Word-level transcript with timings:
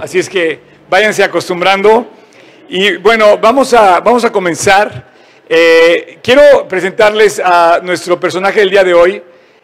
Así 0.00 0.18
es 0.18 0.28
que 0.28 0.60
váyanse 0.88 1.22
acostumbrando. 1.24 2.06
Y 2.68 2.96
bueno, 2.96 3.38
vamos 3.38 3.72
a, 3.74 4.00
vamos 4.00 4.24
a 4.24 4.32
comenzar. 4.32 5.04
Eh, 5.48 6.18
quiero 6.22 6.66
presentarles 6.66 7.40
a 7.42 7.80
nuestro 7.82 8.18
personaje 8.18 8.60
del 8.60 8.70
día 8.70 8.82
de 8.82 8.94
hoy, 8.94 9.22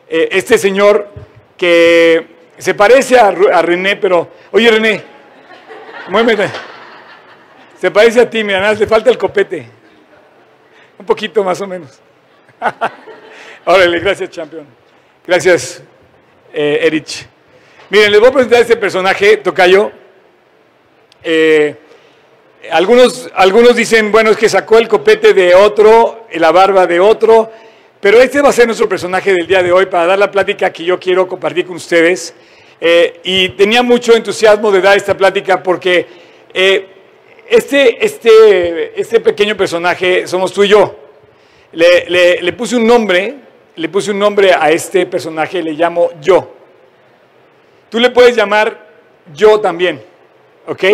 eh, 0.08 0.28
este 0.30 0.56
señor 0.56 1.08
que 1.56 2.26
se 2.56 2.74
parece 2.74 3.18
a, 3.18 3.32
René, 3.32 3.96
pero, 3.96 4.28
oye 4.52 4.70
René, 4.70 5.02
muévete. 6.08 6.48
Se 7.80 7.90
parece 7.90 8.20
a 8.20 8.30
ti, 8.30 8.44
mira, 8.44 8.60
nada, 8.60 8.74
le 8.74 8.86
falta 8.86 9.10
el 9.10 9.18
copete. 9.18 9.66
Un 10.98 11.04
poquito 11.04 11.42
más 11.42 11.60
o 11.60 11.66
menos. 11.66 12.00
Órale, 13.64 13.98
gracias, 13.98 14.30
champion. 14.30 14.64
Gracias, 15.26 15.82
eh, 16.52 16.78
Erich. 16.82 17.26
Miren, 17.90 18.12
les 18.12 18.20
voy 18.20 18.28
a 18.28 18.32
presentar 18.32 18.58
a 18.58 18.62
este 18.62 18.76
personaje, 18.76 19.38
Tocayo. 19.38 20.01
Eh, 21.24 21.76
algunos, 22.70 23.30
algunos 23.34 23.76
dicen, 23.76 24.10
bueno, 24.12 24.30
es 24.30 24.36
que 24.36 24.48
sacó 24.48 24.78
el 24.78 24.88
copete 24.88 25.34
de 25.34 25.54
otro, 25.54 26.26
la 26.34 26.52
barba 26.52 26.86
de 26.86 27.00
otro, 27.00 27.50
pero 28.00 28.20
este 28.20 28.40
va 28.40 28.48
a 28.48 28.52
ser 28.52 28.66
nuestro 28.66 28.88
personaje 28.88 29.32
del 29.32 29.46
día 29.46 29.62
de 29.62 29.72
hoy 29.72 29.86
para 29.86 30.06
dar 30.06 30.18
la 30.18 30.30
plática 30.30 30.72
que 30.72 30.84
yo 30.84 30.98
quiero 30.98 31.28
compartir 31.28 31.66
con 31.66 31.76
ustedes. 31.76 32.34
Eh, 32.80 33.20
y 33.22 33.50
tenía 33.50 33.82
mucho 33.82 34.16
entusiasmo 34.16 34.72
de 34.72 34.80
dar 34.80 34.96
esta 34.96 35.16
plática 35.16 35.62
porque 35.62 36.06
eh, 36.52 36.86
este, 37.48 38.04
este, 38.04 39.00
este 39.00 39.20
pequeño 39.20 39.56
personaje 39.56 40.26
somos 40.26 40.52
tú 40.52 40.64
y 40.64 40.68
yo. 40.68 40.96
Le, 41.72 42.40
le 42.42 42.52
puse 42.52 42.76
un 42.76 42.86
nombre, 42.86 43.36
le 43.76 43.88
puse 43.88 44.10
un 44.10 44.18
nombre 44.18 44.52
a 44.52 44.70
este 44.70 45.06
personaje, 45.06 45.62
le 45.62 45.72
llamo 45.72 46.10
yo. 46.20 46.52
Tú 47.88 47.98
le 47.98 48.10
puedes 48.10 48.34
llamar 48.34 48.90
yo 49.34 49.60
también, 49.60 50.02
¿ok? 50.66 50.84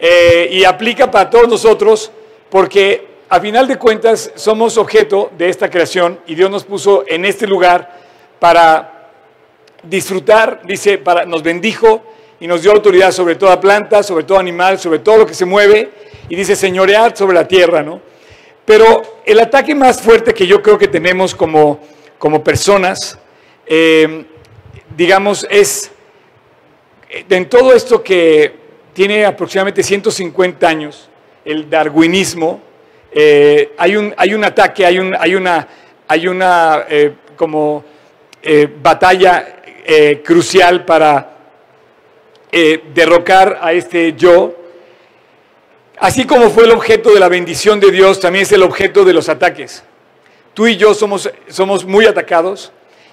Eh, 0.00 0.48
y 0.52 0.64
aplica 0.64 1.10
para 1.10 1.28
todos 1.28 1.48
nosotros 1.48 2.12
porque 2.50 3.06
a 3.28 3.40
final 3.40 3.66
de 3.66 3.76
cuentas 3.76 4.32
somos 4.36 4.78
objeto 4.78 5.30
de 5.36 5.48
esta 5.48 5.68
creación 5.68 6.20
y 6.26 6.34
Dios 6.34 6.50
nos 6.50 6.64
puso 6.64 7.04
en 7.06 7.24
este 7.24 7.46
lugar 7.46 7.98
para 8.38 9.10
disfrutar, 9.82 10.62
dice, 10.64 10.98
para, 10.98 11.26
nos 11.26 11.42
bendijo 11.42 12.02
y 12.40 12.46
nos 12.46 12.62
dio 12.62 12.72
autoridad 12.72 13.12
sobre 13.12 13.34
toda 13.34 13.60
planta, 13.60 14.02
sobre 14.02 14.24
todo 14.24 14.38
animal, 14.38 14.78
sobre 14.78 15.00
todo 15.00 15.18
lo 15.18 15.26
que 15.26 15.34
se 15.34 15.44
mueve 15.44 15.90
y 16.28 16.36
dice 16.36 16.54
señorear 16.56 17.16
sobre 17.16 17.34
la 17.34 17.48
tierra, 17.48 17.82
¿no? 17.82 18.00
Pero 18.64 19.20
el 19.24 19.40
ataque 19.40 19.74
más 19.74 20.00
fuerte 20.00 20.32
que 20.34 20.46
yo 20.46 20.62
creo 20.62 20.78
que 20.78 20.88
tenemos 20.88 21.34
como, 21.34 21.80
como 22.18 22.44
personas, 22.44 23.18
eh, 23.66 24.26
digamos, 24.96 25.46
es 25.50 25.90
en 27.10 27.48
todo 27.48 27.72
esto 27.72 28.02
que 28.02 28.57
tiene 28.98 29.24
aproximadamente 29.24 29.84
150 29.84 30.66
años, 30.66 31.08
el 31.44 31.70
darwinismo. 31.70 32.60
Eh, 33.12 33.72
hay, 33.78 33.94
un, 33.94 34.12
hay 34.16 34.34
un 34.34 34.42
ataque, 34.42 34.84
hay, 34.84 34.98
un, 34.98 35.14
hay 35.16 35.36
una, 35.36 35.68
hay 36.08 36.26
una 36.26 36.84
eh, 36.88 37.12
como 37.36 37.84
eh, 38.42 38.68
batalla 38.82 39.54
crucial 40.24 40.84
para 40.84 41.36
derrocar 42.92 43.60
a 43.62 43.72
este 43.72 44.14
yo. 44.14 44.56
Así 46.00 46.24
como 46.24 46.50
fue 46.50 46.64
el 46.64 46.72
objeto 46.72 47.14
de 47.14 47.20
la 47.20 47.28
bendición 47.28 47.78
de 47.78 47.92
Dios, 47.92 48.18
también 48.18 48.42
es 48.42 48.50
el 48.50 48.64
objeto 48.64 49.04
de 49.04 49.14
los 49.14 49.28
ataques. 49.28 49.84
Tú 50.54 50.66
y 50.66 50.76
yo 50.76 50.92
somos, 50.92 51.30
somos 51.46 51.84
muy 51.84 52.04
atacados 52.04 52.72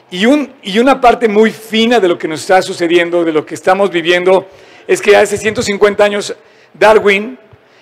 y, 0.10 0.26
un, 0.26 0.52
y 0.64 0.80
una 0.80 1.00
parte 1.00 1.28
muy 1.28 1.52
fina 1.52 2.00
de 2.00 2.08
lo 2.08 2.18
que 2.18 2.28
nos 2.28 2.42
está 2.42 2.64
sucediendo, 2.64 3.24
de 3.24 3.32
lo 3.32 3.46
que 3.46 3.54
estamos 3.54 3.92
viviendo, 3.92 4.48
es 4.88 5.02
que 5.02 5.16
hace 5.16 5.38
150 5.38 6.04
años 6.04 6.36
Darwin 6.74 7.38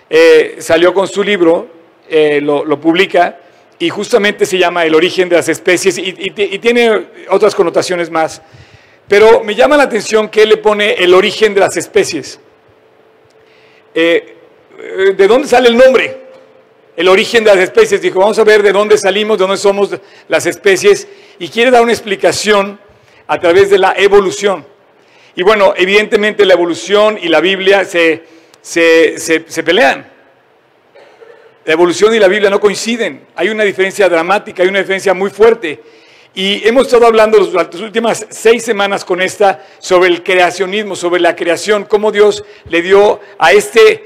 eh, 0.09 0.57
salió 0.59 0.93
con 0.93 1.07
su 1.07 1.23
libro, 1.23 1.67
eh, 2.09 2.39
lo, 2.41 2.79
publica, 2.79 3.39
y 3.79 3.89
justamente 3.89 4.45
se 4.45 4.57
llama 4.57 4.85
El 4.85 4.95
origen 4.95 5.27
de 5.27 5.37
las 5.37 5.49
especies 5.49 5.97
y, 5.97 6.11
tiene 6.59 7.07
otras 7.29 7.55
connotaciones 7.55 8.09
más. 8.09 8.41
Pero 9.07 9.43
me 9.43 9.55
llama 9.55 9.75
la 9.75 9.83
atención 9.83 10.29
que 10.29 10.43
él 10.43 10.49
le 10.49 10.57
pone 10.57 10.93
el 10.93 11.13
origen 11.13 11.53
de 11.53 11.59
las 11.59 11.75
especies. 11.75 12.39
Eh, 13.93 14.37
¿De 15.17 15.27
dónde 15.27 15.47
sale 15.47 15.69
el 15.69 15.77
nombre? 15.77 16.23
El 16.95 17.07
origen 17.07 17.43
de 17.43 17.53
las 17.53 17.63
especies. 17.63 18.01
Dijo, 18.01 18.19
vamos 18.19 18.39
a 18.39 18.43
ver 18.43 18.63
de 18.63 18.71
dónde 18.71 18.97
salimos, 18.97 19.37
de 19.37 19.43
dónde 19.43 19.57
somos 19.57 19.89
las 20.27 20.45
especies. 20.45 21.07
Y 21.39 21.49
quiere 21.49 21.71
dar 21.71 21.81
una 21.81 21.91
explicación 21.91 22.79
a 23.27 23.39
través 23.39 23.69
de 23.69 23.79
la 23.79 23.93
evolución. 23.97 24.65
Y 25.35 25.41
bueno, 25.41 25.73
evidentemente 25.75 26.45
la 26.45 26.53
evolución 26.53 27.17
y 27.21 27.27
la 27.27 27.39
Biblia 27.39 27.85
se, 27.85 28.23
se, 28.61 29.63
pelean. 29.63 30.05
La 31.65 31.73
evolución 31.73 32.13
y 32.13 32.19
la 32.19 32.27
Biblia 32.27 32.49
no 32.49 32.59
coinciden. 32.59 33.25
Hay 33.35 33.49
una 33.49 33.63
diferencia 33.63 34.07
dramática, 34.07 34.61
hay 34.61 34.69
una 34.69 34.79
diferencia 34.79 35.13
muy 35.13 35.31
fuerte. 35.31 35.81
Y 36.35 36.67
hemos 36.67 36.87
estado 36.87 37.07
hablando 37.07 37.39
las 37.51 37.75
últimas 37.75 38.25
seis 38.29 38.63
semanas 38.63 39.05
con 39.05 39.21
esta 39.21 39.65
sobre 39.79 40.09
el 40.09 40.23
creacionismo, 40.23 40.95
sobre 40.95 41.21
la 41.21 41.35
creación, 41.35 41.85
cómo 41.85 42.11
Dios 42.11 42.43
le 42.69 42.81
dio 42.81 43.19
a 43.37 43.53
este 43.53 44.03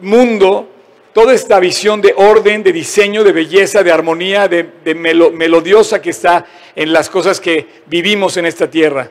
mundo 0.00 0.68
toda 1.12 1.34
esta 1.34 1.60
visión 1.60 2.00
de 2.00 2.14
orden, 2.16 2.62
de 2.62 2.72
diseño, 2.72 3.24
de 3.24 3.32
belleza, 3.32 3.82
de 3.82 3.92
armonía, 3.92 4.48
de, 4.48 4.94
melodiosa 4.94 6.00
que 6.00 6.10
está 6.10 6.46
en 6.74 6.92
las 6.92 7.10
cosas 7.10 7.40
que 7.40 7.66
vivimos 7.86 8.36
en 8.36 8.46
esta 8.46 8.70
tierra. 8.70 9.10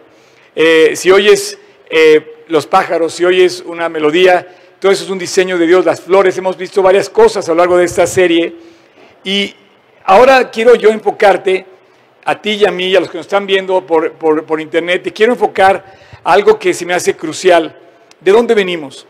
Eh, 0.55 0.95
si 0.95 1.11
oyes 1.11 1.57
eh, 1.89 2.43
los 2.47 2.67
pájaros, 2.67 3.13
si 3.13 3.25
oyes 3.25 3.63
una 3.65 3.89
melodía, 3.89 4.47
todo 4.79 4.91
eso 4.91 5.03
es 5.03 5.09
un 5.09 5.19
diseño 5.19 5.57
de 5.57 5.67
Dios, 5.67 5.85
las 5.85 6.01
flores, 6.01 6.37
hemos 6.37 6.57
visto 6.57 6.81
varias 6.81 7.09
cosas 7.09 7.47
a 7.47 7.51
lo 7.51 7.59
largo 7.59 7.77
de 7.77 7.85
esta 7.85 8.07
serie. 8.07 8.55
Y 9.23 9.53
ahora 10.03 10.49
quiero 10.49 10.75
yo 10.75 10.89
enfocarte 10.89 11.65
a 12.25 12.41
ti 12.41 12.51
y 12.51 12.65
a 12.65 12.71
mí, 12.71 12.95
a 12.95 12.99
los 12.99 13.09
que 13.09 13.17
nos 13.17 13.25
están 13.25 13.45
viendo 13.45 13.85
por, 13.85 14.13
por, 14.13 14.61
internet, 14.61 15.03
te 15.03 15.13
quiero 15.13 15.33
enfocar 15.33 15.97
algo 16.23 16.57
que 16.59 16.73
se 16.73 16.85
me 16.85 16.93
hace 16.93 17.15
crucial. 17.15 17.77
¿De 18.19 18.31
dónde 18.31 18.53
venimos? 18.53 19.07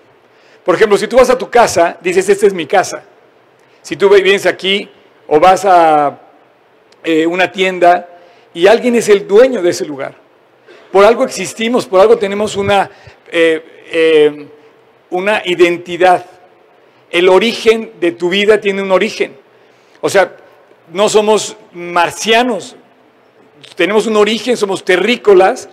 Por 0.63 0.75
ejemplo, 0.75 0.97
si 0.97 1.07
tú 1.07 1.18
vas 1.18 1.30
a 1.30 1.38
tu 1.38 1.50
casa, 1.50 1.97
dices, 2.01 2.28
esta 2.30 2.47
es 2.47 2.53
mi 2.53 2.66
casa. 2.66 3.03
Si 3.81 3.96
tú 3.96 4.09
vienes 4.09 4.46
aquí 4.46 4.90
o 5.28 5.40
vas 5.40 5.66
a 5.66 6.19
eh, 7.03 7.25
una 7.25 7.51
tienda 7.51 8.07
y 8.53 8.68
alguien 8.68 8.96
es 8.96 9.09
el 9.09 9.28
dueño 9.28 9.62
de 9.62 9.72
ese 9.72 9.85
lugar. 9.85 10.21
Por 10.91 11.06
algo 11.06 11.24
existimos, 11.24 11.85
por 11.85 12.02
algo 12.02 12.18
tenemos 12.18 12.56
una, 12.56 12.90
eh, 13.31 13.84
eh, 13.91 14.47
una 15.09 15.41
identidad. 15.46 16.25
El 17.09 17.29
origen 17.29 17.94
de 18.00 18.12
tu 18.12 18.29
vida 18.29 18.59
tiene 18.59 18.81
un 18.81 18.91
origen. 18.91 19.35
O 20.01 20.09
sea, 20.09 20.35
no 20.91 21.07
somos 21.07 21.56
marcianos, 21.74 22.75
tenemos 23.75 24.07
un 24.07 24.18
origen, 24.18 24.57
somos 24.57 24.84
terrícolas, 24.84 25.69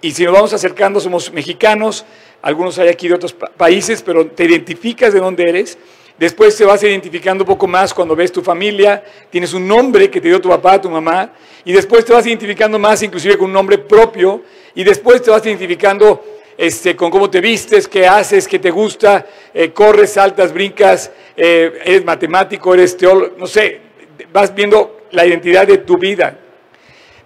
y 0.00 0.12
si 0.12 0.24
nos 0.24 0.34
vamos 0.34 0.52
acercando 0.52 1.00
somos 1.00 1.32
mexicanos, 1.32 2.04
algunos 2.42 2.78
hay 2.78 2.88
aquí 2.88 3.08
de 3.08 3.14
otros 3.14 3.32
países, 3.32 4.02
pero 4.02 4.26
te 4.26 4.44
identificas 4.44 5.12
de 5.12 5.20
dónde 5.20 5.48
eres. 5.48 5.78
Después 6.18 6.56
te 6.56 6.64
vas 6.64 6.82
identificando 6.82 7.44
un 7.44 7.48
poco 7.48 7.68
más 7.68 7.94
cuando 7.94 8.16
ves 8.16 8.32
tu 8.32 8.42
familia, 8.42 9.04
tienes 9.30 9.54
un 9.54 9.68
nombre 9.68 10.10
que 10.10 10.20
te 10.20 10.26
dio 10.26 10.40
tu 10.40 10.48
papá, 10.48 10.80
tu 10.80 10.90
mamá, 10.90 11.32
y 11.64 11.72
después 11.72 12.04
te 12.04 12.12
vas 12.12 12.26
identificando 12.26 12.76
más 12.76 13.00
inclusive 13.04 13.38
con 13.38 13.46
un 13.46 13.52
nombre 13.52 13.78
propio, 13.78 14.42
y 14.74 14.82
después 14.82 15.22
te 15.22 15.30
vas 15.30 15.46
identificando 15.46 16.24
este, 16.56 16.96
con 16.96 17.08
cómo 17.08 17.30
te 17.30 17.40
vistes, 17.40 17.86
qué 17.86 18.04
haces, 18.04 18.48
qué 18.48 18.58
te 18.58 18.72
gusta, 18.72 19.26
eh, 19.54 19.70
corres, 19.70 20.14
saltas, 20.14 20.52
brincas, 20.52 21.12
eh, 21.36 21.78
eres 21.84 22.04
matemático, 22.04 22.74
eres 22.74 22.96
teólogo, 22.96 23.36
no 23.38 23.46
sé, 23.46 23.80
vas 24.32 24.52
viendo 24.52 25.02
la 25.12 25.24
identidad 25.24 25.68
de 25.68 25.78
tu 25.78 25.96
vida. 25.98 26.36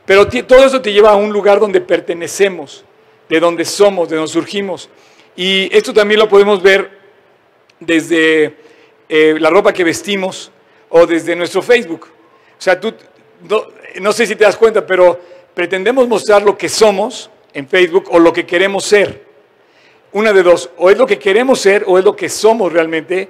Pero 0.04 0.28
todo 0.28 0.66
eso 0.66 0.82
te 0.82 0.92
lleva 0.92 1.12
a 1.12 1.16
un 1.16 1.32
lugar 1.32 1.60
donde 1.60 1.80
pertenecemos, 1.80 2.84
de 3.26 3.40
donde 3.40 3.64
somos, 3.64 4.10
de 4.10 4.16
donde 4.16 4.30
surgimos. 4.30 4.90
Y 5.34 5.74
esto 5.74 5.94
también 5.94 6.20
lo 6.20 6.28
podemos 6.28 6.60
ver 6.60 6.90
desde 7.80 8.54
eh, 9.14 9.36
la 9.38 9.50
ropa 9.50 9.74
que 9.74 9.84
vestimos 9.84 10.50
o 10.88 11.06
desde 11.06 11.36
nuestro 11.36 11.60
Facebook. 11.60 12.06
O 12.06 12.62
sea, 12.62 12.80
tú, 12.80 12.94
no, 14.00 14.10
sé 14.10 14.26
si 14.26 14.36
te 14.36 14.44
das 14.44 14.56
cuenta, 14.56 14.86
pero 14.86 15.20
pretendemos 15.52 16.08
mostrar 16.08 16.40
lo 16.42 16.56
que 16.56 16.70
somos 16.70 17.28
en 17.52 17.68
Facebook 17.68 18.06
o 18.08 18.18
lo 18.18 18.32
que 18.32 18.46
queremos 18.46 18.84
ser. 18.84 19.22
Una 20.12 20.32
de 20.32 20.42
dos, 20.42 20.70
o 20.78 20.88
es 20.88 20.96
lo 20.96 21.06
que 21.06 21.18
queremos 21.18 21.60
ser 21.60 21.84
o 21.86 21.98
es 21.98 22.04
lo 22.06 22.16
que 22.16 22.30
somos 22.30 22.72
realmente, 22.72 23.28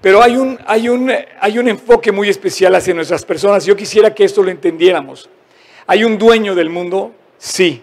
pero 0.00 0.22
hay 0.22 0.36
un, 0.36 0.56
hay 0.66 0.88
un, 0.88 1.12
hay 1.40 1.58
un 1.58 1.66
enfoque 1.66 2.12
muy 2.12 2.28
especial 2.28 2.72
hacia 2.76 2.94
nuestras 2.94 3.24
personas. 3.24 3.66
Yo 3.66 3.74
quisiera 3.74 4.14
que 4.14 4.22
esto 4.22 4.40
lo 4.40 4.52
entendiéramos. 4.52 5.28
¿Hay 5.88 6.04
un 6.04 6.16
dueño 6.16 6.54
del 6.54 6.70
mundo? 6.70 7.12
Sí. 7.38 7.82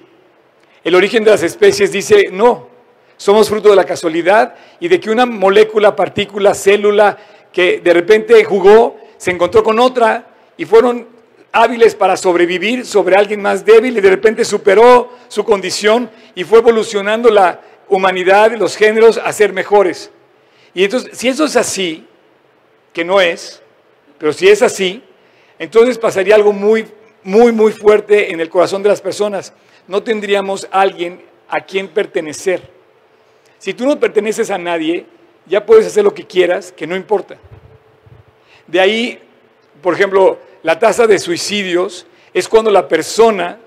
El 0.85 0.95
origen 0.95 1.25
de 1.25 1.31
las 1.31 1.43
especies 1.43 1.91
dice 1.91 2.29
no. 2.31 2.71
Somos 3.17 3.49
fruto 3.49 3.69
de 3.69 3.75
la 3.75 3.83
casualidad 3.83 4.55
y 4.79 4.87
de 4.87 4.99
que 4.99 5.11
una 5.11 5.27
molécula, 5.27 5.95
partícula, 5.95 6.55
célula, 6.55 7.19
que 7.51 7.79
de 7.79 7.93
repente 7.93 8.43
jugó, 8.43 8.97
se 9.17 9.31
encontró 9.31 9.63
con 9.63 9.79
otra 9.79 10.27
y 10.57 10.65
fueron 10.65 11.07
hábiles 11.51 11.95
para 11.95 12.15
sobrevivir 12.15 12.85
sobre 12.85 13.15
alguien 13.15 13.41
más 13.41 13.65
débil 13.65 13.97
y 13.97 14.01
de 14.01 14.09
repente 14.09 14.45
superó 14.45 15.09
su 15.27 15.43
condición 15.43 16.09
y 16.33 16.43
fue 16.43 16.59
evolucionando 16.59 17.29
la, 17.29 17.59
humanidad, 17.91 18.53
los 18.53 18.77
géneros, 18.77 19.17
a 19.17 19.31
ser 19.33 19.51
mejores. 19.51 20.09
Y 20.73 20.85
entonces, 20.85 21.17
si 21.17 21.27
eso 21.27 21.43
es 21.43 21.57
así, 21.57 22.07
que 22.93 23.03
no 23.03 23.19
es, 23.19 23.61
pero 24.17 24.31
si 24.31 24.47
es 24.47 24.61
así, 24.61 25.03
entonces 25.59 25.97
pasaría 25.97 26.35
algo 26.35 26.53
muy, 26.53 26.87
muy, 27.23 27.51
muy 27.51 27.73
fuerte 27.73 28.31
en 28.31 28.39
el 28.39 28.49
corazón 28.49 28.81
de 28.81 28.89
las 28.89 29.01
personas. 29.01 29.53
No 29.87 30.01
tendríamos 30.01 30.67
alguien 30.71 31.21
a 31.49 31.59
quien 31.59 31.89
pertenecer. 31.89 32.61
Si 33.59 33.73
tú 33.73 33.85
no 33.85 33.99
perteneces 33.99 34.49
a 34.51 34.57
nadie, 34.57 35.05
ya 35.45 35.65
puedes 35.65 35.87
hacer 35.87 36.03
lo 36.03 36.13
que 36.13 36.25
quieras, 36.25 36.71
que 36.71 36.87
no 36.87 36.95
importa. 36.95 37.35
De 38.67 38.79
ahí, 38.79 39.19
por 39.81 39.93
ejemplo, 39.93 40.39
la 40.63 40.79
tasa 40.79 41.07
de 41.07 41.19
suicidios 41.19 42.05
es 42.33 42.47
cuando 42.47 42.71
la 42.71 42.87
persona, 42.87 43.57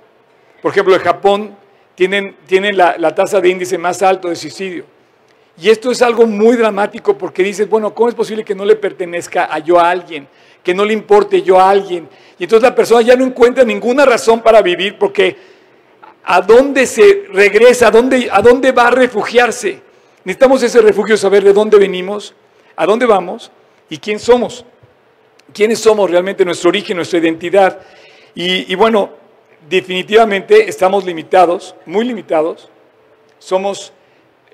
por 0.62 0.72
ejemplo, 0.72 0.94
en 0.94 1.00
Japón 1.02 1.56
tienen, 1.94 2.36
la, 2.76 2.96
la 2.98 3.14
tasa 3.14 3.40
de 3.40 3.48
índice 3.48 3.78
más 3.78 4.02
alto 4.02 4.28
de 4.28 4.36
suicidio. 4.36 4.84
Y 5.60 5.70
esto 5.70 5.90
es 5.90 6.02
algo 6.02 6.26
muy 6.26 6.56
dramático 6.56 7.16
porque 7.16 7.42
dices, 7.42 7.68
bueno, 7.68 7.94
¿cómo 7.94 8.08
es 8.08 8.14
posible 8.14 8.44
que 8.44 8.54
no 8.54 8.64
le 8.64 8.76
pertenezca 8.76 9.48
a 9.52 9.58
yo 9.60 9.78
a 9.78 9.88
alguien? 9.88 10.26
Que 10.62 10.74
no 10.74 10.84
le 10.84 10.92
importe 10.92 11.42
yo 11.42 11.60
a 11.60 11.70
alguien. 11.70 12.08
Y 12.38 12.44
entonces 12.44 12.68
la 12.68 12.74
persona 12.74 13.02
ya 13.02 13.14
no 13.14 13.24
encuentra 13.24 13.62
ninguna 13.62 14.04
razón 14.04 14.40
para 14.40 14.62
vivir 14.62 14.98
porque 14.98 15.36
¿a 16.24 16.40
dónde 16.40 16.86
se 16.86 17.26
regresa? 17.32 17.88
¿A 17.88 17.90
dónde, 17.90 18.28
a 18.30 18.42
dónde 18.42 18.72
va 18.72 18.88
a 18.88 18.90
refugiarse? 18.90 19.83
Necesitamos 20.24 20.62
ese 20.62 20.80
refugio, 20.80 21.18
saber 21.18 21.44
de 21.44 21.52
dónde 21.52 21.78
venimos, 21.78 22.34
a 22.76 22.86
dónde 22.86 23.04
vamos 23.04 23.50
y 23.90 23.98
quién 23.98 24.18
somos. 24.18 24.64
¿Quiénes 25.52 25.78
somos 25.80 26.10
realmente? 26.10 26.46
Nuestro 26.46 26.70
origen, 26.70 26.96
nuestra 26.96 27.18
identidad. 27.18 27.78
Y, 28.34 28.74
bueno, 28.74 29.10
definitivamente 29.68 30.66
estamos 30.68 31.04
limitados, 31.04 31.76
muy 31.84 32.06
limitados. 32.06 32.70
Somos 33.38 33.92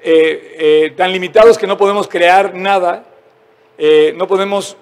eh, 0.03 0.57
eh, 0.59 0.95
tan 0.97 1.13
limitados 1.13 1.57
que 1.57 1.69
no 1.69 1.77
podemos 1.77 2.09
crear 2.09 2.53
nada, 2.53 3.05
eh, 3.79 4.13
no 4.17 4.27
podemos, 4.27 4.77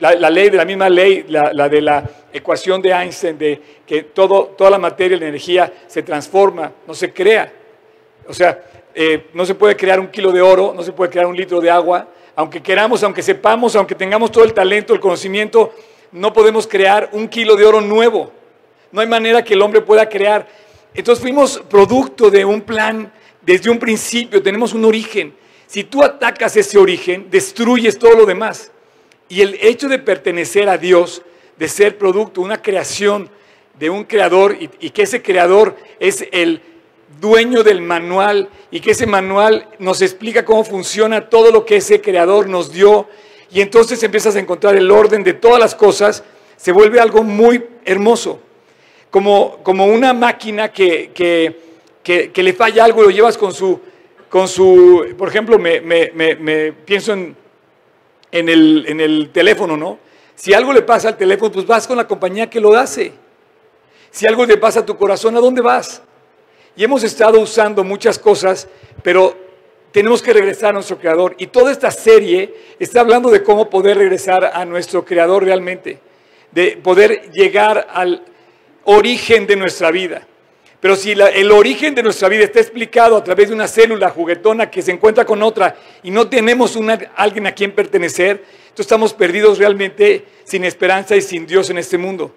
la, 0.00 0.30
ley 0.30 0.50
de 0.50 0.56
la 0.56 0.64
misma 0.64 0.90
ley, 0.90 1.24
la, 1.28 1.68
de 1.68 1.80
la 1.80 2.10
ecuación 2.32 2.82
de 2.82 2.90
Einstein, 2.90 3.38
de 3.38 3.62
que 3.86 4.02
todo, 4.02 4.46
toda 4.58 4.70
la 4.70 4.78
materia 4.78 5.16
la 5.16 5.28
energía 5.28 5.72
se 5.86 6.02
transforma, 6.02 6.72
no 6.88 6.92
se 6.92 7.12
crea. 7.12 7.52
O 8.26 8.34
sea, 8.34 8.62
no 9.32 9.46
se 9.46 9.54
puede 9.54 9.76
crear 9.76 10.00
un 10.00 10.08
kilo 10.08 10.32
de 10.32 10.42
oro, 10.42 10.72
no 10.74 10.82
se 10.82 10.92
puede 10.92 11.10
crear 11.10 11.26
un 11.26 11.36
litro 11.36 11.60
de 11.60 11.70
agua, 11.70 12.08
aunque 12.34 12.62
queramos, 12.62 13.02
aunque 13.02 13.22
sepamos, 13.22 13.76
aunque 13.76 13.94
tengamos 13.94 14.30
todo 14.32 14.44
el 14.44 14.52
talento, 14.52 14.94
el 14.94 15.00
conocimiento, 15.00 15.74
no 16.12 16.32
podemos 16.32 16.66
crear 16.66 17.10
un 17.12 17.28
kilo 17.28 17.56
de 17.56 17.64
oro 17.64 17.80
nuevo. 17.80 18.32
No 18.90 19.00
hay 19.00 19.06
manera 19.06 19.42
que 19.42 19.54
el 19.54 19.62
hombre 19.62 19.80
pueda 19.80 20.08
crear. 20.08 20.46
Entonces 20.94 21.22
fuimos 21.22 21.62
producto 21.68 22.30
de 22.30 22.44
un 22.44 22.60
plan 22.60 23.12
desde 23.40 23.70
un 23.70 23.78
principio, 23.78 24.42
tenemos 24.42 24.72
un 24.72 24.84
origen. 24.84 25.34
Si 25.66 25.84
tú 25.84 26.02
atacas 26.02 26.56
ese 26.56 26.78
origen, 26.78 27.28
destruyes 27.30 27.98
todo 27.98 28.14
lo 28.14 28.26
demás. 28.26 28.70
Y 29.28 29.40
el 29.40 29.58
hecho 29.60 29.88
de 29.88 29.98
pertenecer 29.98 30.68
a 30.68 30.76
Dios, 30.76 31.22
de 31.56 31.68
ser 31.68 31.96
producto, 31.96 32.42
una 32.42 32.60
creación 32.60 33.30
de 33.78 33.88
un 33.88 34.04
creador 34.04 34.56
y, 34.58 34.90
que 34.90 35.02
ese 35.02 35.22
creador 35.22 35.76
es 35.98 36.26
el 36.30 36.60
dueño 37.22 37.62
del 37.62 37.80
manual 37.80 38.50
y 38.70 38.80
que 38.80 38.90
ese 38.90 39.06
manual 39.06 39.66
nos 39.78 40.02
explica 40.02 40.44
cómo 40.44 40.62
funciona 40.64 41.30
todo 41.30 41.50
lo 41.50 41.64
que 41.64 41.76
ese 41.76 42.02
creador 42.02 42.48
nos 42.50 42.70
dio 42.70 43.08
y 43.50 43.62
entonces 43.62 44.02
empiezas 44.02 44.36
a 44.36 44.40
encontrar 44.40 44.76
el 44.76 44.90
orden 44.90 45.24
de 45.24 45.32
todas 45.32 45.58
las 45.58 45.74
cosas, 45.74 46.22
se 46.56 46.72
vuelve 46.72 47.00
algo 47.00 47.22
muy 47.22 47.64
hermoso, 47.84 48.40
como, 49.10 49.58
como 49.62 49.86
una 49.86 50.12
máquina 50.12 50.70
que, 50.70 51.12
que 51.14 51.72
que, 52.02 52.42
le 52.42 52.52
falla 52.52 52.84
algo 52.84 53.02
y 53.02 53.04
lo 53.06 53.10
llevas 53.10 53.38
con 53.38 53.52
su, 53.52 53.80
con 54.28 54.48
su 54.48 55.14
por 55.16 55.28
ejemplo, 55.28 55.58
me, 55.58 56.72
pienso 56.84 57.12
en, 57.12 57.36
en, 58.30 58.48
el, 58.48 58.84
en 58.88 59.00
el 59.00 59.30
teléfono, 59.32 59.76
¿no? 59.76 59.98
Si 60.34 60.52
algo 60.52 60.72
le 60.72 60.82
pasa 60.82 61.08
al 61.08 61.16
teléfono, 61.16 61.52
pues 61.52 61.66
vas 61.66 61.86
con 61.86 61.96
la 61.96 62.08
compañía 62.08 62.50
que 62.50 62.60
lo 62.60 62.74
hace. 62.74 63.12
Si 64.10 64.26
algo 64.26 64.44
le 64.44 64.56
pasa 64.56 64.80
a 64.80 64.86
tu 64.86 64.96
corazón, 64.96 65.36
¿a 65.36 65.40
dónde 65.40 65.60
vas? 65.62 66.02
Y 66.76 66.84
hemos 66.84 67.02
estado 67.04 67.40
usando 67.40 67.84
muchas 67.84 68.18
cosas, 68.18 68.68
pero 69.02 69.36
tenemos 69.92 70.22
que 70.22 70.32
regresar 70.32 70.70
a 70.70 70.72
nuestro 70.72 70.98
creador. 70.98 71.34
Y 71.38 71.48
toda 71.48 71.70
esta 71.70 71.90
serie 71.90 72.54
está 72.78 73.00
hablando 73.00 73.30
de 73.30 73.42
cómo 73.42 73.68
poder 73.68 73.98
regresar 73.98 74.50
a 74.54 74.64
nuestro 74.64 75.04
creador 75.04 75.44
realmente, 75.44 76.00
de 76.50 76.78
poder 76.82 77.30
llegar 77.30 77.86
al 77.92 78.24
origen 78.84 79.46
de 79.46 79.56
nuestra 79.56 79.90
vida. 79.90 80.26
Pero 80.80 80.96
si 80.96 81.12
el 81.12 81.52
origen 81.52 81.94
de 81.94 82.02
nuestra 82.02 82.28
vida 82.28 82.42
está 82.42 82.58
explicado 82.58 83.16
a 83.16 83.22
través 83.22 83.48
de 83.48 83.54
una 83.54 83.68
célula 83.68 84.10
juguetona 84.10 84.68
que 84.68 84.82
se 84.82 84.90
encuentra 84.90 85.24
con 85.24 85.40
otra 85.40 85.76
y 86.02 86.10
no 86.10 86.28
tenemos 86.28 86.74
una, 86.74 86.98
alguien 87.14 87.46
a 87.46 87.52
quien 87.52 87.70
pertenecer, 87.70 88.44
entonces 88.62 88.86
estamos 88.86 89.14
perdidos 89.14 89.58
realmente 89.58 90.24
sin 90.42 90.64
esperanza 90.64 91.14
y 91.14 91.22
sin 91.22 91.46
Dios 91.46 91.70
en 91.70 91.78
este 91.78 91.98
mundo. 91.98 92.34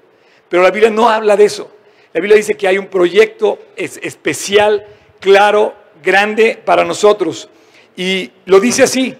Pero 0.47 0.61
la 0.61 0.69
Biblia 0.69 0.91
no 0.91 1.09
habla 1.09 1.35
de 1.35 1.45
eso. 1.45 1.74
La 2.15 2.21
Biblia 2.21 2.37
dice 2.37 2.55
que 2.55 2.65
hay 2.65 2.77
un 2.77 2.87
proyecto 2.87 3.59
especial, 3.75 4.87
claro, 5.19 5.75
grande 6.01 6.57
para 6.63 6.85
nosotros. 6.85 7.49
Y 7.97 8.31
lo 8.45 8.61
dice 8.61 8.83
así. 8.83 9.13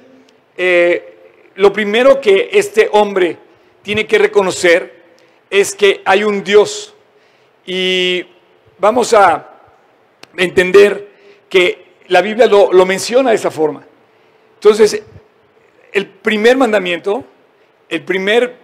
Eh, 0.56 1.34
lo 1.56 1.74
primero 1.74 2.22
que 2.22 2.52
este 2.54 2.88
hombre 2.94 3.38
tiene 3.82 4.08
que 4.08 4.18
reconocer 4.18 5.04
es 5.50 5.76
que 5.76 6.04
hay 6.06 6.24
un 6.24 6.42
Dios. 6.42 6.96
Y 7.66 8.26
vamos 8.78 9.14
a 9.14 9.46
entender 10.38 11.10
que 11.50 11.98
la 12.08 12.22
Biblia 12.22 12.46
lo, 12.46 12.86
menciona 12.86 13.32
de 13.32 13.36
esa 13.36 13.52
forma. 13.52 13.86
Entonces, 14.54 15.04
el 15.92 16.08
primer 16.08 16.56
mandamiento, 16.56 17.26
el 17.90 18.04
primer 18.04 18.56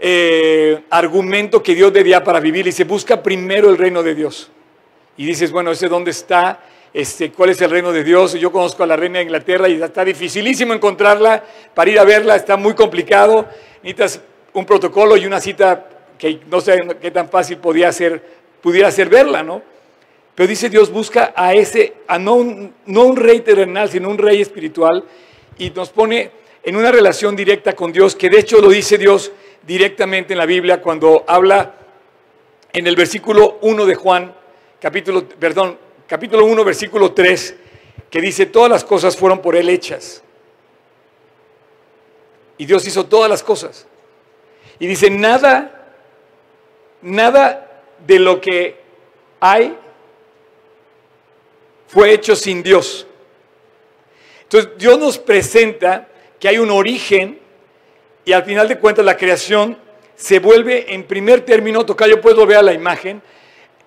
eh, 0.00 0.84
argumento 0.90 1.62
que 1.62 1.74
Dios 1.74 1.92
debía 1.92 2.24
para 2.24 2.40
vivir, 2.40 2.64
dice, 2.64 2.84
busca 2.84 3.22
primero 3.22 3.68
el 3.68 3.78
reino 3.78 4.02
de 4.02 4.14
Dios. 4.14 4.50
Y 5.16 5.26
dices, 5.26 5.52
bueno, 5.52 5.70
¿ese 5.70 5.88
dónde 5.88 6.10
está? 6.10 6.60
Este, 6.92 7.30
¿Cuál 7.30 7.50
es 7.50 7.60
el 7.60 7.70
reino 7.70 7.92
de 7.92 8.02
Dios? 8.02 8.32
Yo 8.34 8.50
conozco 8.50 8.82
a 8.82 8.86
la 8.86 8.96
reina 8.96 9.18
de 9.18 9.24
Inglaterra 9.24 9.68
y 9.68 9.80
está 9.80 10.04
dificilísimo 10.04 10.72
encontrarla. 10.72 11.44
Para 11.74 11.90
ir 11.90 11.98
a 11.98 12.04
verla 12.04 12.36
está 12.36 12.56
muy 12.56 12.74
complicado. 12.74 13.46
Necesitas 13.82 14.20
un 14.54 14.64
protocolo 14.64 15.16
y 15.16 15.26
una 15.26 15.40
cita 15.40 15.86
que 16.18 16.40
no 16.50 16.60
sé 16.60 16.80
qué 17.00 17.10
tan 17.10 17.28
fácil 17.28 17.58
podía 17.58 17.92
ser 17.92 18.40
pudiera 18.60 18.90
ser 18.90 19.08
verla, 19.08 19.42
¿no? 19.42 19.62
Pero 20.34 20.48
dice 20.48 20.70
Dios 20.70 20.90
busca 20.90 21.32
a 21.36 21.54
ese, 21.54 21.94
a 22.06 22.18
no 22.18 22.34
un, 22.34 22.74
no 22.86 23.04
un 23.04 23.16
rey 23.16 23.40
terrenal, 23.40 23.90
sino 23.90 24.08
un 24.08 24.18
rey 24.18 24.40
espiritual, 24.40 25.04
y 25.58 25.70
nos 25.70 25.90
pone 25.90 26.30
en 26.62 26.76
una 26.76 26.92
relación 26.92 27.36
directa 27.36 27.74
con 27.74 27.92
Dios, 27.92 28.14
que 28.14 28.28
de 28.28 28.38
hecho 28.38 28.60
lo 28.60 28.68
dice 28.68 28.96
Dios 28.98 29.32
directamente 29.62 30.32
en 30.32 30.38
la 30.38 30.46
Biblia 30.46 30.80
cuando 30.80 31.24
habla 31.26 31.74
en 32.72 32.86
el 32.86 32.96
versículo 32.96 33.58
1 33.62 33.86
de 33.86 33.94
Juan, 33.94 34.34
capítulo, 34.80 35.28
perdón, 35.28 35.78
capítulo 36.06 36.44
1, 36.44 36.64
versículo 36.64 37.12
3, 37.12 37.56
que 38.10 38.20
dice, 38.20 38.46
todas 38.46 38.70
las 38.70 38.84
cosas 38.84 39.16
fueron 39.16 39.40
por 39.40 39.56
Él 39.56 39.68
hechas. 39.68 40.22
Y 42.58 42.66
Dios 42.66 42.86
hizo 42.86 43.06
todas 43.06 43.30
las 43.30 43.42
cosas. 43.42 43.86
Y 44.78 44.86
dice, 44.86 45.10
nada, 45.10 45.94
nada 47.02 47.84
de 48.06 48.18
lo 48.18 48.40
que 48.40 48.80
hay 49.40 49.76
fue 51.86 52.12
hecho 52.12 52.36
sin 52.36 52.62
Dios. 52.62 53.06
Entonces 54.42 54.70
Dios 54.78 54.98
nos 54.98 55.18
presenta 55.18 56.08
que 56.38 56.48
hay 56.48 56.58
un 56.58 56.70
origen 56.70 57.38
y 58.24 58.32
al 58.32 58.44
final 58.44 58.68
de 58.68 58.78
cuentas 58.78 59.04
la 59.04 59.16
creación 59.16 59.76
se 60.16 60.38
vuelve 60.38 60.92
en 60.92 61.04
primer 61.04 61.40
término, 61.40 61.84
yo 61.86 62.20
puedo 62.20 62.46
ver 62.46 62.58
a 62.58 62.62
la 62.62 62.74
imagen, 62.74 63.22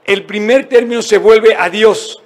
el 0.05 0.25
primer 0.25 0.67
término 0.67 1.01
se 1.01 1.17
vuelve 1.17 1.55
a 1.55 1.69
Dios. 1.69 2.21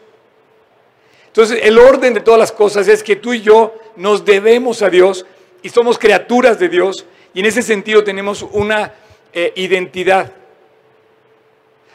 Entonces 1.28 1.60
el 1.62 1.78
orden 1.78 2.14
de 2.14 2.22
todas 2.22 2.40
las 2.40 2.52
cosas 2.52 2.88
es 2.88 3.04
que 3.04 3.18
tú 3.18 3.34
y 3.34 3.42
yo 3.42 3.76
nos 3.96 4.24
debemos 4.24 4.82
a 4.82 4.90
Dios 4.90 5.26
y 5.62 5.70
somos 5.70 6.00
criaturas 6.00 6.58
de 6.58 6.70
Dios 6.70 7.06
y 7.34 7.42
en 7.42 7.46
ese 7.46 7.62
sentido 7.62 8.04
tenemos 8.04 8.44
una 8.44 8.94
eh, 9.34 9.52
identidad. 9.56 10.32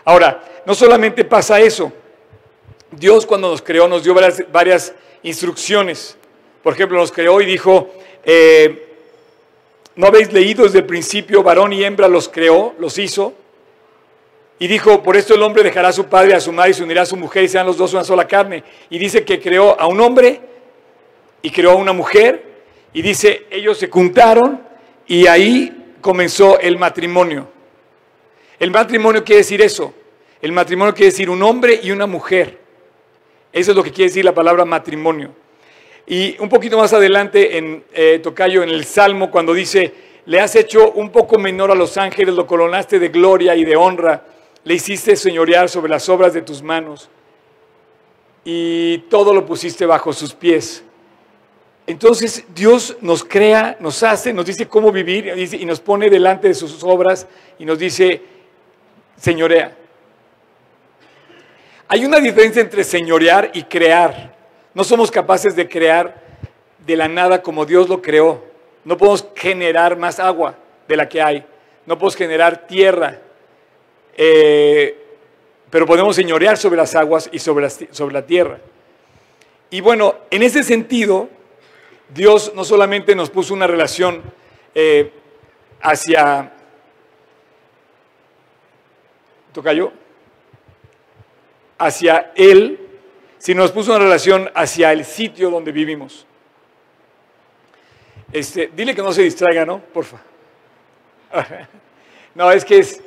Ahora, 0.04 0.44
no 0.66 0.74
solamente 0.74 1.24
pasa 1.24 1.60
eso. 1.60 1.92
Dios 2.90 3.24
cuando 3.24 3.50
nos 3.50 3.62
creó 3.62 3.88
nos 3.88 4.04
dio 4.04 4.14
varias, 4.52 4.94
instrucciones. 5.24 6.16
Por 6.62 6.74
ejemplo, 6.74 6.98
nos 6.98 7.12
creó 7.12 7.40
y 7.40 7.46
dijo, 7.46 7.90
eh, 8.24 8.91
¿no 9.96 10.06
habéis 10.06 10.32
leído 10.32 10.64
desde 10.64 10.78
el 10.78 10.86
principio, 10.86 11.42
varón 11.42 11.72
y 11.72 11.84
hembra 11.84 12.08
los 12.08 12.28
creó, 12.28 12.74
los 12.78 12.98
hizo? 12.98 13.34
Y 14.58 14.68
dijo, 14.68 15.02
por 15.02 15.16
esto 15.16 15.34
el 15.34 15.42
hombre 15.42 15.64
dejará 15.64 15.88
a 15.88 15.92
su 15.92 16.06
padre, 16.06 16.34
a 16.34 16.40
su 16.40 16.52
madre 16.52 16.70
y 16.70 16.74
se 16.74 16.84
unirá 16.84 17.02
a 17.02 17.06
su 17.06 17.16
mujer 17.16 17.42
y 17.42 17.48
sean 17.48 17.66
los 17.66 17.76
dos 17.76 17.92
una 17.94 18.04
sola 18.04 18.28
carne. 18.28 18.62
Y 18.90 18.98
dice 18.98 19.24
que 19.24 19.40
creó 19.40 19.78
a 19.80 19.88
un 19.88 20.00
hombre 20.00 20.40
y 21.42 21.50
creó 21.50 21.72
a 21.72 21.76
una 21.76 21.92
mujer. 21.92 22.44
Y 22.92 23.02
dice, 23.02 23.46
ellos 23.50 23.78
se 23.78 23.88
juntaron 23.88 24.62
y 25.06 25.26
ahí 25.26 25.94
comenzó 26.00 26.60
el 26.60 26.78
matrimonio. 26.78 27.48
El 28.60 28.70
matrimonio 28.70 29.24
quiere 29.24 29.38
decir 29.38 29.60
eso. 29.60 29.92
El 30.40 30.52
matrimonio 30.52 30.94
quiere 30.94 31.10
decir 31.10 31.28
un 31.28 31.42
hombre 31.42 31.80
y 31.82 31.90
una 31.90 32.06
mujer. 32.06 32.60
Eso 33.52 33.72
es 33.72 33.76
lo 33.76 33.82
que 33.82 33.90
quiere 33.90 34.10
decir 34.10 34.24
la 34.24 34.32
palabra 34.32 34.64
matrimonio. 34.64 35.34
Y 36.06 36.36
un 36.40 36.48
poquito 36.48 36.78
más 36.78 36.92
adelante 36.92 37.56
en 37.56 37.84
eh, 37.92 38.20
Tocayo, 38.22 38.62
en 38.62 38.70
el 38.70 38.84
Salmo, 38.84 39.30
cuando 39.30 39.54
dice, 39.54 39.92
le 40.26 40.40
has 40.40 40.54
hecho 40.56 40.92
un 40.92 41.10
poco 41.10 41.38
menor 41.38 41.70
a 41.70 41.74
los 41.74 41.96
ángeles, 41.96 42.34
lo 42.34 42.46
coronaste 42.46 42.98
de 42.98 43.08
gloria 43.08 43.54
y 43.56 43.64
de 43.64 43.76
honra, 43.76 44.26
le 44.64 44.74
hiciste 44.74 45.16
señorear 45.16 45.68
sobre 45.68 45.90
las 45.90 46.08
obras 46.08 46.32
de 46.32 46.42
tus 46.42 46.62
manos 46.62 47.08
y 48.44 48.98
todo 49.08 49.34
lo 49.34 49.46
pusiste 49.46 49.86
bajo 49.86 50.12
sus 50.12 50.34
pies. 50.34 50.84
Entonces 51.86 52.44
Dios 52.54 52.96
nos 53.00 53.24
crea, 53.24 53.76
nos 53.80 54.02
hace, 54.02 54.32
nos 54.32 54.46
dice 54.46 54.68
cómo 54.68 54.92
vivir 54.92 55.32
y 55.52 55.64
nos 55.64 55.80
pone 55.80 56.08
delante 56.08 56.48
de 56.48 56.54
sus 56.54 56.82
obras 56.84 57.26
y 57.58 57.64
nos 57.64 57.78
dice, 57.78 58.22
señorea. 59.16 59.76
Hay 61.88 62.04
una 62.04 62.18
diferencia 62.18 62.62
entre 62.62 62.84
señorear 62.84 63.50
y 63.52 63.64
crear. 63.64 64.41
No 64.74 64.84
somos 64.84 65.10
capaces 65.10 65.54
de 65.54 65.68
crear 65.68 66.22
de 66.86 66.96
la 66.96 67.08
nada 67.08 67.42
como 67.42 67.66
Dios 67.66 67.88
lo 67.88 68.00
creó. 68.00 68.44
No 68.84 68.96
podemos 68.96 69.26
generar 69.36 69.96
más 69.96 70.18
agua 70.18 70.56
de 70.88 70.96
la 70.96 71.08
que 71.08 71.20
hay. 71.20 71.44
No 71.86 71.96
podemos 71.96 72.16
generar 72.16 72.66
tierra. 72.66 73.20
Eh, 74.16 74.98
pero 75.70 75.86
podemos 75.86 76.16
señorear 76.16 76.58
sobre 76.58 76.76
las 76.76 76.94
aguas 76.94 77.30
y 77.32 77.38
sobre 77.38 77.66
la, 78.12 78.26
tierra. 78.26 78.58
Y 79.70 79.80
bueno, 79.80 80.16
en 80.30 80.42
ese 80.42 80.62
sentido, 80.62 81.30
Dios 82.12 82.52
no 82.54 82.64
solamente 82.64 83.14
nos 83.14 83.30
puso 83.30 83.54
una 83.54 83.66
relación 83.66 84.22
eh, 84.74 85.12
hacia... 85.80 86.52
¿Toca 89.52 89.72
yo? 89.72 89.92
Hacia 91.78 92.32
Él, 92.34 92.81
sino 93.42 93.62
nos 93.62 93.72
puso 93.72 93.90
una 93.90 94.04
relación 94.04 94.48
hacia 94.54 94.92
el 94.92 95.04
sitio 95.04 95.50
donde 95.50 95.72
vivimos. 95.72 96.24
Este, 98.32 98.70
dile 98.72 98.94
que 98.94 99.02
no 99.02 99.12
se 99.12 99.22
distraiga, 99.22 99.66
¿no? 99.66 99.80
Porfa. 99.80 100.22
No, 102.34 102.50
es 102.50 102.64
que 102.64 102.78
es, 102.78 103.02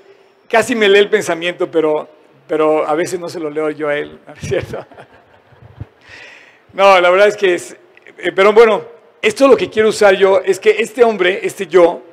casi 0.48 0.76
me 0.76 0.88
lee 0.88 1.00
el 1.00 1.10
pensamiento, 1.10 1.72
pero, 1.72 2.08
pero 2.48 2.86
a 2.86 2.94
veces 2.94 3.20
no 3.20 3.28
se 3.28 3.40
lo 3.40 3.50
leo 3.50 3.72
yo 3.72 3.88
a 3.88 3.96
él, 3.96 4.20
¿no 4.28 4.34
es 4.34 4.40
cierto? 4.42 4.86
No, 6.74 7.00
la 7.00 7.10
verdad 7.10 7.30
es 7.30 7.38
que 7.38 7.56
es, 7.56 7.76
eh, 8.18 8.32
pero 8.36 8.54
bueno, 8.54 8.84
esto 9.22 9.48
lo 9.48 9.56
que 9.56 9.70
quiero 9.70 9.90
usar 9.90 10.16
yo 10.16 10.42
es 10.42 10.60
que 10.60 10.76
este 10.78 11.04
hombre, 11.04 11.40
este 11.42 11.66
yo, 11.66 12.04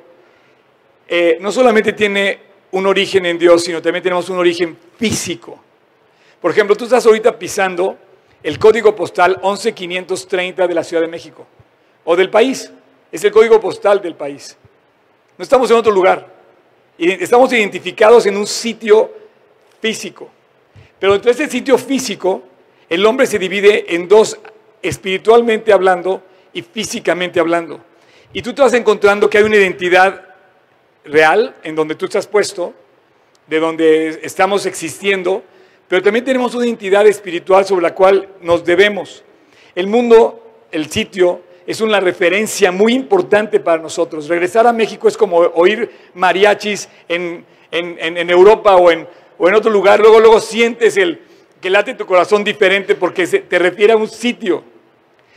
eh, 1.07 1.37
no 1.41 1.51
solamente 1.51 1.91
tiene 1.91 2.39
un 2.71 2.87
origen 2.87 3.25
en 3.25 3.37
Dios, 3.37 3.65
sino 3.65 3.81
también 3.81 4.01
tenemos 4.01 4.27
un 4.29 4.37
origen 4.37 4.75
físico. 4.97 5.61
Por 6.41 6.51
ejemplo, 6.51 6.75
tú 6.75 6.85
estás 6.85 7.05
ahorita 7.05 7.37
pisando 7.37 7.97
el 8.43 8.59
código 8.59 8.95
postal 8.95 9.39
11530 9.41 10.67
de 10.67 10.73
la 10.73 10.83
Ciudad 10.83 11.01
de 11.01 11.07
México 11.07 11.47
o 12.03 12.15
del 12.15 12.29
país. 12.29 12.71
Es 13.11 13.23
el 13.23 13.31
código 13.31 13.59
postal 13.59 14.01
del 14.01 14.15
país. 14.15 14.57
No 15.37 15.43
estamos 15.43 15.71
en 15.71 15.77
otro 15.77 15.91
lugar. 15.91 16.31
Estamos 16.97 17.51
identificados 17.53 18.25
en 18.25 18.37
un 18.37 18.45
sitio 18.45 19.11
físico. 19.81 20.29
Pero 20.99 21.13
dentro 21.13 21.33
de 21.33 21.43
ese 21.43 21.51
sitio 21.51 21.77
físico, 21.77 22.43
el 22.89 23.05
hombre 23.05 23.25
se 23.25 23.39
divide 23.39 23.95
en 23.95 24.07
dos, 24.07 24.37
espiritualmente 24.81 25.73
hablando 25.73 26.23
y 26.53 26.61
físicamente 26.61 27.39
hablando. 27.39 27.79
Y 28.33 28.41
tú 28.41 28.53
te 28.53 28.61
vas 28.61 28.73
encontrando 28.73 29.29
que 29.29 29.37
hay 29.37 29.43
una 29.43 29.55
identidad 29.55 30.27
real 31.05 31.55
en 31.63 31.75
donde 31.75 31.95
tú 31.95 32.05
estás 32.05 32.27
puesto, 32.27 32.73
de 33.47 33.59
donde 33.59 34.21
estamos 34.23 34.65
existiendo, 34.65 35.43
pero 35.93 36.01
también 36.01 36.25
tenemos 36.25 36.55
una 36.55 36.65
identidad 36.65 37.05
espiritual 37.05 37.65
sobre 37.65 37.83
la 37.83 37.93
cual 37.93 38.27
nos 38.41 38.65
debemos. 38.65 39.23
El 39.75 39.85
mundo, 39.85 40.65
el 40.71 40.89
sitio, 40.89 41.41
es 41.67 41.81
una 41.81 41.99
referencia 41.99 42.71
muy 42.71 42.93
importante 42.93 43.59
para 43.59 43.79
nosotros. 43.79 44.27
Regresar 44.27 44.65
a 44.65 44.73
México 44.73 45.07
es 45.07 45.15
como 45.15 45.37
oír 45.37 45.91
mariachis 46.15 46.89
en, 47.07 47.45
Europa 47.71 48.75
o 48.75 48.89
en, 48.89 49.07
o 49.37 49.47
en, 49.47 49.53
otro 49.53 49.69
lugar. 49.69 49.99
Luego, 49.99 50.19
luego 50.19 50.39
sientes 50.39 50.97
el, 50.97 51.21
que 51.61 51.69
late 51.69 51.93
tu 51.93 52.07
corazón 52.07 52.43
diferente 52.43 52.95
porque 52.95 53.27
te 53.27 53.59
refiere 53.59 53.93
a 53.93 53.95
un 53.95 54.07
sitio. 54.07 54.63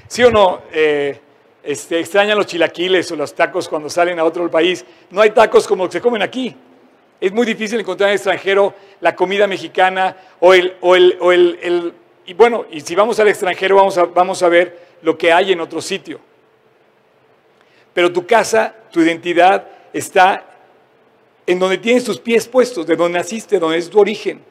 ¿Sí 0.09 0.23
o 0.23 0.31
no? 0.31 0.63
Eh, 0.73 1.21
este, 1.65 2.01
extrañan 2.01 2.39
los 2.39 2.47
chilaquiles 2.47 3.13
o 3.13 3.17
los 3.17 3.35
tacos 3.35 3.69
cuando 3.69 3.91
salen 3.91 4.19
a 4.19 4.25
otro 4.25 4.51
país. 4.51 4.87
No 5.11 5.21
hay 5.21 5.33
tacos 5.33 5.69
como 5.69 5.91
se 5.91 6.01
comen 6.01 6.23
aquí. 6.23 6.57
Es 7.21 7.33
muy 7.33 7.47
difícil 7.47 7.81
encontrar 7.81 8.09
en 8.09 8.13
el 8.13 8.17
extranjero 8.17 8.75
la 9.01 9.17
comida 9.17 9.47
mexicana 9.47 10.17
o 10.41 10.53
el, 10.53 10.77
o 10.81 10.95
el, 10.97 11.17
o 11.21 11.33
el, 11.33 11.95
y 12.27 12.35
bueno, 12.35 12.67
y 12.71 12.81
si 12.81 12.95
vamos 12.95 13.19
al 13.21 13.29
extranjero 13.29 13.77
vamos 13.77 13.97
a, 13.97 14.05
vamos 14.05 14.43
a 14.43 14.49
ver 14.49 14.79
lo 15.03 15.17
que 15.17 15.33
hay 15.33 15.53
en 15.53 15.61
otro 15.61 15.81
sitio. 15.81 16.21
Pero 17.95 18.13
tu 18.13 18.27
casa, 18.27 18.75
tu 18.93 19.01
identidad 19.01 19.67
está 19.93 20.45
en 21.47 21.59
donde 21.59 21.79
tienes 21.79 22.05
tus 22.05 22.21
pies 22.21 22.47
puestos, 22.47 22.87
de 22.87 22.97
donde 22.97 23.19
naciste, 23.19 23.59
donde 23.59 23.79
es 23.79 23.89
tu 23.89 23.99
origen. 23.99 24.43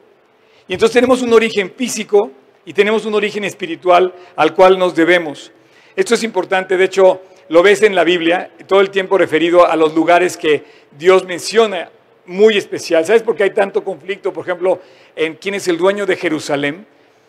Y 0.66 0.72
entonces 0.72 0.94
tenemos 0.94 1.22
un 1.22 1.32
origen 1.32 1.72
físico 1.76 2.32
y 2.64 2.72
tenemos 2.72 3.04
un 3.04 3.14
origen 3.14 3.44
espiritual 3.44 4.12
al 4.34 4.54
cual 4.54 4.78
nos 4.78 4.94
debemos. 4.96 5.52
Esto 5.94 6.14
es 6.14 6.24
importante, 6.24 6.76
de 6.76 6.84
hecho, 6.84 7.22
lo 7.48 7.62
ves 7.62 7.82
en 7.82 7.94
la 7.94 8.02
Biblia, 8.02 8.50
todo 8.66 8.80
el 8.80 8.90
tiempo 8.90 9.16
referido 9.16 9.66
a 9.66 9.76
los 9.76 9.94
lugares 9.94 10.36
que 10.36 10.64
Dios 10.98 11.24
menciona 11.24 11.90
muy 12.26 12.56
especial. 12.56 13.04
¿Sabes 13.04 13.22
por 13.22 13.36
qué 13.36 13.44
hay 13.44 13.50
tanto 13.50 13.82
conflicto, 13.84 14.32
por 14.32 14.44
ejemplo, 14.44 14.80
en 15.14 15.34
quién 15.34 15.54
es 15.54 15.68
el 15.68 15.78
dueño 15.78 16.06
de 16.06 16.16
Jerusalén? 16.16 16.86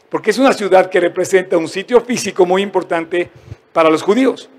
porque 0.09 0.31
es 0.31 0.37
una 0.37 0.53
ciudad 0.53 0.89
que 0.89 0.99
representa 0.99 1.57
un 1.57 1.67
sitio 1.67 1.99
físico 2.01 2.45
muy 2.45 2.61
importante 2.61 3.29
para 3.73 3.89
los 3.89 4.01
judíos. 4.01 4.49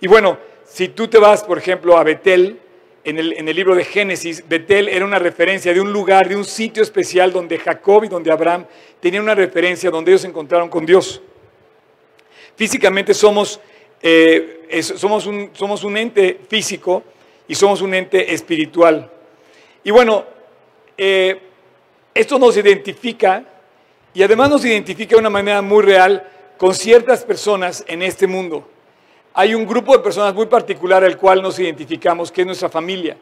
Y 0.00 0.08
bueno, 0.08 0.38
si 0.64 0.88
tú 0.88 1.08
te 1.08 1.18
vas, 1.18 1.44
por 1.44 1.58
ejemplo, 1.58 1.96
a 1.96 2.02
Betel, 2.02 2.58
en 3.04 3.18
el, 3.18 3.32
en 3.34 3.48
el, 3.48 3.56
libro 3.56 3.74
de 3.74 3.84
Génesis, 3.84 4.46
Betel 4.46 4.88
era 4.88 5.04
una 5.04 5.18
referencia 5.18 5.72
de 5.72 5.80
un 5.80 5.92
lugar, 5.92 6.28
de 6.28 6.36
un 6.36 6.44
sitio 6.44 6.82
especial 6.82 7.32
donde 7.32 7.58
Jacob 7.58 8.04
y 8.04 8.08
donde 8.08 8.30
Abraham 8.30 8.66
tenían 9.00 9.22
una 9.22 9.34
referencia 9.34 9.90
donde 9.90 10.10
ellos 10.10 10.22
se 10.22 10.28
encontraron 10.28 10.68
con 10.68 10.84
Dios. 10.84 11.22
Físicamente 12.56 13.14
somos, 13.14 13.60
eh, 14.02 14.82
somos, 14.82 15.26
un, 15.26 15.50
somos 15.52 15.84
un 15.84 15.96
ente 15.96 16.40
físico 16.48 17.04
y 17.48 17.54
somos 17.54 17.80
un 17.80 17.94
ente 17.94 18.32
espiritual. 18.32 19.10
Y 19.82 19.90
bueno, 19.90 20.24
eh, 20.96 21.40
esto 22.14 22.38
nos 22.38 22.56
identifica 22.56 23.42
y 24.12 24.22
además 24.22 24.50
nos 24.50 24.64
identifica 24.64 25.16
de 25.16 25.20
una 25.20 25.30
manera 25.30 25.62
muy 25.62 25.82
real 25.82 26.28
con 26.58 26.74
ciertas 26.74 27.24
personas 27.24 27.84
en 27.88 28.02
este 28.02 28.26
mundo. 28.26 28.68
Hay 29.32 29.54
un 29.54 29.66
grupo 29.66 29.96
de 29.96 30.02
personas 30.02 30.34
muy 30.34 30.46
particular 30.46 31.02
al 31.04 31.16
cual 31.16 31.40
nos 31.40 31.58
identificamos, 31.58 32.30
que 32.30 32.42
es 32.42 32.46
nuestra 32.46 32.68
familia. 32.68 33.16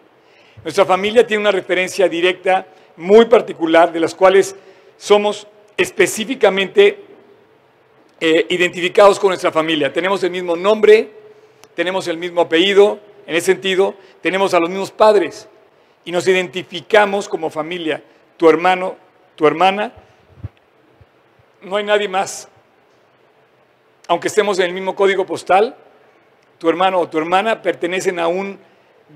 Nuestra 0.64 0.84
familia 0.84 1.26
tiene 1.26 1.42
una 1.42 1.52
referencia 1.52 2.08
directa 2.08 2.66
muy 2.96 3.26
particular, 3.26 3.92
de 3.92 4.00
las 4.00 4.14
cuales 4.14 4.56
somos 4.96 5.46
específicamente 5.76 6.98
eh, 8.18 8.46
identificados 8.48 9.18
con 9.20 9.28
nuestra 9.28 9.52
familia. 9.52 9.92
Tenemos 9.92 10.24
el 10.24 10.30
mismo 10.30 10.56
nombre, 10.56 11.10
tenemos 11.74 12.08
el 12.08 12.16
mismo 12.16 12.40
apellido, 12.40 12.98
en 13.26 13.34
ese 13.34 13.46
sentido, 13.46 13.94
tenemos 14.20 14.54
a 14.54 14.60
los 14.60 14.70
mismos 14.70 14.90
padres 14.90 15.48
y 16.04 16.12
nos 16.12 16.26
identificamos 16.28 17.28
como 17.28 17.50
familia. 17.50 18.02
Tu 18.36 18.48
hermano, 18.48 18.96
tu 19.34 19.46
hermana, 19.46 19.92
no 21.62 21.76
hay 21.76 21.84
nadie 21.84 22.08
más. 22.08 22.48
Aunque 24.06 24.28
estemos 24.28 24.58
en 24.60 24.66
el 24.66 24.72
mismo 24.72 24.94
código 24.94 25.26
postal, 25.26 25.76
tu 26.58 26.68
hermano 26.68 27.00
o 27.00 27.08
tu 27.08 27.18
hermana 27.18 27.60
pertenecen 27.60 28.20
a 28.20 28.28
un 28.28 28.58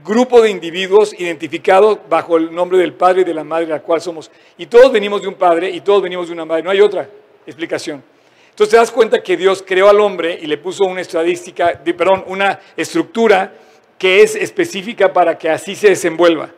grupo 0.04 0.42
de 0.42 0.50
individuos 0.50 1.18
identificados 1.18 1.98
bajo 2.08 2.36
el 2.36 2.52
nombre 2.52 2.78
del 2.78 2.92
padre 2.94 3.22
y 3.22 3.24
de 3.24 3.34
la 3.34 3.44
madre, 3.44 3.66
la 3.66 3.80
cual 3.80 4.00
somos. 4.00 4.30
Y 4.58 4.66
todos 4.66 4.90
venimos 4.90 5.22
de 5.22 5.28
un 5.28 5.34
padre 5.34 5.70
y 5.70 5.80
todos 5.80 6.02
venimos 6.02 6.26
de 6.26 6.32
una 6.32 6.44
madre. 6.44 6.64
No 6.64 6.70
hay 6.70 6.80
otra 6.80 7.08
explicación. 7.46 8.02
Entonces 8.50 8.72
te 8.72 8.76
das 8.76 8.90
cuenta 8.90 9.22
que 9.22 9.36
Dios 9.36 9.64
creó 9.64 9.88
al 9.88 10.00
hombre 10.00 10.38
y 10.40 10.46
le 10.46 10.58
puso 10.58 10.84
una 10.84 11.00
estadística, 11.00 11.80
perdón, 11.96 12.24
una 12.26 12.58
estructura 12.76 13.52
que 14.00 14.22
es 14.22 14.34
específica 14.34 15.12
para 15.12 15.36
que 15.36 15.50
así 15.50 15.76
se 15.76 15.90
desenvuelva. 15.90 16.48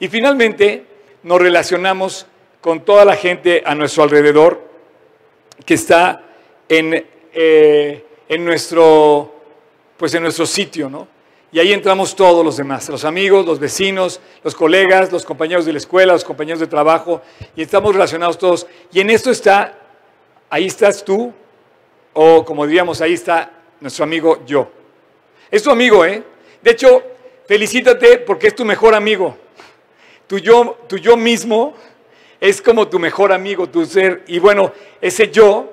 Y 0.00 0.08
finalmente 0.08 0.84
nos 1.22 1.40
relacionamos 1.40 2.26
con 2.60 2.84
toda 2.84 3.04
la 3.04 3.14
gente 3.14 3.62
a 3.64 3.76
nuestro 3.76 4.02
alrededor 4.02 4.68
que 5.64 5.74
está 5.74 6.24
en, 6.68 7.06
eh, 7.32 8.04
en, 8.28 8.44
nuestro, 8.44 9.32
pues 9.96 10.12
en 10.14 10.24
nuestro 10.24 10.44
sitio, 10.44 10.90
¿no? 10.90 11.06
Y 11.52 11.60
ahí 11.60 11.72
entramos 11.72 12.16
todos 12.16 12.44
los 12.44 12.56
demás, 12.56 12.88
los 12.88 13.04
amigos, 13.04 13.46
los 13.46 13.60
vecinos, 13.60 14.20
los 14.42 14.56
colegas, 14.56 15.12
los 15.12 15.24
compañeros 15.24 15.66
de 15.66 15.72
la 15.72 15.78
escuela, 15.78 16.14
los 16.14 16.24
compañeros 16.24 16.58
de 16.58 16.66
trabajo, 16.66 17.22
y 17.54 17.62
estamos 17.62 17.92
relacionados 17.94 18.38
todos. 18.38 18.66
Y 18.92 18.98
en 18.98 19.10
esto 19.10 19.30
está, 19.30 19.78
ahí 20.50 20.66
estás 20.66 21.04
tú, 21.04 21.32
o 22.12 22.44
como 22.44 22.66
diríamos, 22.66 23.00
ahí 23.00 23.12
está 23.12 23.52
nuestro 23.78 24.02
amigo 24.02 24.42
yo. 24.44 24.68
Es 25.48 25.62
tu 25.62 25.70
amigo, 25.70 26.04
¿eh? 26.04 26.34
De 26.66 26.72
hecho, 26.72 27.00
felicítate 27.46 28.18
porque 28.18 28.48
es 28.48 28.54
tu 28.56 28.64
mejor 28.64 28.96
amigo. 28.96 29.36
Tu 30.26 30.40
yo, 30.40 30.76
yo 31.00 31.16
mismo 31.16 31.74
es 32.40 32.60
como 32.60 32.88
tu 32.88 32.98
mejor 32.98 33.32
amigo, 33.32 33.68
tu 33.68 33.86
ser. 33.86 34.24
Y 34.26 34.40
bueno, 34.40 34.72
ese 35.00 35.30
yo 35.30 35.72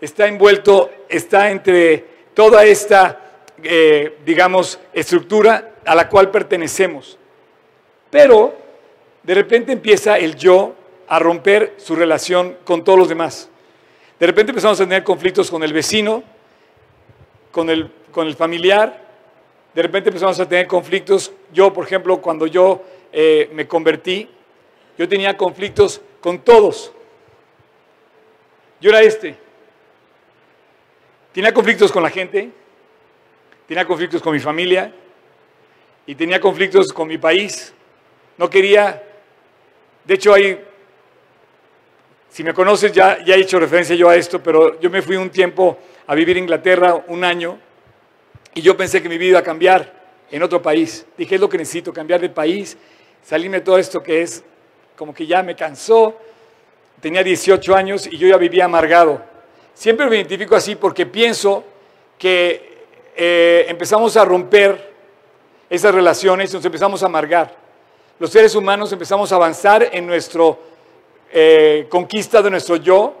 está 0.00 0.28
envuelto, 0.28 0.90
está 1.10 1.50
entre 1.50 2.06
toda 2.32 2.64
esta, 2.64 3.20
eh, 3.62 4.16
digamos, 4.24 4.80
estructura 4.94 5.74
a 5.84 5.94
la 5.94 6.08
cual 6.08 6.30
pertenecemos. 6.30 7.18
Pero 8.08 8.54
de 9.22 9.34
repente 9.34 9.72
empieza 9.72 10.18
el 10.18 10.36
yo 10.36 10.74
a 11.06 11.18
romper 11.18 11.74
su 11.76 11.94
relación 11.94 12.56
con 12.64 12.82
todos 12.82 12.98
los 12.98 13.10
demás. 13.10 13.50
De 14.18 14.26
repente 14.26 14.52
empezamos 14.52 14.80
a 14.80 14.84
tener 14.84 15.04
conflictos 15.04 15.50
con 15.50 15.62
el 15.62 15.74
vecino, 15.74 16.22
con 17.52 17.68
el, 17.68 17.92
con 18.10 18.26
el 18.26 18.36
familiar. 18.36 19.09
De 19.74 19.82
repente 19.82 20.08
empezamos 20.08 20.38
a 20.40 20.48
tener 20.48 20.66
conflictos. 20.66 21.32
Yo, 21.52 21.72
por 21.72 21.84
ejemplo, 21.84 22.20
cuando 22.20 22.46
yo 22.46 22.82
eh, 23.12 23.48
me 23.52 23.68
convertí, 23.68 24.28
yo 24.98 25.08
tenía 25.08 25.36
conflictos 25.36 26.00
con 26.20 26.40
todos. 26.40 26.92
Yo 28.80 28.90
era 28.90 29.00
este. 29.02 29.36
Tenía 31.32 31.54
conflictos 31.54 31.92
con 31.92 32.02
la 32.02 32.10
gente, 32.10 32.50
tenía 33.68 33.84
conflictos 33.84 34.20
con 34.20 34.32
mi 34.32 34.40
familia 34.40 34.92
y 36.04 36.14
tenía 36.16 36.40
conflictos 36.40 36.92
con 36.92 37.06
mi 37.06 37.18
país. 37.18 37.72
No 38.36 38.50
quería, 38.50 39.00
de 40.04 40.14
hecho 40.14 40.34
hay, 40.34 40.60
si 42.30 42.42
me 42.42 42.52
conoces 42.52 42.90
ya, 42.90 43.22
ya 43.24 43.36
he 43.36 43.40
hecho 43.40 43.60
referencia 43.60 43.94
yo 43.94 44.08
a 44.08 44.16
esto, 44.16 44.42
pero 44.42 44.80
yo 44.80 44.90
me 44.90 45.02
fui 45.02 45.16
un 45.16 45.30
tiempo 45.30 45.78
a 46.08 46.16
vivir 46.16 46.36
en 46.36 46.44
Inglaterra, 46.44 47.04
un 47.06 47.22
año, 47.22 47.60
y 48.54 48.62
yo 48.62 48.76
pensé 48.76 49.02
que 49.02 49.08
mi 49.08 49.18
vida 49.18 49.30
iba 49.30 49.38
a 49.40 49.44
cambiar 49.44 49.92
en 50.30 50.42
otro 50.42 50.60
país. 50.60 51.06
Dije, 51.16 51.34
es 51.34 51.40
lo 51.40 51.48
que 51.48 51.58
necesito, 51.58 51.92
cambiar 51.92 52.20
de 52.20 52.28
país, 52.28 52.76
salirme 53.22 53.58
de 53.58 53.64
todo 53.64 53.78
esto 53.78 54.02
que 54.02 54.22
es 54.22 54.42
como 54.96 55.14
que 55.14 55.26
ya 55.26 55.42
me 55.42 55.56
cansó. 55.56 56.18
Tenía 57.00 57.22
18 57.22 57.74
años 57.74 58.06
y 58.06 58.18
yo 58.18 58.28
ya 58.28 58.36
vivía 58.36 58.66
amargado. 58.66 59.22
Siempre 59.74 60.06
me 60.06 60.16
identifico 60.16 60.54
así 60.54 60.74
porque 60.74 61.06
pienso 61.06 61.64
que 62.18 62.84
eh, 63.16 63.66
empezamos 63.68 64.16
a 64.16 64.24
romper 64.24 64.90
esas 65.70 65.94
relaciones 65.94 66.52
nos 66.52 66.64
empezamos 66.64 67.00
a 67.04 67.06
amargar. 67.06 67.54
Los 68.18 68.30
seres 68.30 68.56
humanos 68.56 68.92
empezamos 68.92 69.30
a 69.30 69.36
avanzar 69.36 69.88
en 69.92 70.04
nuestra 70.04 70.42
eh, 71.32 71.86
conquista 71.88 72.42
de 72.42 72.50
nuestro 72.50 72.74
yo 72.74 73.14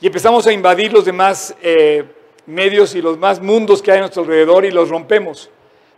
y 0.00 0.06
empezamos 0.06 0.46
a 0.46 0.52
invadir 0.52 0.94
los 0.94 1.04
demás 1.04 1.54
eh, 1.60 2.04
medios 2.46 2.94
y 2.94 3.02
los 3.02 3.18
más 3.18 3.40
mundos 3.40 3.82
que 3.82 3.90
hay 3.90 3.98
a 3.98 4.00
nuestro 4.00 4.22
alrededor 4.22 4.64
y 4.64 4.70
los 4.70 4.88
rompemos. 4.88 5.50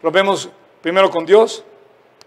Rompemos 0.02 0.48
primero 0.82 1.10
con 1.10 1.26
Dios, 1.26 1.64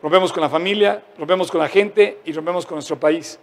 rompemos 0.01 0.31
con 0.31 0.41
la 0.41 0.49
familia, 0.49 1.03
rompemos 1.17 1.51
con 1.51 1.61
la 1.61 1.67
gente 1.67 2.19
y 2.25 2.33
rompemos 2.33 2.65
con 2.65 2.75
nuestro 2.75 2.99
país. 2.99 3.39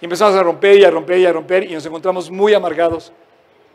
Y 0.00 0.04
empezamos 0.04 0.34
a 0.34 0.42
romper 0.42 0.78
y 0.78 0.84
a 0.84 0.90
romper 0.90 1.18
y 1.18 1.26
a 1.26 1.32
romper 1.32 1.64
y 1.64 1.74
nos 1.74 1.86
encontramos 1.86 2.30
muy 2.30 2.54
amargados, 2.54 3.12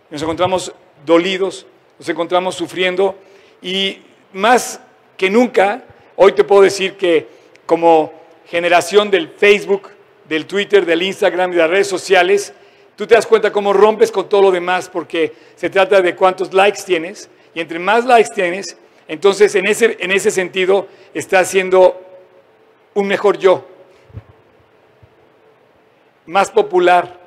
nos 0.10 0.22
encontramos 0.22 0.74
dolidos, 1.05 1.65
nos 2.00 2.07
encontramos 2.10 2.55
sufriendo 2.55 3.15
y 3.62 4.00
más 4.31 4.81
que 5.17 5.29
nunca, 5.29 5.83
hoy 6.15 6.33
te 6.33 6.43
puedo 6.43 6.62
decir 6.62 6.95
que 6.95 7.27
como 7.65 8.13
generación 8.45 9.10
del 9.10 9.29
Facebook, 9.29 9.89
del 10.27 10.45
Twitter, 10.45 10.86
del 10.86 11.01
Instagram 11.01 11.51
y 11.51 11.55
de 11.55 11.62
las 11.62 11.69
redes 11.69 11.88
sociales, 11.88 12.53
tú 12.95 13.07
te 13.07 13.15
das 13.15 13.25
cuenta 13.25 13.51
cómo 13.51 13.73
rompes 13.73 14.12
con 14.12 14.29
todo 14.29 14.43
lo 14.43 14.51
demás 14.51 14.89
porque 14.89 15.33
se 15.55 15.69
trata 15.69 16.01
de 16.01 16.15
cuántos 16.15 16.53
likes 16.53 16.81
tienes 16.85 17.29
y 17.53 17.59
entre 17.59 17.79
más 17.79 18.05
likes 18.05 18.33
tienes, 18.33 18.77
entonces 19.07 19.53
en 19.55 19.67
ese, 19.67 19.97
en 20.00 20.12
ese 20.12 20.31
sentido 20.31 20.88
estás 21.13 21.47
siendo 21.47 22.01
un 22.93 23.07
mejor 23.07 23.38
yo, 23.38 23.65
más 26.25 26.50
popular, 26.51 27.19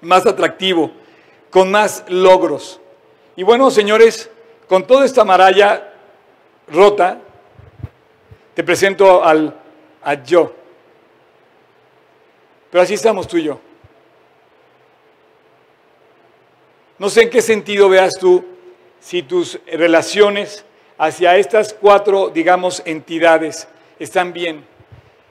más 0.00 0.26
atractivo, 0.26 0.90
con 1.50 1.70
más 1.70 2.04
logros. 2.08 2.80
Y 3.36 3.42
bueno, 3.42 3.70
señores, 3.70 4.30
con 4.68 4.86
toda 4.86 5.04
esta 5.04 5.24
maralla 5.24 5.92
rota, 6.68 7.18
te 8.54 8.62
presento 8.64 9.24
al 9.24 9.54
a 10.02 10.14
yo. 10.22 10.52
Pero 12.70 12.82
así 12.82 12.94
estamos 12.94 13.26
tú 13.26 13.38
y 13.38 13.44
yo. 13.44 13.60
No 16.98 17.08
sé 17.08 17.22
en 17.22 17.30
qué 17.30 17.40
sentido 17.40 17.88
veas 17.88 18.18
tú 18.18 18.44
si 18.98 19.22
tus 19.22 19.60
relaciones 19.66 20.64
hacia 20.98 21.36
estas 21.36 21.72
cuatro, 21.72 22.28
digamos, 22.28 22.82
entidades 22.84 23.68
están 24.00 24.32
bien. 24.32 24.64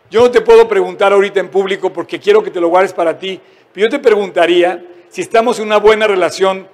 Yo 0.09 0.21
no 0.21 0.31
te 0.31 0.39
puedo 0.39 0.65
preguntar 0.69 1.11
ahorita 1.11 1.41
en 1.41 1.49
público 1.49 1.91
porque 1.91 2.19
quiero 2.19 2.41
que 2.41 2.51
te 2.51 2.61
lo 2.61 2.69
guardes 2.69 2.93
para 2.93 3.19
ti, 3.19 3.41
pero 3.73 3.87
yo 3.87 3.89
te 3.89 3.99
preguntaría 3.99 4.81
si 5.09 5.21
estamos 5.21 5.59
en 5.59 5.65
una 5.65 5.77
buena 5.77 6.07
relación 6.07 6.67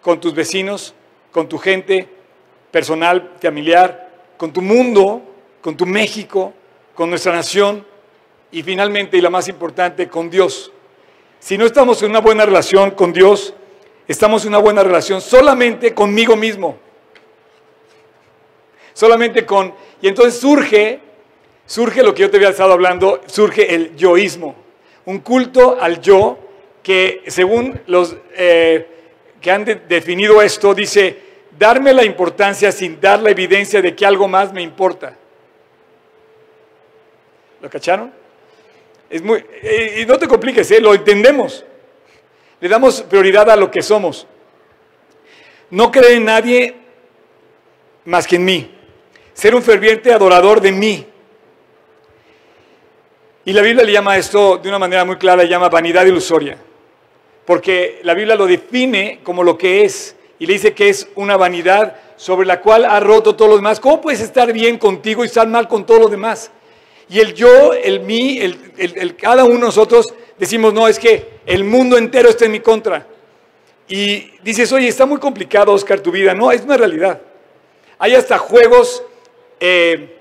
con 0.00 0.18
tus 0.18 0.34
vecinos, 0.34 0.94
con 1.30 1.46
tu 1.46 1.58
gente 1.58 2.08
personal, 2.70 3.32
familiar, 3.42 4.08
con 4.38 4.50
tu 4.50 4.62
mundo, 4.62 5.20
con 5.60 5.76
tu 5.76 5.84
México, 5.84 6.54
con 6.94 7.10
nuestra 7.10 7.34
nación 7.34 7.84
y 8.50 8.62
finalmente, 8.62 9.18
y 9.18 9.20
la 9.20 9.28
más 9.28 9.48
importante, 9.48 10.08
con 10.08 10.30
Dios. 10.30 10.72
Si 11.38 11.58
no 11.58 11.66
estamos 11.66 12.02
en 12.02 12.10
una 12.10 12.20
buena 12.20 12.46
relación 12.46 12.92
con 12.92 13.12
Dios, 13.12 13.52
estamos 14.08 14.42
en 14.42 14.48
una 14.48 14.58
buena 14.58 14.82
relación 14.82 15.20
solamente 15.20 15.94
conmigo 15.94 16.34
mismo. 16.34 16.78
Solamente 18.94 19.46
con... 19.46 19.72
Y 20.02 20.08
entonces 20.08 20.40
surge 20.40 21.00
surge 21.68 22.02
lo 22.02 22.14
que 22.14 22.22
yo 22.22 22.30
te 22.30 22.38
había 22.38 22.48
estado 22.48 22.72
hablando, 22.72 23.20
surge 23.26 23.74
el 23.74 23.94
yoísmo, 23.94 24.56
un 25.04 25.18
culto 25.20 25.76
al 25.78 26.00
yo 26.00 26.38
que 26.82 27.22
según 27.26 27.78
los 27.86 28.16
eh, 28.34 28.86
que 29.40 29.50
han 29.50 29.64
definido 29.86 30.40
esto, 30.40 30.74
dice, 30.74 31.16
darme 31.58 31.92
la 31.92 32.04
importancia 32.04 32.72
sin 32.72 32.98
dar 32.98 33.20
la 33.20 33.30
evidencia 33.30 33.82
de 33.82 33.94
que 33.94 34.06
algo 34.06 34.26
más 34.26 34.52
me 34.52 34.62
importa. 34.62 35.14
¿Lo 37.60 37.68
cacharon? 37.68 38.12
Es 39.10 39.22
muy, 39.22 39.44
eh, 39.62 40.00
y 40.00 40.06
no 40.06 40.18
te 40.18 40.26
compliques, 40.26 40.70
¿eh? 40.70 40.80
lo 40.80 40.94
entendemos. 40.94 41.64
Le 42.60 42.68
damos 42.68 43.02
prioridad 43.02 43.48
a 43.50 43.56
lo 43.56 43.70
que 43.70 43.82
somos. 43.82 44.26
No 45.70 45.90
cree 45.90 46.14
en 46.14 46.24
nadie 46.24 46.76
más 48.04 48.26
que 48.26 48.36
en 48.36 48.44
mí. 48.44 48.74
Ser 49.34 49.54
un 49.54 49.62
ferviente 49.62 50.12
adorador 50.12 50.60
de 50.60 50.72
mí. 50.72 51.06
Y 53.44 53.52
la 53.52 53.62
Biblia 53.62 53.84
le 53.84 53.92
llama 53.92 54.16
esto 54.16 54.58
de 54.58 54.68
una 54.68 54.78
manera 54.78 55.04
muy 55.04 55.16
clara, 55.16 55.42
le 55.42 55.48
llama 55.48 55.70
vanidad 55.70 56.04
ilusoria, 56.04 56.58
porque 57.46 57.98
la 58.02 58.12
Biblia 58.12 58.36
lo 58.36 58.46
define 58.46 59.20
como 59.22 59.42
lo 59.42 59.56
que 59.56 59.84
es 59.84 60.16
y 60.38 60.44
le 60.44 60.52
dice 60.52 60.74
que 60.74 60.90
es 60.90 61.08
una 61.14 61.36
vanidad 61.38 61.96
sobre 62.16 62.46
la 62.46 62.60
cual 62.60 62.84
ha 62.84 63.00
roto 63.00 63.36
todo 63.36 63.48
lo 63.48 63.56
demás. 63.56 63.80
¿Cómo 63.80 64.02
puedes 64.02 64.20
estar 64.20 64.52
bien 64.52 64.76
contigo 64.76 65.24
y 65.24 65.28
estar 65.28 65.48
mal 65.48 65.66
con 65.66 65.86
todo 65.86 66.00
lo 66.00 66.08
demás? 66.08 66.50
Y 67.08 67.20
el 67.20 67.32
yo, 67.32 67.72
el 67.72 68.00
mí, 68.00 68.38
el, 68.38 69.16
cada 69.16 69.44
uno 69.44 69.54
de 69.54 69.60
nosotros 69.60 70.06
decimos, 70.38 70.72
no, 70.72 70.88
es 70.88 70.98
que 70.98 71.40
el 71.46 71.64
mundo 71.64 71.96
entero 71.96 72.28
está 72.28 72.44
en 72.44 72.52
mi 72.52 72.60
contra. 72.60 73.06
Y 73.88 74.32
dices, 74.42 74.70
oye, 74.72 74.88
está 74.88 75.06
muy 75.06 75.18
complicado, 75.18 75.72
Oscar, 75.72 76.00
tu 76.00 76.10
vida. 76.10 76.34
No, 76.34 76.52
es 76.52 76.62
una 76.62 76.76
realidad. 76.76 77.20
Hay 77.98 78.14
hasta 78.14 78.38
juegos 78.38 79.02
eh, 79.60 80.18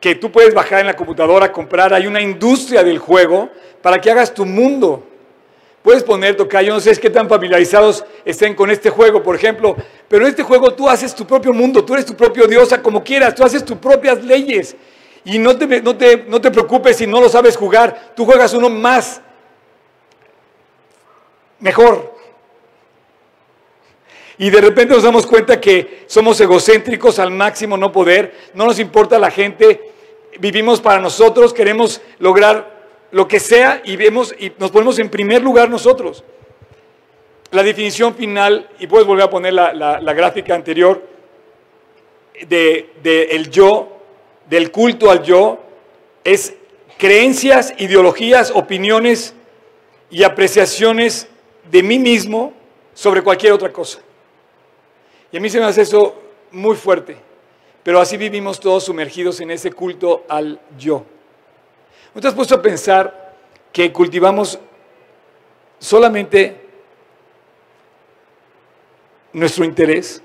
que 0.00 0.14
tú 0.14 0.30
puedes 0.30 0.54
bajar 0.54 0.80
en 0.80 0.86
la 0.86 0.96
computadora, 0.96 1.50
comprar, 1.50 1.92
hay 1.94 2.06
una 2.06 2.20
industria 2.20 2.84
del 2.84 2.98
juego 2.98 3.50
para 3.82 4.00
que 4.00 4.10
hagas 4.10 4.32
tu 4.32 4.44
mundo. 4.46 5.02
Puedes 5.82 6.02
poner 6.02 6.36
toca, 6.36 6.62
yo 6.62 6.72
no 6.72 6.80
sé 6.80 6.94
qué 6.98 7.10
tan 7.10 7.28
familiarizados 7.28 8.04
estén 8.24 8.54
con 8.54 8.70
este 8.70 8.88
juego, 8.88 9.22
por 9.22 9.36
ejemplo, 9.36 9.76
pero 10.08 10.24
en 10.24 10.30
este 10.30 10.42
juego 10.42 10.72
tú 10.72 10.88
haces 10.88 11.14
tu 11.14 11.26
propio 11.26 11.52
mundo, 11.52 11.84
tú 11.84 11.92
eres 11.92 12.06
tu 12.06 12.14
propio 12.14 12.46
diosa 12.46 12.82
como 12.82 13.04
quieras, 13.04 13.34
tú 13.34 13.44
haces 13.44 13.64
tus 13.64 13.76
propias 13.76 14.22
leyes. 14.24 14.76
Y 15.24 15.38
no 15.38 15.56
te, 15.56 15.82
no 15.82 15.96
te, 15.96 16.24
no 16.28 16.40
te 16.40 16.50
preocupes 16.50 16.98
si 16.98 17.06
no 17.06 17.20
lo 17.20 17.28
sabes 17.28 17.56
jugar, 17.56 18.12
tú 18.14 18.24
juegas 18.24 18.54
uno 18.54 18.70
más, 18.70 19.20
mejor. 21.64 22.14
Y 24.36 24.50
de 24.50 24.60
repente 24.60 24.92
nos 24.92 25.02
damos 25.02 25.26
cuenta 25.26 25.58
que 25.60 26.04
somos 26.06 26.38
egocéntricos 26.40 27.18
al 27.18 27.30
máximo 27.30 27.78
no 27.78 27.90
poder, 27.90 28.34
no 28.52 28.66
nos 28.66 28.78
importa 28.78 29.18
la 29.18 29.30
gente, 29.30 29.80
vivimos 30.38 30.82
para 30.82 31.00
nosotros, 31.00 31.54
queremos 31.54 32.02
lograr 32.18 32.74
lo 33.12 33.26
que 33.26 33.40
sea 33.40 33.80
y 33.82 33.96
vemos 33.96 34.34
y 34.38 34.52
nos 34.58 34.70
ponemos 34.72 34.98
en 34.98 35.08
primer 35.08 35.40
lugar 35.42 35.70
nosotros. 35.70 36.22
La 37.50 37.62
definición 37.62 38.14
final, 38.14 38.68
y 38.78 38.86
puedes 38.86 39.06
volver 39.06 39.24
a 39.24 39.30
poner 39.30 39.54
la, 39.54 40.12
gráfica 40.14 40.54
anterior, 40.54 41.02
de, 42.46 42.90
de 43.02 43.46
yo, 43.50 44.00
del 44.50 44.70
culto 44.70 45.10
al 45.10 45.22
yo, 45.22 45.60
es 46.24 46.54
creencias, 46.98 47.72
ideologías, 47.78 48.50
opiniones 48.54 49.34
y 50.10 50.24
apreciaciones 50.24 51.28
de 51.70 51.82
mí 51.82 51.98
mismo 51.98 52.52
sobre 52.94 53.22
cualquier 53.22 53.52
otra 53.52 53.72
cosa. 53.72 54.00
Y 55.32 55.36
a 55.36 55.40
mí 55.40 55.50
se 55.50 55.58
me 55.58 55.66
hace 55.66 55.82
eso 55.82 56.14
muy 56.52 56.76
fuerte. 56.76 57.16
Pero 57.82 58.00
así 58.00 58.16
vivimos 58.16 58.60
todos 58.60 58.84
sumergidos 58.84 59.40
en 59.40 59.50
ese 59.50 59.72
culto 59.72 60.24
al 60.28 60.60
yo. 60.78 61.04
¿No 62.14 62.20
te 62.20 62.28
has 62.28 62.34
puesto 62.34 62.54
a 62.54 62.62
pensar 62.62 63.34
que 63.72 63.92
cultivamos 63.92 64.58
solamente 65.78 66.64
nuestro 69.34 69.64
interés. 69.64 70.22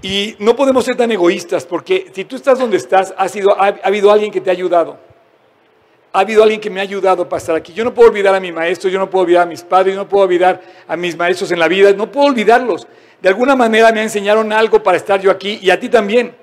Y 0.00 0.34
no 0.38 0.56
podemos 0.56 0.84
ser 0.84 0.96
tan 0.96 1.12
egoístas 1.12 1.64
porque 1.64 2.10
si 2.14 2.24
tú 2.24 2.36
estás 2.36 2.58
donde 2.58 2.76
estás, 2.76 3.14
ha, 3.16 3.28
sido, 3.28 3.60
ha, 3.60 3.66
habido 3.84 4.10
alguien 4.10 4.32
que 4.32 4.40
te 4.40 4.50
ha 4.50 4.52
ayudado. 4.52 4.98
Ha 6.12 6.20
habido 6.20 6.42
alguien 6.42 6.60
que 6.60 6.68
me 6.68 6.80
ha 6.80 6.82
ayudado 6.82 7.28
para 7.28 7.38
estar 7.38 7.56
aquí. 7.56 7.72
Yo 7.72 7.84
no 7.84 7.94
puedo 7.94 8.10
olvidar 8.10 8.34
a 8.34 8.40
mi 8.40 8.52
maestro, 8.52 8.90
yo 8.90 8.98
no 8.98 9.08
puedo 9.08 9.22
olvidar 9.22 9.42
a 9.44 9.46
mis 9.46 9.62
padres, 9.62 9.94
yo 9.94 10.00
no 10.00 10.08
puedo 10.08 10.24
olvidar 10.24 10.60
a 10.86 10.96
mis 10.96 11.16
maestros 11.16 11.50
en 11.52 11.58
la 11.58 11.68
vida, 11.68 11.92
no 11.92 12.12
puedo 12.12 12.26
olvidarlos. 12.26 12.86
De 13.20 13.28
alguna 13.28 13.56
manera 13.56 13.92
me 13.92 14.02
enseñaron 14.02 14.52
algo 14.52 14.82
para 14.82 14.96
estar 14.96 15.20
yo 15.20 15.30
aquí 15.30 15.58
y 15.62 15.70
a 15.70 15.80
ti 15.80 15.88
también. 15.88 16.34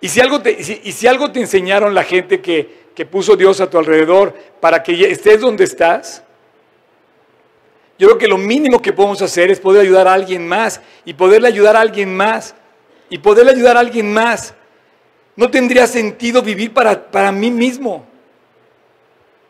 Y 0.00 0.08
si 0.08 0.20
algo 0.20 0.40
te, 0.40 0.52
y 0.52 0.92
si 0.92 1.06
algo 1.06 1.32
te 1.32 1.40
enseñaron 1.40 1.94
la 1.94 2.04
gente 2.04 2.40
que, 2.40 2.82
que 2.94 3.06
puso 3.06 3.36
Dios 3.36 3.60
a 3.60 3.70
tu 3.70 3.78
alrededor 3.78 4.34
para 4.60 4.82
que 4.82 5.10
estés 5.10 5.40
donde 5.40 5.64
estás, 5.64 6.22
yo 7.98 8.08
creo 8.08 8.18
que 8.18 8.28
lo 8.28 8.38
mínimo 8.38 8.82
que 8.82 8.92
podemos 8.92 9.22
hacer 9.22 9.50
es 9.50 9.60
poder 9.60 9.82
ayudar 9.82 10.08
a 10.08 10.12
alguien 10.12 10.46
más 10.46 10.80
y 11.04 11.14
poderle 11.14 11.48
ayudar 11.48 11.76
a 11.76 11.80
alguien 11.80 12.14
más 12.14 12.54
y 13.08 13.18
poderle 13.18 13.52
ayudar 13.52 13.76
a 13.76 13.80
alguien 13.80 14.12
más. 14.12 14.54
No 15.36 15.50
tendría 15.50 15.86
sentido 15.86 16.42
vivir 16.42 16.74
para, 16.74 17.10
para 17.10 17.30
mí 17.30 17.50
mismo. 17.50 18.06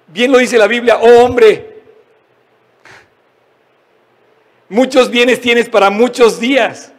Bien 0.06 0.30
lo 0.30 0.38
dice 0.38 0.58
la 0.58 0.66
Biblia, 0.66 0.98
oh 0.98 1.24
hombre, 1.24 1.82
muchos 4.68 5.10
bienes 5.10 5.40
tienes 5.40 5.68
para 5.68 5.90
muchos 5.90 6.38
días, 6.38 6.92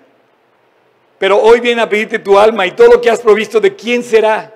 pero 1.20 1.38
hoy 1.38 1.60
viene 1.60 1.82
a 1.82 1.90
pedirte 1.90 2.20
tu 2.20 2.38
alma 2.40 2.66
y 2.66 2.72
todo 2.72 2.94
lo 2.94 3.02
que 3.02 3.10
has 3.10 3.20
provisto, 3.20 3.60
¿de 3.60 3.76
quién 3.76 4.04
será? 4.04 4.56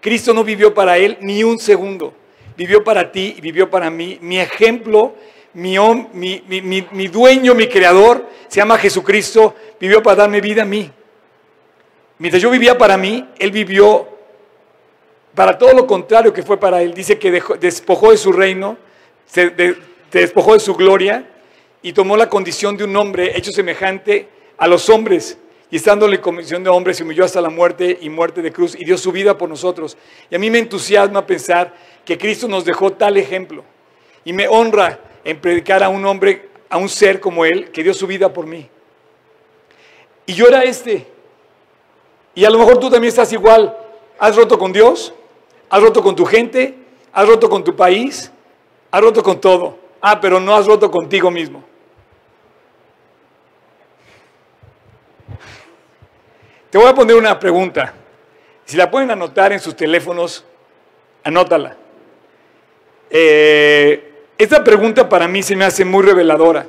Cristo 0.00 0.34
no 0.34 0.44
vivió 0.44 0.74
para 0.74 0.98
él 0.98 1.16
ni 1.20 1.42
un 1.42 1.58
segundo, 1.58 2.14
vivió 2.56 2.84
para 2.84 3.10
ti 3.10 3.34
y 3.38 3.40
vivió 3.40 3.70
para 3.70 3.90
mí. 3.90 4.18
Mi 4.20 4.38
ejemplo 4.38 5.14
mi, 5.54 7.08
dueño, 7.08 7.54
mi 7.54 7.66
creador, 7.66 8.28
se 8.48 8.60
llama 8.60 8.78
Jesucristo, 8.78 9.54
vivió 9.80 10.02
para 10.02 10.16
darme 10.16 10.40
vida 10.40 10.62
a 10.62 10.66
mí. 10.66 10.90
Mientras 12.18 12.42
yo 12.42 12.50
vivía 12.50 12.76
para 12.76 12.96
mí, 12.96 13.28
Él 13.38 13.50
vivió 13.50 14.07
para 15.38 15.56
todo 15.56 15.72
lo 15.72 15.86
contrario 15.86 16.32
que 16.32 16.42
fue 16.42 16.58
para 16.58 16.82
Él. 16.82 16.92
Dice 16.92 17.16
que 17.16 17.30
despojó 17.60 18.10
de 18.10 18.16
su 18.16 18.32
reino, 18.32 18.76
se 19.24 19.54
despojó 20.10 20.54
de 20.54 20.58
su 20.58 20.74
gloria 20.74 21.30
y 21.80 21.92
tomó 21.92 22.16
la 22.16 22.28
condición 22.28 22.76
de 22.76 22.82
un 22.82 22.96
hombre 22.96 23.38
hecho 23.38 23.52
semejante 23.52 24.26
a 24.56 24.66
los 24.66 24.90
hombres. 24.90 25.38
Y 25.70 25.76
estando 25.76 26.06
en 26.06 26.10
la 26.10 26.20
condición 26.20 26.64
de 26.64 26.70
hombre, 26.70 26.92
se 26.92 27.04
humilló 27.04 27.24
hasta 27.24 27.40
la 27.40 27.50
muerte 27.50 27.98
y 28.00 28.08
muerte 28.08 28.42
de 28.42 28.50
cruz 28.50 28.74
y 28.74 28.84
dio 28.84 28.98
su 28.98 29.12
vida 29.12 29.38
por 29.38 29.48
nosotros. 29.48 29.96
Y 30.28 30.34
a 30.34 30.40
mí 30.40 30.50
me 30.50 30.58
entusiasma 30.58 31.24
pensar 31.24 31.72
que 32.04 32.18
Cristo 32.18 32.48
nos 32.48 32.64
dejó 32.64 32.94
tal 32.94 33.16
ejemplo. 33.16 33.62
Y 34.24 34.32
me 34.32 34.48
honra 34.48 34.98
en 35.22 35.40
predicar 35.40 35.84
a 35.84 35.88
un 35.88 36.04
hombre, 36.04 36.48
a 36.68 36.78
un 36.78 36.88
ser 36.88 37.20
como 37.20 37.44
él, 37.44 37.70
que 37.70 37.84
dio 37.84 37.94
su 37.94 38.08
vida 38.08 38.32
por 38.32 38.44
mí. 38.44 38.68
Y 40.26 40.34
yo 40.34 40.48
era 40.48 40.64
este. 40.64 41.06
Y 42.34 42.44
a 42.44 42.50
lo 42.50 42.58
mejor 42.58 42.80
tú 42.80 42.90
también 42.90 43.10
estás 43.10 43.32
igual. 43.32 43.78
Has 44.18 44.34
roto 44.34 44.58
con 44.58 44.72
Dios, 44.72 45.14
has 45.70 45.82
roto 45.82 46.02
con 46.02 46.16
tu 46.16 46.24
gente, 46.24 46.74
has 47.12 47.26
roto 47.26 47.48
con 47.48 47.62
tu 47.64 47.74
país, 47.74 48.30
has 48.90 49.00
roto 49.00 49.22
con 49.22 49.40
todo. 49.40 49.78
Ah, 50.00 50.20
pero 50.20 50.40
no 50.40 50.54
has 50.54 50.66
roto 50.66 50.90
contigo 50.90 51.30
mismo. 51.30 51.64
Te 56.70 56.78
voy 56.78 56.86
a 56.86 56.94
poner 56.94 57.16
una 57.16 57.38
pregunta. 57.38 57.94
Si 58.64 58.76
la 58.76 58.90
pueden 58.90 59.10
anotar 59.10 59.52
en 59.52 59.60
sus 59.60 59.74
teléfonos, 59.74 60.44
anótala. 61.24 61.76
Eh, 63.10 64.12
esta 64.36 64.62
pregunta 64.62 65.08
para 65.08 65.26
mí 65.26 65.42
se 65.42 65.56
me 65.56 65.64
hace 65.64 65.84
muy 65.84 66.04
reveladora, 66.04 66.66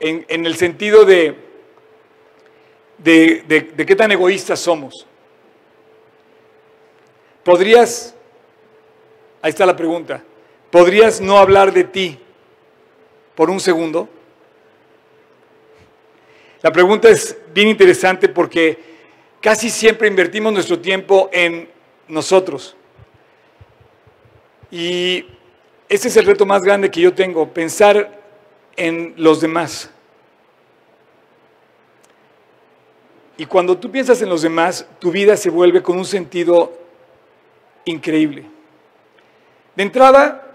en, 0.00 0.46
el 0.46 0.56
sentido 0.56 1.04
de, 1.04 1.34
de, 2.98 3.70
de 3.74 3.86
qué 3.86 3.96
tan 3.96 4.12
egoístas 4.12 4.60
somos. 4.60 5.07
¿Podrías, 7.48 8.14
ahí 9.40 9.48
está 9.48 9.64
la 9.64 9.74
pregunta, 9.74 10.22
¿podrías 10.70 11.18
no 11.18 11.38
hablar 11.38 11.72
de 11.72 11.82
ti 11.82 12.18
por 13.34 13.48
un 13.48 13.58
segundo? 13.58 14.06
La 16.60 16.70
pregunta 16.70 17.08
es 17.08 17.38
bien 17.54 17.68
interesante 17.68 18.28
porque 18.28 18.78
casi 19.40 19.70
siempre 19.70 20.08
invertimos 20.08 20.52
nuestro 20.52 20.78
tiempo 20.78 21.30
en 21.32 21.70
nosotros. 22.06 22.76
Y 24.70 25.24
ese 25.88 26.08
es 26.08 26.16
el 26.18 26.26
reto 26.26 26.44
más 26.44 26.62
grande 26.62 26.90
que 26.90 27.00
yo 27.00 27.14
tengo, 27.14 27.48
pensar 27.48 28.20
en 28.76 29.14
los 29.16 29.40
demás. 29.40 29.88
Y 33.38 33.46
cuando 33.46 33.78
tú 33.78 33.90
piensas 33.90 34.20
en 34.20 34.28
los 34.28 34.42
demás, 34.42 34.86
tu 34.98 35.10
vida 35.10 35.34
se 35.38 35.48
vuelve 35.48 35.82
con 35.82 35.96
un 35.96 36.04
sentido 36.04 36.87
increíble. 37.84 38.44
De 39.74 39.82
entrada, 39.82 40.46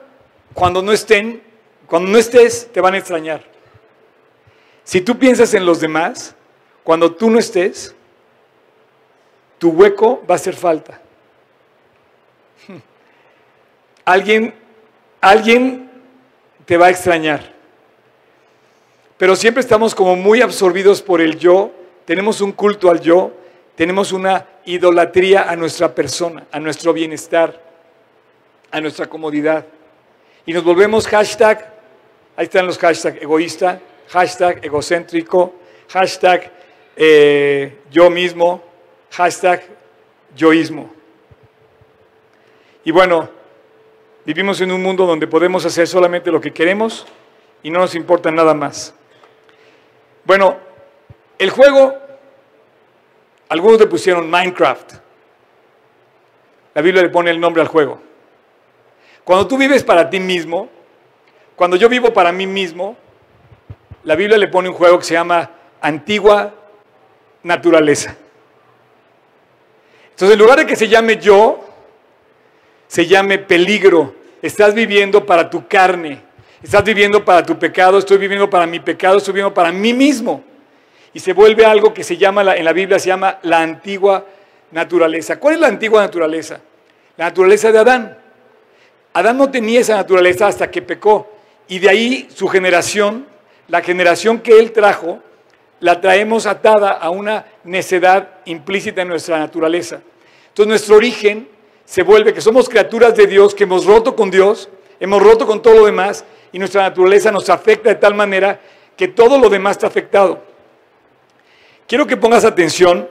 cuando 0.53 0.81
no 0.81 0.91
estén, 0.91 1.41
cuando 1.87 2.09
no 2.09 2.17
estés, 2.17 2.69
te 2.71 2.81
van 2.81 2.93
a 2.93 2.97
extrañar. 2.97 3.43
Si 4.83 5.01
tú 5.01 5.17
piensas 5.17 5.53
en 5.53 5.65
los 5.65 5.79
demás, 5.79 6.35
cuando 6.83 7.13
tú 7.13 7.29
no 7.29 7.39
estés, 7.39 7.95
tu 9.57 9.69
hueco 9.69 10.23
va 10.29 10.35
a 10.35 10.37
hacer 10.37 10.55
falta. 10.55 11.01
Alguien 14.05 14.53
alguien 15.23 15.89
te 16.65 16.75
va 16.75 16.87
a 16.87 16.89
extrañar. 16.89 17.53
Pero 19.17 19.37
siempre 19.37 19.61
estamos 19.61 19.95
como 19.95 20.17
muy 20.17 20.41
absorbidos 20.41 21.01
por 21.01 21.21
el 21.21 21.39
yo, 21.39 21.71
tenemos 22.03 22.41
un 22.41 22.51
culto 22.51 22.91
al 22.91 22.99
yo, 22.99 23.31
tenemos 23.75 24.11
una 24.11 24.45
idolatría 24.65 25.49
a 25.49 25.55
nuestra 25.55 25.93
persona, 25.93 26.45
a 26.51 26.59
nuestro 26.59 26.93
bienestar, 26.93 27.61
a 28.71 28.81
nuestra 28.81 29.07
comodidad. 29.07 29.65
Y 30.45 30.53
nos 30.53 30.63
volvemos 30.63 31.07
hashtag, 31.07 31.73
ahí 32.35 32.45
están 32.45 32.65
los 32.65 32.77
hashtags 32.77 33.21
egoísta, 33.21 33.79
hashtag 34.09 34.63
egocéntrico, 34.65 35.55
hashtag 35.89 36.51
eh, 36.95 37.79
yo 37.91 38.09
mismo, 38.09 38.63
hashtag 39.09 39.63
yoísmo. 40.35 40.93
Y 42.83 42.91
bueno, 42.91 43.29
Vivimos 44.25 44.61
en 44.61 44.71
un 44.71 44.81
mundo 44.81 45.05
donde 45.05 45.27
podemos 45.27 45.65
hacer 45.65 45.85
solamente 45.85 46.31
lo 46.31 46.39
que 46.39 46.53
queremos 46.53 47.05
y 47.61 47.69
no 47.69 47.79
nos 47.79 47.93
importa 47.93 48.31
nada 48.31 48.53
más. 48.53 48.95
Bueno, 50.23 50.55
el 51.37 51.49
juego, 51.49 51.93
algunos 53.53 53.79
le 53.79 53.85
pusieron 53.85 54.31
Minecraft. 54.31 54.93
La 56.73 56.81
Biblia 56.81 57.03
le 57.03 57.09
pone 57.09 57.29
el 57.29 57.39
nombre 57.39 57.61
al 57.61 57.67
juego. 57.67 58.01
Cuando 59.23 59.47
tú 59.47 59.59
vives 59.59 59.83
para 59.83 60.09
ti 60.09 60.19
mismo, 60.19 60.69
cuando 61.55 61.77
yo 61.77 61.87
vivo 61.87 62.11
para 62.11 62.31
mí 62.31 62.47
mismo, 62.47 62.97
la 64.05 64.15
Biblia 64.15 64.39
le 64.39 64.47
pone 64.47 64.69
un 64.69 64.73
juego 64.73 64.97
que 64.97 65.05
se 65.05 65.13
llama 65.13 65.51
antigua 65.81 66.51
naturaleza. 67.43 68.15
Entonces, 70.09 70.33
en 70.33 70.39
lugar 70.39 70.57
de 70.57 70.65
que 70.65 70.75
se 70.75 70.87
llame 70.87 71.17
yo, 71.17 71.63
se 72.87 73.05
llame 73.05 73.37
peligro. 73.37 74.15
Estás 74.41 74.73
viviendo 74.73 75.27
para 75.27 75.51
tu 75.51 75.67
carne, 75.67 76.23
estás 76.63 76.83
viviendo 76.83 77.23
para 77.23 77.43
tu 77.43 77.59
pecado, 77.59 77.99
estoy 77.99 78.17
viviendo 78.17 78.49
para 78.49 78.65
mi 78.65 78.79
pecado, 78.79 79.19
estoy 79.19 79.35
viviendo 79.35 79.53
para 79.53 79.71
mí 79.71 79.93
mismo. 79.93 80.43
Y 81.13 81.19
se 81.19 81.33
vuelve 81.33 81.65
algo 81.65 81.93
que 81.93 82.03
se 82.03 82.17
llama, 82.17 82.55
en 82.55 82.65
la 82.65 82.73
Biblia 82.73 82.97
se 82.99 83.07
llama 83.07 83.39
la 83.43 83.61
antigua 83.61 84.25
naturaleza. 84.71 85.39
¿Cuál 85.39 85.55
es 85.55 85.59
la 85.59 85.67
antigua 85.67 86.01
naturaleza? 86.01 86.59
La 87.17 87.25
naturaleza 87.25 87.71
de 87.71 87.79
Adán. 87.79 88.17
Adán 89.13 89.37
no 89.37 89.51
tenía 89.51 89.79
esa 89.79 89.95
naturaleza 89.95 90.47
hasta 90.47 90.71
que 90.71 90.81
pecó. 90.81 91.29
Y 91.67 91.79
de 91.79 91.89
ahí 91.89 92.27
su 92.33 92.47
generación, 92.47 93.27
la 93.67 93.81
generación 93.81 94.39
que 94.39 94.57
él 94.59 94.71
trajo, 94.71 95.21
la 95.79 96.01
traemos 96.01 96.45
atada 96.45 96.91
a 96.91 97.09
una 97.09 97.45
necedad 97.63 98.29
implícita 98.45 99.03
en 99.03 99.09
nuestra 99.09 99.37
naturaleza. 99.37 100.01
Entonces 100.47 100.67
nuestro 100.67 100.95
origen 100.95 101.47
se 101.85 102.03
vuelve 102.03 102.33
que 102.33 102.41
somos 102.41 102.69
criaturas 102.69 103.15
de 103.15 103.27
Dios, 103.27 103.53
que 103.53 103.65
hemos 103.65 103.85
roto 103.85 104.15
con 104.15 104.31
Dios, 104.31 104.69
hemos 104.99 105.21
roto 105.21 105.45
con 105.45 105.61
todo 105.61 105.75
lo 105.75 105.85
demás 105.85 106.25
y 106.51 106.59
nuestra 106.59 106.83
naturaleza 106.83 107.31
nos 107.31 107.49
afecta 107.49 107.89
de 107.89 107.95
tal 107.95 108.15
manera 108.15 108.59
que 108.95 109.09
todo 109.09 109.37
lo 109.37 109.49
demás 109.49 109.77
está 109.77 109.87
afectado. 109.87 110.52
Quiero 111.87 112.07
que 112.07 112.17
pongas 112.17 112.45
atención 112.45 113.07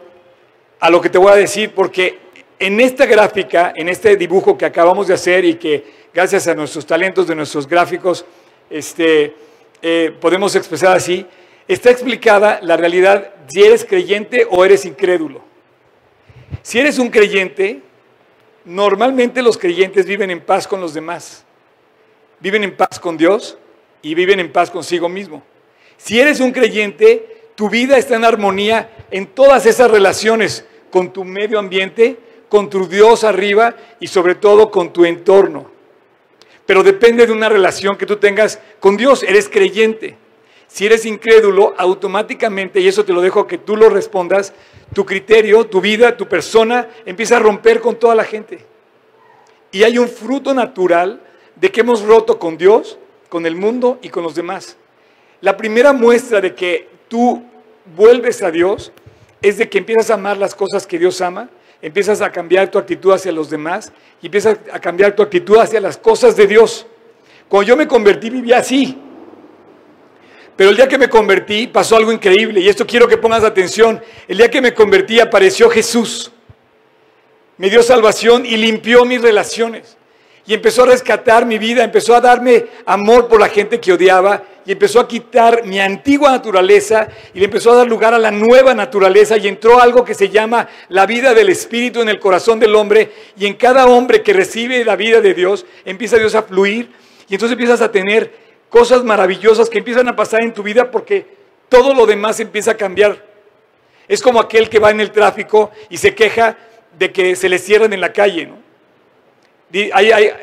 a 0.81 0.91
lo 0.91 1.01
que 1.01 1.11
te 1.11 1.19
voy 1.19 1.33
a 1.33 1.37
decir 1.37 1.73
porque 1.75 2.19
en 2.59 2.81
esta 2.81 3.07
gráfica, 3.07 3.73
en 3.77 3.89
este 3.89 4.17
dibujo 4.17 4.57
que 4.57 4.65
acabamos 4.65 5.09
de 5.09 5.15
hacer 5.15 5.45
y 5.45 5.55
que 5.55 5.85
gracias 6.13 6.49
a 6.49 6.55
nuestros 6.55 6.87
talentos 6.87 7.27
de 7.27 7.35
nuestros 7.35 7.67
gráficos 7.67 8.25
este, 8.71 9.35
eh, 9.83 10.15
podemos 10.21 10.55
expresar 10.57 10.97
así, 10.97 11.27
está 11.69 11.91
explicada 11.91 12.61
la 12.63 12.77
realidad 12.77 13.33
si 13.49 13.63
eres 13.63 13.85
creyente 13.85 14.47
o 14.51 14.65
eres 14.65 14.85
incrédulo. 14.85 15.43
Si 16.63 16.79
eres 16.79 16.99
un 16.99 17.11
creyente, 17.11 17.83
Normalmente 18.65 19.43
los 19.43 19.59
creyentes 19.59 20.07
viven 20.07 20.31
en 20.31 20.41
paz 20.41 20.69
con 20.69 20.81
los 20.81 20.95
demás, 20.95 21.45
viven 22.39 22.63
en 22.63 22.77
paz 22.77 23.01
con 23.01 23.17
Dios 23.17 23.59
y 24.03 24.15
viven 24.15 24.39
en 24.39 24.53
paz 24.53 24.71
consigo 24.71 25.09
mismo. 25.09 25.43
Si 25.97 26.21
eres 26.21 26.39
un 26.39 26.53
creyente, 26.53 27.32
tu 27.55 27.69
vida 27.69 27.99
está 27.99 28.17
en 28.17 28.25
armonía 28.25 29.07
en 29.11 29.27
todas 29.27 29.67
esas 29.67 29.91
relaciones 29.91 30.65
con 30.91 31.13
tu 31.13 31.25
medio 31.25 31.59
ambiente, 31.59 32.19
con 32.49 32.69
tu 32.69 32.87
Dios 32.87 33.25
arriba 33.25 33.75
y 34.01 34.09
sobre 34.09 34.35
todo 34.35 34.71
con 34.71 34.93
tu 34.93 35.05
entorno. 35.05 35.71
Pero 36.67 36.83
depende 36.83 37.27
de 37.27 37.33
una 37.33 37.49
relación 37.49 37.97
que 37.97 38.07
tú 38.07 38.17
tengas 38.17 38.61
con 38.81 38.97
Dios, 38.97 39.23
eres 39.23 39.49
creyente. 39.49 40.17
Si 40.69 40.87
eres 40.87 41.05
incrédulo, 41.05 41.75
automáticamente, 41.77 42.81
y 42.81 42.89
eso 42.89 43.05
te 43.05 43.13
lo 43.13 43.21
dejo 43.21 43.47
que 43.47 43.59
tú 43.59 43.77
lo 43.77 43.91
respondas, 43.91 44.55
tu 44.95 45.05
criterio, 45.05 45.67
tu 45.67 45.83
vida, 45.83 46.17
tu 46.17 46.29
persona 46.29 46.89
empieza 47.05 47.37
a 47.37 47.41
romper 47.41 47.81
con 47.81 47.97
toda 47.97 48.15
la 48.15 48.25
gente. 48.25 48.65
Y 49.71 49.83
hay 49.83 49.99
un 49.99 50.09
fruto 50.09 50.55
natural 50.55 51.21
de 51.57 51.71
que 51.71 51.81
hemos 51.81 52.03
roto 52.03 52.39
con 52.39 52.57
Dios, 52.57 52.99
con 53.29 53.45
el 53.45 53.55
mundo 53.57 53.99
y 54.03 54.09
con 54.09 54.23
los 54.23 54.35
demás. 54.35 54.77
La 55.41 55.57
primera 55.57 55.93
muestra 55.93 56.41
de 56.41 56.55
que 56.55 56.89
tú 57.13 57.43
vuelves 57.95 58.43
a 58.43 58.51
Dios 58.51 58.91
es 59.43 59.59
de 59.59 59.69
que 59.69 59.77
empiezas 59.77 60.09
a 60.09 60.15
amar 60.15 60.39
las 60.39 60.55
cosas 60.55 60.87
que 60.87 60.99
Dios 60.99 61.21
ama, 61.21 61.51
empiezas 61.83 62.23
a 62.23 62.33
cambiar 62.33 62.71
tu 62.71 62.79
actitud 62.79 63.13
hacia 63.13 63.31
los 63.31 63.51
demás 63.51 63.93
y 64.23 64.27
empiezas 64.27 64.57
a 64.73 64.81
cambiar 64.81 65.15
tu 65.15 65.23
actitud 65.23 65.59
hacia 65.59 65.79
las 65.79 65.99
cosas 65.99 66.37
de 66.37 66.47
Dios. 66.47 66.87
Cuando 67.51 67.69
yo 67.69 67.77
me 67.77 67.87
convertí 67.87 68.31
vivía 68.31 68.57
así, 68.57 68.99
pero 70.57 70.71
el 70.71 70.77
día 70.77 70.89
que 70.89 70.97
me 70.97 71.11
convertí 71.11 71.67
pasó 71.67 71.97
algo 71.97 72.13
increíble 72.13 72.61
y 72.61 72.69
esto 72.71 72.87
quiero 72.87 73.07
que 73.07 73.19
pongas 73.19 73.45
atención. 73.45 74.01
El 74.27 74.39
día 74.39 74.51
que 74.51 74.63
me 74.63 74.73
convertí 74.73 75.21
apareció 75.21 75.69
Jesús. 75.69 76.33
Me 77.59 77.69
dio 77.69 77.83
salvación 77.83 78.47
y 78.47 78.57
limpió 78.57 79.05
mis 79.05 79.21
relaciones. 79.21 79.99
Y 80.47 80.55
empezó 80.55 80.85
a 80.85 80.87
rescatar 80.87 81.45
mi 81.45 81.59
vida, 81.59 81.85
empezó 81.85 82.17
a 82.17 82.23
darme 82.23 82.69
amor 82.87 83.29
por 83.29 83.39
la 83.39 83.51
gente 83.51 83.79
que 83.79 83.93
odiaba 83.93 84.45
y 84.65 84.73
empezó 84.73 85.01
a 85.01 85.09
quitar 85.09 85.65
mi 85.65 85.81
antigua 85.81 86.31
naturaleza 86.31 87.09
y 87.35 87.39
le 87.39 87.47
empezó 87.47 87.73
a 87.73 87.77
dar 87.77 87.89
lugar 87.89 88.15
a 88.15 88.19
la 88.19 88.31
nueva 88.31 88.75
naturaleza 88.75 89.37
y 89.37 89.49
entró 89.49 89.81
algo 89.81 90.05
que 90.05 90.15
se 90.15 90.29
llama 90.29 90.69
la 90.89 91.07
vida 91.07 91.35
del 91.35 91.49
Espíritu 91.49 92.01
en 92.01 92.09
el 92.09 92.21
corazón 92.21 92.61
del 92.61 92.75
hombre 92.75 93.11
y 93.37 93.47
en 93.47 93.55
cada 93.55 93.87
hombre 93.87 94.23
que 94.23 94.33
recibe 94.33 94.85
la 94.85 94.97
vida 94.97 95.21
de 95.21 95.35
Dios 95.35 95.67
empieza 95.85 96.17
Dios 96.17 96.35
a 96.35 96.43
fluir 96.43 96.91
y 97.29 97.35
entonces 97.35 97.53
empiezas 97.53 97.81
a 97.81 97.91
tener 97.91 98.33
cosas 98.69 99.05
maravillosas 99.05 99.69
que 99.69 99.79
empiezan 99.79 100.09
a 100.09 100.17
pasar 100.17 100.43
en 100.43 100.55
tu 100.55 100.63
vida 100.63 100.91
porque 100.91 101.27
todo 101.69 101.95
lo 101.95 102.07
demás 102.07 102.41
empieza 102.41 102.73
a 102.73 102.77
cambiar. 102.77 103.25
Es 104.09 104.21
como 104.21 104.41
aquel 104.41 104.69
que 104.69 104.79
va 104.79 104.91
en 104.91 105.01
el 105.01 105.11
tráfico 105.11 105.71
y 105.89 105.97
se 105.97 106.15
queja 106.15 106.57
de 106.99 107.13
que 107.13 107.37
se 107.37 107.49
le 107.49 107.59
cierran 107.59 107.93
en 107.93 108.01
la 108.01 108.13
calle. 108.13 108.51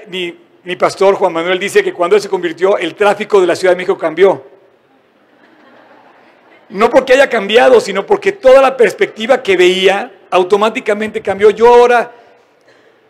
mi, 0.07 0.37
pastor 0.75 1.15
Juan 1.15 1.33
Manuel 1.33 1.59
dice 1.59 1.83
que 1.83 1.93
cuando 1.93 2.15
él 2.15 2.21
se 2.21 2.29
convirtió, 2.29 2.77
el 2.77 2.95
tráfico 2.95 3.41
de 3.41 3.47
la 3.47 3.55
Ciudad 3.55 3.73
de 3.73 3.77
México 3.77 3.97
cambió. 3.97 4.43
No 6.69 6.89
porque 6.89 7.13
haya 7.13 7.29
cambiado, 7.29 7.79
sino 7.79 8.05
porque 8.05 8.31
toda 8.33 8.61
la 8.61 8.77
perspectiva 8.77 9.41
que 9.41 9.57
veía 9.57 10.11
automáticamente 10.29 11.21
cambió. 11.21 11.49
Yo 11.49 11.73
ahora, 11.73 12.11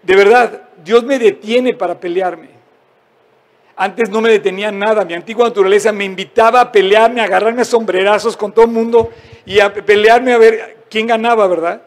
de 0.01 0.15
verdad, 0.15 0.69
Dios 0.83 1.03
me 1.03 1.19
detiene 1.19 1.73
para 1.73 1.99
pelearme. 1.99 2.49
Antes 3.75 4.09
no 4.09 4.21
me 4.21 4.29
detenía 4.29 4.71
nada, 4.71 5.05
mi 5.05 5.13
antigua 5.13 5.47
naturaleza 5.47 5.91
me 5.91 6.03
invitaba 6.03 6.59
a 6.59 6.71
pelearme, 6.71 7.21
a 7.21 7.25
agarrarme 7.25 7.61
a 7.61 7.65
sombrerazos 7.65 8.35
con 8.35 8.51
todo 8.51 8.65
el 8.65 8.71
mundo 8.71 9.09
y 9.45 9.59
a 9.59 9.73
pelearme 9.73 10.33
a 10.33 10.37
ver 10.37 10.85
quién 10.89 11.07
ganaba, 11.07 11.47
¿verdad? 11.47 11.81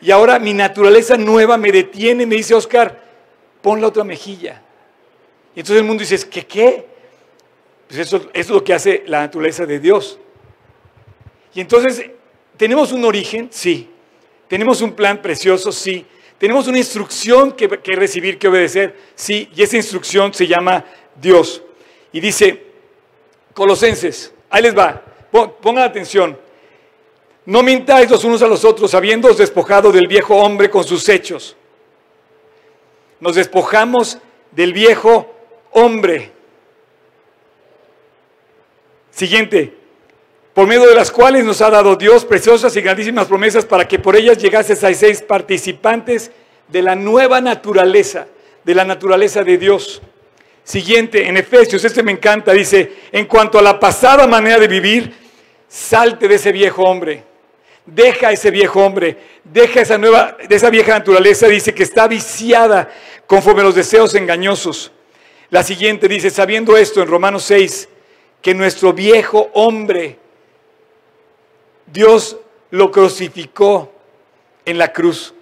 Y 0.00 0.10
ahora 0.10 0.38
mi 0.38 0.52
naturaleza 0.52 1.16
nueva 1.16 1.56
me 1.56 1.72
detiene 1.72 2.26
me 2.26 2.36
dice, 2.36 2.54
Oscar, 2.54 3.00
pon 3.62 3.80
la 3.80 3.88
otra 3.88 4.04
mejilla. 4.04 4.62
Y 5.58 5.60
entonces 5.62 5.80
el 5.80 5.88
mundo 5.88 6.04
dice, 6.04 6.28
¿qué 6.30 6.46
qué? 6.46 6.86
Pues 7.88 7.98
eso, 7.98 8.18
eso 8.18 8.30
es 8.32 8.48
lo 8.48 8.62
que 8.62 8.72
hace 8.72 9.02
la 9.08 9.22
naturaleza 9.22 9.66
de 9.66 9.80
Dios. 9.80 10.16
Y 11.52 11.60
entonces, 11.60 12.12
¿tenemos 12.56 12.92
un 12.92 13.04
origen? 13.04 13.48
Sí. 13.50 13.90
¿Tenemos 14.46 14.80
un 14.82 14.92
plan 14.92 15.20
precioso? 15.20 15.72
Sí. 15.72 16.06
¿Tenemos 16.38 16.68
una 16.68 16.78
instrucción 16.78 17.50
que, 17.50 17.66
recibir, 17.66 18.38
que 18.38 18.46
obedecer? 18.46 18.96
Sí. 19.16 19.50
Y 19.52 19.64
esa 19.64 19.76
instrucción 19.76 20.32
se 20.32 20.46
llama 20.46 20.84
Dios. 21.20 21.60
Y 22.12 22.20
dice, 22.20 22.66
Colosenses, 23.52 24.32
ahí 24.50 24.62
les 24.62 24.78
va, 24.78 25.02
pongan 25.60 25.82
atención. 25.82 26.38
No 27.46 27.64
mintáis 27.64 28.08
los 28.08 28.22
unos 28.22 28.42
a 28.42 28.46
los 28.46 28.64
otros, 28.64 28.94
habiéndoos 28.94 29.38
despojado 29.38 29.90
del 29.90 30.06
viejo 30.06 30.36
hombre 30.36 30.70
con 30.70 30.84
sus 30.84 31.08
hechos. 31.08 31.56
Nos 33.18 33.34
despojamos 33.34 34.18
del 34.52 34.72
viejo 34.72 35.34
hombre. 35.72 36.32
Siguiente, 39.10 39.74
por 40.54 40.66
medio 40.66 40.86
de 40.86 40.94
las 40.94 41.10
cuales 41.10 41.44
nos 41.44 41.60
ha 41.60 41.70
dado 41.70 41.96
Dios 41.96 42.24
preciosas 42.24 42.76
y 42.76 42.80
grandísimas 42.80 43.26
promesas 43.26 43.64
para 43.64 43.86
que 43.86 43.98
por 43.98 44.16
ellas 44.16 44.38
llegases 44.38 44.84
a 44.84 44.92
seis 44.94 45.22
participantes 45.22 46.30
de 46.68 46.82
la 46.82 46.94
nueva 46.94 47.40
naturaleza, 47.40 48.26
de 48.64 48.74
la 48.74 48.84
naturaleza 48.84 49.42
de 49.42 49.58
Dios 49.58 50.02
Siguiente, 50.68 51.26
en 51.26 51.38
Efesios, 51.38 51.82
este 51.82 52.02
me 52.02 52.12
encanta, 52.12 52.52
dice, 52.52 52.92
en 53.10 53.24
cuanto 53.24 53.58
a 53.58 53.62
la 53.62 53.80
pasada 53.80 54.26
manera 54.26 54.58
de 54.58 54.68
vivir, 54.68 55.14
salte 55.66 56.28
de 56.28 56.34
ese 56.34 56.52
viejo 56.52 56.82
hombre. 56.82 57.24
Deja 57.86 58.32
ese 58.32 58.50
viejo 58.50 58.84
hombre, 58.84 59.16
deja 59.44 59.80
esa 59.80 59.96
nueva, 59.96 60.36
de 60.46 60.54
esa 60.54 60.68
vieja 60.68 60.92
naturaleza, 60.92 61.48
dice 61.48 61.72
que 61.72 61.84
está 61.84 62.06
viciada 62.06 62.90
conforme 63.26 63.62
a 63.62 63.64
los 63.64 63.76
deseos 63.76 64.14
engañosos. 64.14 64.92
La 65.50 65.62
siguiente 65.62 66.08
dice, 66.08 66.30
sabiendo 66.30 66.76
esto 66.76 67.00
en 67.00 67.08
Romanos 67.08 67.44
6, 67.44 67.88
que 68.42 68.54
nuestro 68.54 68.92
viejo 68.92 69.50
hombre, 69.54 70.18
Dios 71.86 72.36
lo 72.70 72.90
crucificó 72.90 73.92
en 74.64 74.78
la 74.78 74.92
cruz. 74.92 75.34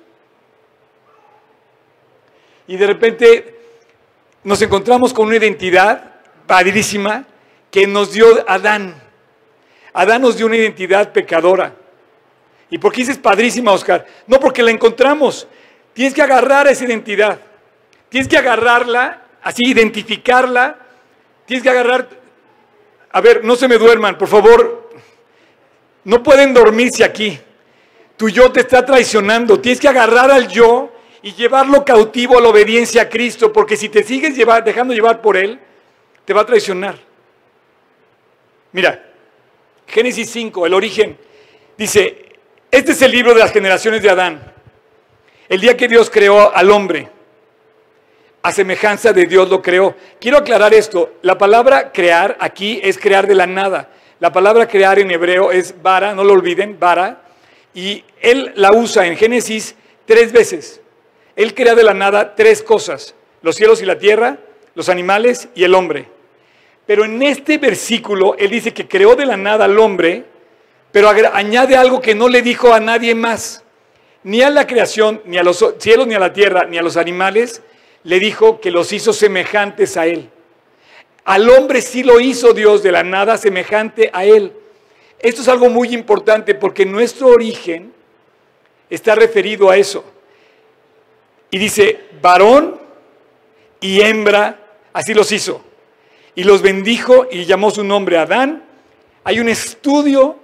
Y 2.68 2.76
de 2.76 2.86
repente 2.86 3.58
nos 4.44 4.62
encontramos 4.62 5.12
con 5.12 5.26
una 5.26 5.36
identidad 5.36 6.14
padrísima 6.46 7.26
que 7.70 7.86
nos 7.86 8.12
dio 8.12 8.26
Adán. 8.48 9.02
Adán 9.92 10.22
nos 10.22 10.36
dio 10.36 10.46
una 10.46 10.56
identidad 10.56 11.12
pecadora. 11.12 11.74
¿Y 12.70 12.78
por 12.78 12.92
qué 12.92 13.00
dices 13.00 13.18
padrísima, 13.18 13.72
Oscar? 13.72 14.06
No 14.26 14.38
porque 14.38 14.62
la 14.62 14.70
encontramos. 14.70 15.48
Tienes 15.92 16.14
que 16.14 16.22
agarrar 16.22 16.66
esa 16.68 16.84
identidad. 16.84 17.40
Tienes 18.08 18.28
que 18.28 18.36
agarrarla, 18.36 19.25
así 19.46 19.62
identificarla. 19.64 20.76
Tienes 21.46 21.62
que 21.62 21.70
agarrar... 21.70 22.08
A 23.12 23.20
ver, 23.20 23.44
no 23.44 23.54
se 23.54 23.68
me 23.68 23.78
duerman, 23.78 24.18
por 24.18 24.26
favor. 24.26 24.90
No 26.02 26.20
pueden 26.20 26.52
dormirse 26.52 27.04
aquí. 27.04 27.38
Tu 28.16 28.28
yo 28.28 28.50
te 28.50 28.60
está 28.60 28.84
traicionando. 28.84 29.60
Tienes 29.60 29.78
que 29.78 29.86
agarrar 29.86 30.32
al 30.32 30.48
yo 30.48 30.92
y 31.22 31.32
llevarlo 31.32 31.84
cautivo 31.84 32.36
a 32.36 32.40
la 32.40 32.48
obediencia 32.48 33.02
a 33.02 33.08
Cristo, 33.08 33.52
porque 33.52 33.76
si 33.76 33.88
te 33.88 34.02
sigues 34.02 34.36
dejando 34.64 34.92
llevar 34.92 35.22
por 35.22 35.36
Él, 35.36 35.60
te 36.24 36.34
va 36.34 36.40
a 36.40 36.46
traicionar. 36.46 36.98
Mira, 38.72 39.12
Génesis 39.86 40.28
5, 40.30 40.66
el 40.66 40.74
origen, 40.74 41.16
dice, 41.78 42.32
este 42.68 42.92
es 42.92 43.02
el 43.02 43.12
libro 43.12 43.32
de 43.32 43.40
las 43.40 43.52
generaciones 43.52 44.02
de 44.02 44.10
Adán. 44.10 44.52
El 45.48 45.60
día 45.60 45.76
que 45.76 45.86
Dios 45.86 46.10
creó 46.10 46.54
al 46.54 46.70
hombre, 46.72 47.10
a 48.46 48.52
semejanza 48.52 49.12
de 49.12 49.26
Dios 49.26 49.48
lo 49.48 49.60
creó. 49.60 49.96
Quiero 50.20 50.38
aclarar 50.38 50.72
esto, 50.72 51.14
la 51.22 51.36
palabra 51.36 51.90
crear 51.90 52.36
aquí 52.38 52.78
es 52.80 52.96
crear 52.96 53.26
de 53.26 53.34
la 53.34 53.48
nada. 53.48 53.88
La 54.20 54.30
palabra 54.30 54.68
crear 54.68 55.00
en 55.00 55.10
hebreo 55.10 55.50
es 55.50 55.74
vara, 55.82 56.14
no 56.14 56.22
lo 56.22 56.32
olviden, 56.32 56.78
vara, 56.78 57.22
y 57.74 58.04
él 58.20 58.52
la 58.54 58.70
usa 58.70 59.04
en 59.04 59.16
Génesis 59.16 59.74
tres 60.04 60.30
veces. 60.30 60.80
Él 61.34 61.54
crea 61.54 61.74
de 61.74 61.82
la 61.82 61.92
nada 61.92 62.36
tres 62.36 62.62
cosas, 62.62 63.16
los 63.42 63.56
cielos 63.56 63.82
y 63.82 63.84
la 63.84 63.98
tierra, 63.98 64.38
los 64.76 64.88
animales 64.88 65.48
y 65.56 65.64
el 65.64 65.74
hombre. 65.74 66.08
Pero 66.86 67.04
en 67.04 67.20
este 67.24 67.58
versículo 67.58 68.36
Él 68.38 68.50
dice 68.50 68.72
que 68.72 68.86
creó 68.86 69.16
de 69.16 69.26
la 69.26 69.36
nada 69.36 69.64
al 69.64 69.76
hombre, 69.76 70.22
pero 70.92 71.08
añade 71.08 71.76
algo 71.76 72.00
que 72.00 72.14
no 72.14 72.28
le 72.28 72.42
dijo 72.42 72.72
a 72.72 72.78
nadie 72.78 73.16
más, 73.16 73.64
ni 74.22 74.40
a 74.42 74.50
la 74.50 74.68
creación, 74.68 75.20
ni 75.24 75.36
a 75.36 75.42
los 75.42 75.74
cielos, 75.78 76.06
ni 76.06 76.14
a 76.14 76.20
la 76.20 76.32
tierra, 76.32 76.64
ni 76.64 76.78
a 76.78 76.82
los 76.82 76.96
animales, 76.96 77.60
le 78.06 78.20
dijo 78.20 78.60
que 78.60 78.70
los 78.70 78.92
hizo 78.92 79.12
semejantes 79.12 79.96
a 79.96 80.06
Él. 80.06 80.30
Al 81.24 81.50
hombre 81.50 81.82
sí 81.82 82.04
lo 82.04 82.20
hizo 82.20 82.52
Dios 82.52 82.84
de 82.84 82.92
la 82.92 83.02
nada 83.02 83.36
semejante 83.36 84.10
a 84.12 84.24
Él. 84.24 84.52
Esto 85.18 85.42
es 85.42 85.48
algo 85.48 85.68
muy 85.68 85.92
importante 85.92 86.54
porque 86.54 86.86
nuestro 86.86 87.26
origen 87.26 87.92
está 88.88 89.16
referido 89.16 89.70
a 89.70 89.76
eso. 89.76 90.04
Y 91.50 91.58
dice, 91.58 91.98
varón 92.22 92.80
y 93.80 94.00
hembra, 94.00 94.56
así 94.92 95.12
los 95.12 95.32
hizo. 95.32 95.64
Y 96.36 96.44
los 96.44 96.62
bendijo 96.62 97.26
y 97.28 97.44
llamó 97.44 97.72
su 97.72 97.82
nombre 97.82 98.18
Adán. 98.18 98.62
Hay 99.24 99.40
un 99.40 99.48
estudio 99.48 100.38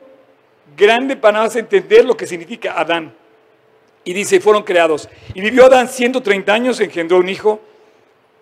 grande 0.77 1.15
para 1.15 1.47
entender 1.47 2.05
lo 2.05 2.17
que 2.17 2.27
significa 2.27 2.73
Adán. 2.77 3.15
Y 4.05 4.13
dice, 4.13 4.41
fueron 4.41 4.63
creados. 4.63 5.09
Y 5.35 5.41
vivió 5.41 5.67
Adán 5.67 5.89
130 5.89 6.53
años, 6.53 6.81
engendró 6.81 7.19
un 7.19 7.29
hijo, 7.29 7.61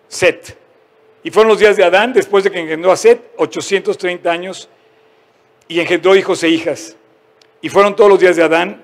Set. 0.07 0.57
Y 1.23 1.31
fueron 1.31 1.49
los 1.49 1.59
días 1.59 1.77
de 1.77 1.83
Adán, 1.83 2.13
después 2.13 2.43
de 2.43 2.51
que 2.51 2.59
engendró 2.59 2.91
a 2.91 2.97
Set, 2.97 3.31
830 3.37 4.31
años, 4.31 4.69
y 5.67 5.79
engendró 5.79 6.15
hijos 6.15 6.43
e 6.43 6.49
hijas. 6.49 6.97
Y 7.61 7.69
fueron 7.69 7.95
todos 7.95 8.09
los 8.09 8.19
días 8.19 8.35
de 8.35 8.43
Adán, 8.43 8.83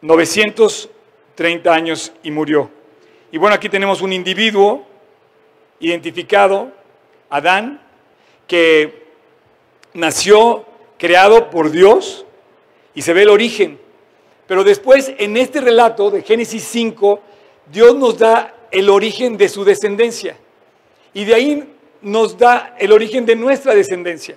930 0.00 1.74
años, 1.74 2.12
y 2.22 2.30
murió. 2.30 2.70
Y 3.32 3.38
bueno, 3.38 3.54
aquí 3.54 3.68
tenemos 3.68 4.00
un 4.00 4.12
individuo 4.12 4.86
identificado, 5.80 6.72
Adán, 7.28 7.82
que 8.46 9.06
nació 9.94 10.64
creado 10.98 11.50
por 11.50 11.70
Dios 11.70 12.24
y 12.94 13.02
se 13.02 13.12
ve 13.12 13.22
el 13.22 13.28
origen. 13.28 13.78
Pero 14.48 14.64
después, 14.64 15.12
en 15.18 15.36
este 15.36 15.60
relato 15.60 16.10
de 16.10 16.22
Génesis 16.22 16.64
5, 16.64 17.20
Dios 17.70 17.94
nos 17.94 18.18
da 18.18 18.54
el 18.70 18.88
origen 18.88 19.36
de 19.36 19.46
su 19.48 19.62
descendencia. 19.62 20.38
Y 21.12 21.26
de 21.26 21.34
ahí 21.34 21.74
nos 22.00 22.36
da 22.36 22.74
el 22.78 22.90
origen 22.92 23.26
de 23.26 23.36
nuestra 23.36 23.74
descendencia. 23.74 24.36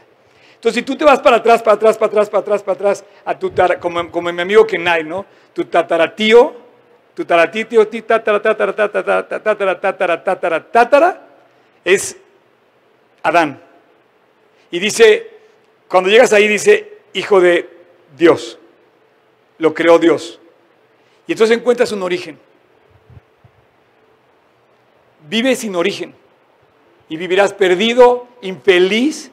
Entonces, 0.55 0.81
si 0.81 0.85
tú 0.85 0.97
te 0.97 1.05
vas 1.05 1.21
para 1.21 1.37
atrás, 1.37 1.63
para 1.63 1.75
atrás, 1.75 1.97
para 1.97 2.07
atrás, 2.09 2.29
para 2.29 2.41
atrás, 2.41 2.61
para 2.61 2.75
atrás, 2.75 3.05
a 3.23 3.39
tu 3.39 3.53
como, 3.79 4.11
como 4.11 4.31
mi 4.33 4.41
amigo 4.41 4.67
Kenai, 4.67 5.05
¿no? 5.05 5.25
Tu 5.53 5.63
tataratío, 5.63 6.55
tu 7.15 7.23
tataratítio, 7.23 7.87
tatara, 7.87 8.41
tatara, 8.41 8.75
tatara, 8.75 9.27
tatara, 9.27 9.79
tatara, 9.79 10.23
tatara, 10.23 10.71
tatara, 10.71 11.27
es 11.85 12.17
Adán. 13.23 13.61
Y 14.71 14.79
dice, 14.79 15.29
cuando 15.87 16.09
llegas 16.09 16.33
ahí 16.33 16.49
dice, 16.49 16.99
hijo 17.13 17.39
de 17.39 17.69
Dios. 18.17 18.59
Lo 19.61 19.73
creó 19.73 19.99
Dios. 19.99 20.39
Y 21.27 21.31
entonces 21.31 21.57
encuentras 21.57 21.91
un 21.91 22.01
origen. 22.01 22.37
Vive 25.29 25.55
sin 25.55 25.75
origen. 25.75 26.13
Y 27.07 27.17
vivirás 27.17 27.53
perdido, 27.53 28.27
infeliz, 28.41 29.31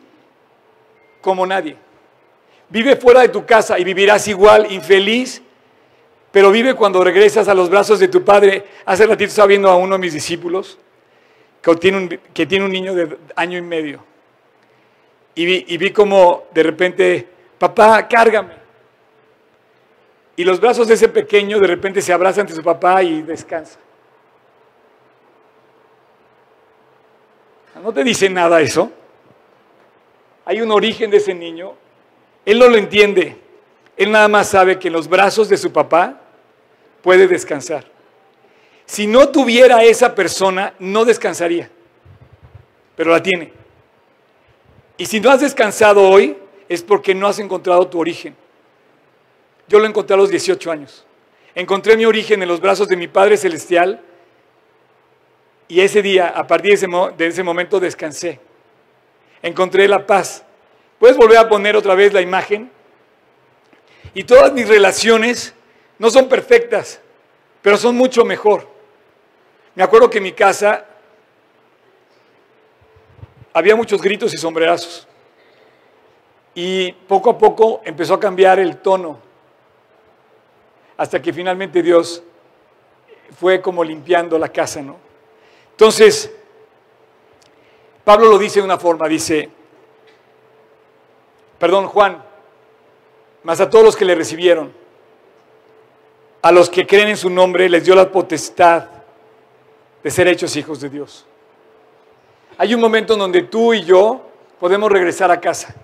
como 1.21 1.47
nadie. 1.47 1.77
Vive 2.69 2.97
fuera 2.97 3.23
de 3.23 3.29
tu 3.31 3.47
casa 3.47 3.79
y 3.79 3.85
vivirás 3.85 4.29
igual, 4.29 4.71
infeliz, 4.71 5.41
pero 6.31 6.51
vive 6.51 6.75
cuando 6.75 7.03
regresas 7.03 7.49
a 7.49 7.55
los 7.55 7.71
brazos 7.71 7.99
de 7.99 8.09
tu 8.09 8.25
padre. 8.25 8.65
Hace 8.85 9.07
ratito 9.07 9.31
estaba 9.31 9.49
viendo 9.49 9.71
a 9.71 9.77
uno 9.77 9.95
de 9.95 10.01
mis 10.01 10.13
discípulos 10.13 10.79
que 11.63 11.75
tiene 11.77 11.97
un, 11.97 12.09
que 12.09 12.47
tiene 12.47 12.65
un 12.65 12.73
niño 12.73 12.95
de 12.95 13.17
año 13.35 13.59
y 13.59 13.63
medio 13.63 14.05
y 15.39 15.77
vi, 15.77 15.91
como 15.93 16.49
de 16.53 16.63
repente, 16.65 17.29
papá, 17.59 18.09
cárgame. 18.09 18.55
Y 20.39 20.45
los 20.45 20.61
brazos 20.61 20.87
de 20.87 20.95
ese 20.95 21.09
pequeño 21.09 21.59
de 21.59 21.67
repente 21.67 22.01
se 22.01 22.13
abrazan 22.13 22.43
ante 22.43 22.55
su 22.55 22.63
papá 22.63 23.03
y 23.03 23.23
descansa. 23.23 23.77
¿No 27.83 27.93
te 27.93 28.05
dice 28.05 28.31
nada 28.31 28.61
eso? 28.61 28.93
Hay 30.45 30.61
un 30.61 30.71
origen 30.71 31.11
de 31.11 31.17
ese 31.17 31.35
niño. 31.35 31.75
Él 32.45 32.61
no 32.61 32.69
lo 32.69 32.77
entiende. 32.77 33.37
Él 33.97 34.13
nada 34.13 34.29
más 34.29 34.49
sabe 34.49 34.79
que 34.79 34.87
en 34.87 34.95
los 34.95 35.09
brazos 35.09 35.49
de 35.49 35.57
su 35.57 35.73
papá 35.73 36.21
puede 37.03 37.27
descansar. 37.27 37.85
Si 38.87 39.09
no 39.09 39.31
tuviera 39.31 39.83
esa 39.83 40.15
persona, 40.15 40.73
no 40.79 41.05
descansaría. 41.05 41.69
Pero 42.95 43.11
la 43.11 43.21
tiene. 43.21 43.53
Y 44.99 45.07
si 45.07 45.19
no 45.19 45.33
has 45.33 45.41
descansado 45.41 46.09
hoy, 46.09 46.37
es 46.69 46.85
porque 46.85 47.13
no 47.13 47.27
has 47.27 47.41
encontrado 47.41 47.89
tu 47.89 47.99
origen. 47.99 48.37
Yo 49.69 49.79
lo 49.79 49.87
encontré 49.87 50.15
a 50.15 50.17
los 50.17 50.31
18 50.31 50.71
años. 50.71 51.05
Encontré 51.55 51.97
mi 51.97 52.05
origen 52.05 52.43
en 52.43 52.49
los 52.49 52.61
brazos 52.61 52.89
de 52.89 52.97
mi 52.97 53.09
Padre 53.09 53.37
Celestial 53.37 54.03
y 55.69 55.83
ese 55.83 56.01
día, 56.01 56.29
a 56.29 56.47
partir 56.47 56.71
de 56.71 57.27
ese, 57.27 57.43
momento, 57.43 57.79
descansé. 57.79 58.41
Encontré 59.43 59.87
la 59.87 60.07
paz. 60.07 60.43
Puedes 60.99 61.17
volver 61.17 61.37
a 61.37 61.49
poner 61.49 61.77
otra 61.77 61.95
vez 61.95 62.15
la 62.15 62.23
imagen. 62.23 62.71
Y 64.15 64.25
todas 64.25 64.51
mis 64.53 64.67
relaciones 64.67 65.55
no 65.99 66.11
son 66.11 66.27
perfectas, 66.27 67.01
pero 67.61 67.77
son 67.77 67.95
mucho 67.97 68.25
mejor. 68.25 68.67
Me 69.75 69.83
acuerdo 69.83 70.09
que 70.09 70.19
en 70.19 70.25
mi 70.25 70.33
casa 70.33 70.87
había 73.53 73.77
muchos 73.77 74.01
gritos 74.01 74.33
y 74.33 74.39
sombrerazos. 74.39 75.07
Y 76.55 76.93
poco 76.93 77.31
a 77.31 77.39
poco 77.39 77.83
empezó 77.85 78.15
a 78.15 78.21
cambiar 78.21 78.59
el 78.59 78.79
tono, 78.79 79.21
hasta 80.99 81.23
que 81.23 81.33
finalmente 81.33 81.81
Dios 81.81 82.23
fue 83.39 83.63
como 83.63 83.85
limpiando 83.85 84.37
la 84.39 84.49
casa, 84.49 84.83
¿no? 84.83 84.97
Entonces, 85.71 86.31
Pablo 88.05 88.29
lo 88.29 88.37
dice 88.37 88.59
de 88.59 88.65
una 88.65 88.79
forma, 88.79 89.07
dice, 89.07 89.49
perdón 91.59 91.87
Juan, 91.87 92.23
más 93.45 93.61
a 93.61 93.71
todos 93.71 93.85
los 93.85 93.97
que 93.97 94.05
le 94.05 94.17
recibieron, 94.17 94.73
a 96.43 96.51
los 96.51 96.69
que 96.69 96.87
creen 96.87 97.09
en 97.09 97.17
su 97.17 97.31
nombre, 97.31 97.69
les 97.69 97.85
dio 97.85 97.95
la 97.95 98.11
potestad 98.11 98.89
de 100.03 100.11
ser 100.11 100.27
hechos 100.27 100.57
hijos 100.57 100.81
de 100.81 100.89
Dios. 100.89 101.27
Hay 102.57 102.75
un 102.75 102.81
momento 102.81 103.13
en 103.13 103.21
donde 103.21 103.43
tú 103.43 103.73
y 103.73 103.85
yo 103.85 104.21
podemos 104.59 104.91
regresar 104.91 105.31
a 105.31 105.41
casa. 105.41 105.77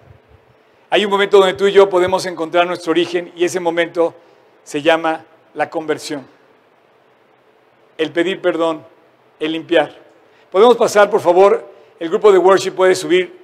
Hay 0.90 1.04
un 1.04 1.10
momento 1.10 1.38
donde 1.38 1.54
tú 1.54 1.68
y 1.68 1.72
yo 1.72 1.88
podemos 1.88 2.26
encontrar 2.26 2.66
nuestro 2.66 2.90
origen 2.90 3.32
y 3.36 3.44
ese 3.44 3.60
momento 3.60 4.14
se 4.64 4.82
llama 4.82 5.24
la 5.54 5.70
conversión. 5.70 6.26
El 7.96 8.10
pedir 8.10 8.40
perdón, 8.40 8.84
el 9.38 9.52
limpiar. 9.52 9.94
Podemos 10.50 10.76
pasar, 10.76 11.10
por 11.10 11.20
favor, 11.20 11.70
el 12.00 12.08
grupo 12.08 12.32
de 12.32 12.38
worship 12.38 12.72
puede 12.72 12.94
subir. 12.94 13.38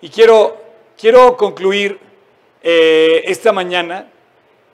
Y 0.00 0.08
quiero, 0.08 0.56
quiero 0.98 1.36
concluir 1.36 1.98
eh, 2.62 3.22
esta 3.26 3.52
mañana 3.52 4.08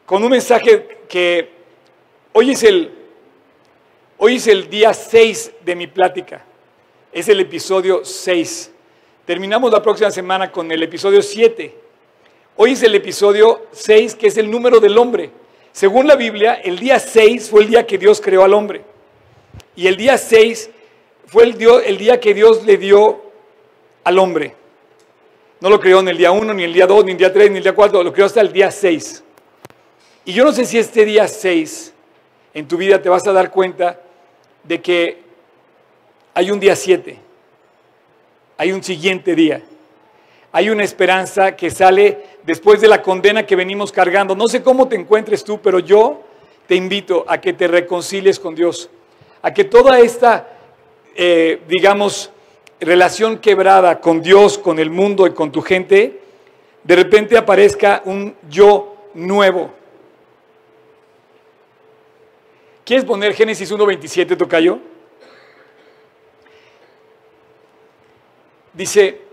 con 0.05 0.23
un 0.23 0.31
mensaje 0.31 0.99
que 1.09 1.51
hoy 2.33 2.51
es 2.53 2.63
el, 2.63 2.93
hoy 4.19 4.37
es 4.37 4.47
el 4.47 4.69
día 4.69 4.93
6 4.93 5.53
de 5.65 5.75
mi 5.75 5.87
plática. 5.87 6.45
Es 7.13 7.29
el 7.29 7.41
episodio 7.41 8.05
6. 8.05 8.73
Terminamos 9.25 9.73
la 9.73 9.83
próxima 9.83 10.11
semana 10.11 10.53
con 10.53 10.71
el 10.71 10.83
episodio 10.83 11.23
7. 11.23 11.75
Hoy 12.57 12.73
es 12.73 12.83
el 12.83 12.95
episodio 12.95 13.67
6, 13.73 14.15
que 14.15 14.29
es 14.29 14.37
el 14.37 14.51
número 14.51 14.81
del 14.81 14.97
hombre. 14.99 15.31
Según 15.77 16.07
la 16.07 16.17
Biblia, 16.17 16.55
el 16.55 16.79
día 16.79 16.99
6 16.99 17.51
fue 17.51 17.61
el 17.61 17.69
día 17.69 17.87
que 17.87 17.99
Dios 17.99 18.23
creó 18.23 18.45
al 18.45 18.55
hombre. 18.55 18.81
Y 19.75 19.87
el 19.87 19.99
día 19.99 20.17
6 20.17 20.71
fue 21.27 21.45
el, 21.45 21.63
el 21.85 21.99
día 21.99 22.19
que 22.19 22.33
Dios 22.33 22.65
le 22.65 22.79
dio 22.79 23.21
al 24.03 24.19
hombre. 24.19 24.55
No 25.61 25.69
lo 25.69 25.79
creó 25.79 26.01
en 26.01 26.09
el 26.09 26.17
día 26.17 26.31
1, 26.31 26.55
ni 26.55 26.65
el 26.65 26.73
día 26.73 26.87
2, 26.87 27.05
ni 27.05 27.13
el 27.13 27.19
día 27.19 27.31
3, 27.31 27.51
ni 27.51 27.59
el 27.59 27.63
día 27.63 27.75
4, 27.75 28.03
lo 28.03 28.11
creó 28.11 28.25
hasta 28.25 28.41
el 28.41 28.55
día 28.55 28.71
6. 28.71 29.23
Y 30.25 30.33
yo 30.33 30.47
no 30.47 30.53
sé 30.53 30.65
si 30.65 30.79
este 30.79 31.05
día 31.05 31.29
6 31.29 31.93
en 32.55 32.67
tu 32.67 32.79
vida 32.79 33.03
te 33.03 33.11
vas 33.11 33.27
a 33.27 33.33
dar 33.35 33.51
cuenta 33.51 34.01
de 34.65 34.81
que 34.81 35.19
hay 36.33 36.51
un 36.51 36.59
día 36.59 36.75
7, 36.75 37.19
hay 38.57 38.73
un 38.73 38.83
siguiente 38.83 39.35
día, 39.35 39.63
hay 40.57 40.71
una 40.71 40.85
esperanza 40.85 41.55
que 41.55 41.71
sale 41.71 42.19
después 42.45 42.81
de 42.81 42.89
la 42.89 43.03
condena 43.03 43.45
que 43.45 43.55
venimos 43.55 43.93
cargando. 43.93 44.35
No 44.35 44.49
sé 44.49 44.63
cómo 44.63 44.89
te 44.89 44.97
encuentres 44.97 45.45
tú, 45.45 45.61
pero 45.61 45.81
yo 45.81 46.23
te 46.67 46.75
invito 46.75 47.27
a 47.29 47.39
que 47.43 47.53
te 47.53 47.69
reconcilies 47.69 48.41
con 48.41 48.55
Dios, 48.55 48.89
a 49.43 49.53
que 49.53 49.65
toda 49.65 50.01
esta, 50.01 50.49
eh, 51.15 51.61
digamos, 51.69 52.31
relación 52.81 53.37
quebrada 53.37 54.01
con 54.01 54.23
Dios, 54.23 54.57
con 54.57 54.79
el 54.79 54.89
mundo 54.89 55.27
y 55.27 55.35
con 55.35 55.53
tu 55.53 55.61
gente, 55.61 56.23
de 56.85 56.97
repente 56.97 57.37
aparezca 57.37 58.01
un 58.07 58.35
yo 58.49 59.11
nuevo. 59.13 59.71
¿Quieres 62.83 63.05
poner 63.05 63.35
Génesis 63.35 63.71
1.27, 63.71 64.39
Tocayo? 64.39 64.79
Dice, 68.73 69.26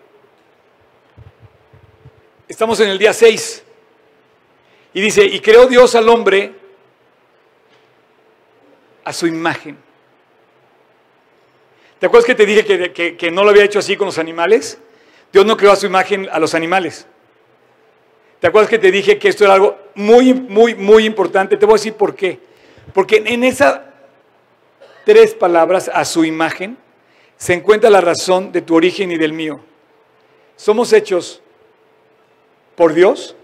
estamos 2.53 2.79
en 2.81 2.89
el 2.89 2.99
día 2.99 3.13
6, 3.13 3.63
y 4.93 5.01
dice, 5.01 5.25
y 5.25 5.39
creó 5.39 5.65
Dios 5.65 5.95
al 5.95 6.07
hombre 6.07 6.53
a 9.03 9.11
su 9.11 9.25
imagen. 9.25 9.75
¿Te 11.97 12.05
acuerdas 12.05 12.27
que 12.27 12.35
te 12.35 12.45
dije 12.45 12.63
que, 12.93 13.17
que, 13.17 13.31
no 13.31 13.43
lo 13.43 13.49
había 13.49 13.63
hecho 13.63 13.79
así 13.79 13.97
con 13.97 14.05
los 14.05 14.19
animales? 14.19 14.77
Dios 15.31 15.47
no 15.47 15.57
creó 15.57 15.71
a 15.71 15.75
su 15.75 15.87
imagen 15.87 16.29
a 16.31 16.37
los 16.37 16.53
animales. 16.53 17.07
¿Te 18.39 18.45
acuerdas 18.45 18.69
que 18.69 18.77
te 18.77 18.91
dije 18.91 19.17
que 19.17 19.29
esto 19.29 19.45
era 19.45 19.55
algo 19.55 19.75
muy, 19.95 20.35
muy, 20.35 20.75
muy 20.75 21.05
importante? 21.05 21.57
Te 21.57 21.65
voy 21.65 21.73
a 21.73 21.77
decir 21.77 21.95
por 21.95 22.15
qué. 22.15 22.39
Porque 22.93 23.23
en 23.25 23.43
esas 23.43 23.79
tres 25.05 25.33
palabras, 25.33 25.89
a 25.91 26.05
su 26.05 26.23
imagen, 26.23 26.77
se 27.35 27.53
encuentra 27.53 27.89
la 27.89 28.01
razón 28.01 28.51
de 28.51 28.61
tu 28.61 28.75
origen 28.75 29.11
y 29.11 29.17
del 29.17 29.33
mío. 29.33 29.59
Somos 30.55 30.93
hechos 30.93 31.42
por 32.75 32.93
Dios, 32.93 33.35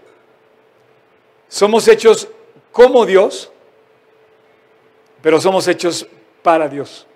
somos 1.48 1.86
hechos 1.88 2.28
como 2.72 3.06
Dios 3.06 3.50
pero 5.22 5.40
somos 5.40 5.66
hechos 5.68 6.06
para 6.42 6.68
Dios. 6.68 7.06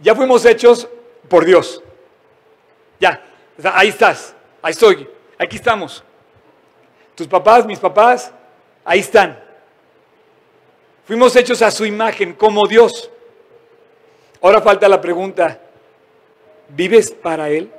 Ya 0.00 0.14
fuimos 0.14 0.44
hechos 0.44 0.88
por 1.28 1.44
Dios. 1.44 1.82
Ya, 2.98 3.22
ahí 3.74 3.88
estás, 3.88 4.34
ahí 4.62 4.72
estoy, 4.72 5.08
aquí 5.38 5.56
estamos. 5.56 6.02
Tus 7.14 7.26
papás, 7.26 7.66
mis 7.66 7.78
papás, 7.78 8.32
ahí 8.84 9.00
están. 9.00 9.38
Fuimos 11.04 11.34
hechos 11.36 11.60
a 11.62 11.70
su 11.70 11.84
imagen 11.84 12.32
como 12.34 12.66
Dios. 12.66 13.10
Ahora 14.40 14.60
falta 14.60 14.88
la 14.88 15.00
pregunta, 15.00 15.60
¿vives 16.68 17.10
para 17.10 17.50
Él? 17.50 17.70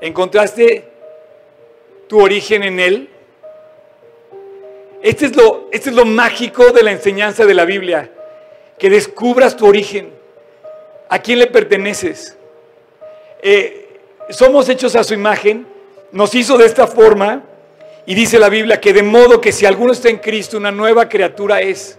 ¿Encontraste 0.00 0.84
tu 2.08 2.20
origen 2.20 2.62
en 2.62 2.80
Él? 2.80 3.08
Este 5.02 5.26
es, 5.26 5.36
lo, 5.36 5.68
este 5.72 5.90
es 5.90 5.96
lo 5.96 6.04
mágico 6.04 6.72
de 6.72 6.82
la 6.82 6.90
enseñanza 6.90 7.46
de 7.46 7.54
la 7.54 7.64
Biblia, 7.64 8.10
que 8.78 8.90
descubras 8.90 9.56
tu 9.56 9.66
origen, 9.66 10.10
a 11.08 11.20
quién 11.20 11.38
le 11.38 11.46
perteneces. 11.46 12.36
Eh, 13.42 14.00
somos 14.30 14.68
hechos 14.68 14.96
a 14.96 15.04
su 15.04 15.14
imagen, 15.14 15.66
nos 16.12 16.34
hizo 16.34 16.58
de 16.58 16.66
esta 16.66 16.86
forma 16.86 17.44
y 18.06 18.14
dice 18.14 18.38
la 18.38 18.48
Biblia 18.48 18.80
que 18.80 18.92
de 18.92 19.02
modo 19.02 19.40
que 19.40 19.52
si 19.52 19.66
alguno 19.66 19.92
está 19.92 20.08
en 20.08 20.18
Cristo, 20.18 20.56
una 20.56 20.72
nueva 20.72 21.08
criatura 21.08 21.60
es. 21.60 21.98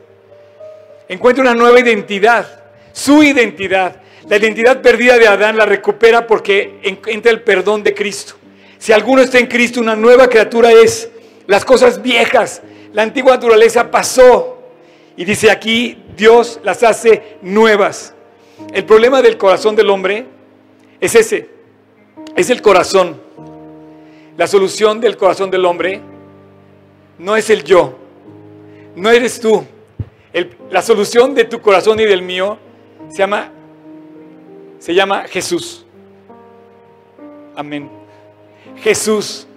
Encuentra 1.07 1.41
una 1.43 1.55
nueva 1.55 1.79
identidad, 1.79 2.63
su 2.91 3.23
identidad. 3.23 4.01
La 4.29 4.35
identidad 4.35 4.81
perdida 4.81 5.17
de 5.17 5.27
Adán 5.27 5.55
la 5.55 5.65
recupera 5.65 6.27
porque 6.27 6.79
entra 6.83 7.31
el 7.31 7.41
perdón 7.41 7.81
de 7.83 7.93
Cristo. 7.93 8.33
Si 8.77 8.91
alguno 8.91 9.21
está 9.21 9.39
en 9.39 9.47
Cristo, 9.47 9.79
una 9.79 9.95
nueva 9.95 10.27
criatura 10.27 10.71
es. 10.71 11.09
Las 11.47 11.63
cosas 11.63 12.01
viejas, 12.01 12.61
la 12.91 13.03
antigua 13.03 13.35
naturaleza 13.35 13.89
pasó. 13.89 14.57
Y 15.15 15.23
dice 15.23 15.49
aquí, 15.49 15.97
Dios 16.15 16.59
las 16.63 16.83
hace 16.83 17.37
nuevas. 17.41 18.13
El 18.73 18.83
problema 18.83 19.21
del 19.21 19.37
corazón 19.37 19.75
del 19.77 19.89
hombre 19.89 20.25
es 20.99 21.15
ese. 21.15 21.49
Es 22.35 22.49
el 22.49 22.61
corazón. 22.61 23.21
La 24.35 24.45
solución 24.45 24.99
del 24.99 25.15
corazón 25.15 25.49
del 25.49 25.63
hombre 25.63 26.01
no 27.17 27.37
es 27.37 27.49
el 27.49 27.63
yo. 27.63 27.97
No 28.95 29.09
eres 29.09 29.39
tú. 29.39 29.65
la 30.69 30.81
solución 30.81 31.33
de 31.33 31.45
tu 31.45 31.61
corazón 31.61 31.99
y 31.99 32.05
del 32.05 32.21
mío 32.21 32.59
se 33.09 33.19
llama 33.19 33.53
se 34.79 34.93
llama 34.93 35.25
Jesús. 35.27 35.85
Amén. 37.55 37.89
Jesús. 38.77 39.47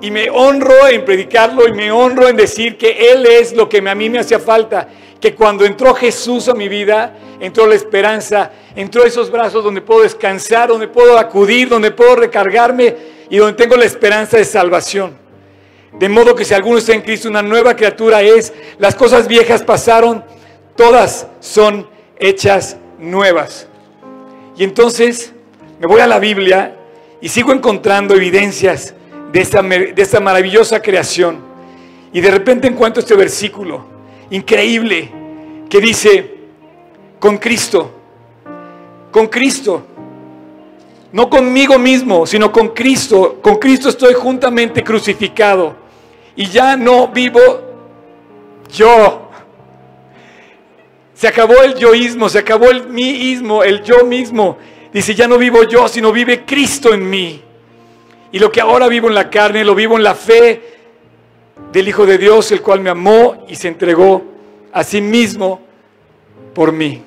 Y 0.00 0.10
me 0.10 0.28
honro 0.30 0.88
en 0.88 1.04
predicarlo 1.04 1.66
y 1.66 1.72
me 1.72 1.90
honro 1.90 2.28
en 2.28 2.36
decir 2.36 2.76
que 2.76 3.12
Él 3.12 3.24
es 3.24 3.54
lo 3.54 3.68
que 3.68 3.78
a 3.78 3.94
mí 3.94 4.10
me 4.10 4.18
hacía 4.18 4.38
falta. 4.38 4.88
Que 5.20 5.34
cuando 5.34 5.64
entró 5.64 5.94
Jesús 5.94 6.48
a 6.48 6.54
mi 6.54 6.68
vida, 6.68 7.16
entró 7.40 7.66
la 7.66 7.76
esperanza, 7.76 8.50
entró 8.74 9.04
esos 9.04 9.30
brazos 9.30 9.62
donde 9.62 9.80
puedo 9.80 10.02
descansar, 10.02 10.68
donde 10.68 10.88
puedo 10.88 11.16
acudir, 11.16 11.68
donde 11.68 11.92
puedo 11.92 12.16
recargarme 12.16 12.96
y 13.30 13.36
donde 13.36 13.54
tengo 13.54 13.76
la 13.76 13.84
esperanza 13.84 14.36
de 14.36 14.44
salvación. 14.44 15.16
De 15.98 16.08
modo 16.08 16.34
que 16.34 16.44
si 16.44 16.52
alguno 16.54 16.78
está 16.78 16.94
en 16.94 17.02
Cristo, 17.02 17.28
una 17.28 17.42
nueva 17.42 17.76
criatura 17.76 18.22
es, 18.22 18.52
las 18.78 18.94
cosas 18.94 19.28
viejas 19.28 19.62
pasaron, 19.62 20.24
todas 20.74 21.28
son 21.38 21.88
hechas 22.18 22.76
nuevas. 23.02 23.66
Y 24.56 24.64
entonces 24.64 25.32
me 25.78 25.86
voy 25.86 26.00
a 26.00 26.06
la 26.06 26.18
Biblia 26.18 26.76
y 27.20 27.28
sigo 27.28 27.52
encontrando 27.52 28.14
evidencias 28.14 28.94
de 29.32 29.40
esta, 29.40 29.62
de 29.62 29.94
esta 29.96 30.20
maravillosa 30.20 30.80
creación. 30.80 31.38
Y 32.12 32.20
de 32.20 32.30
repente 32.30 32.68
encuentro 32.68 33.00
este 33.00 33.14
versículo 33.14 33.84
increíble 34.30 35.10
que 35.68 35.80
dice, 35.80 36.34
con 37.18 37.38
Cristo, 37.38 37.90
con 39.10 39.26
Cristo, 39.26 39.82
no 41.12 41.28
conmigo 41.28 41.78
mismo, 41.78 42.26
sino 42.26 42.50
con 42.50 42.68
Cristo, 42.68 43.38
con 43.42 43.56
Cristo 43.56 43.88
estoy 43.88 44.14
juntamente 44.14 44.82
crucificado 44.82 45.76
y 46.34 46.46
ya 46.46 46.76
no 46.76 47.08
vivo 47.08 47.40
yo, 48.72 49.30
se 51.22 51.28
acabó 51.28 51.62
el 51.62 51.76
yoísmo, 51.76 52.28
se 52.28 52.40
acabó 52.40 52.68
el 52.68 52.88
míismo, 52.88 53.62
el 53.62 53.84
yo 53.84 54.04
mismo. 54.04 54.58
Dice, 54.92 55.14
ya 55.14 55.28
no 55.28 55.38
vivo 55.38 55.62
yo, 55.62 55.86
sino 55.86 56.10
vive 56.10 56.44
Cristo 56.44 56.92
en 56.92 57.08
mí. 57.08 57.40
Y 58.32 58.40
lo 58.40 58.50
que 58.50 58.60
ahora 58.60 58.88
vivo 58.88 59.06
en 59.06 59.14
la 59.14 59.30
carne, 59.30 59.64
lo 59.64 59.76
vivo 59.76 59.96
en 59.96 60.02
la 60.02 60.16
fe 60.16 60.78
del 61.70 61.86
Hijo 61.86 62.06
de 62.06 62.18
Dios, 62.18 62.50
el 62.50 62.60
cual 62.60 62.80
me 62.80 62.90
amó 62.90 63.44
y 63.46 63.54
se 63.54 63.68
entregó 63.68 64.20
a 64.72 64.82
sí 64.82 65.00
mismo 65.00 65.60
por 66.52 66.72
mí. 66.72 67.00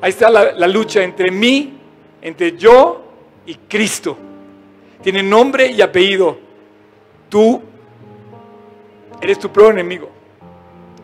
Ahí 0.00 0.08
está 0.08 0.30
la, 0.30 0.52
la 0.52 0.66
lucha 0.66 1.02
entre 1.02 1.30
mí, 1.30 1.78
entre 2.22 2.56
yo 2.56 3.04
y 3.44 3.56
Cristo. 3.56 4.16
Tiene 5.02 5.22
nombre 5.22 5.66
y 5.70 5.82
apellido. 5.82 6.38
Tú 7.28 7.60
eres 9.20 9.38
tu 9.38 9.52
peor 9.52 9.74
enemigo. 9.74 10.08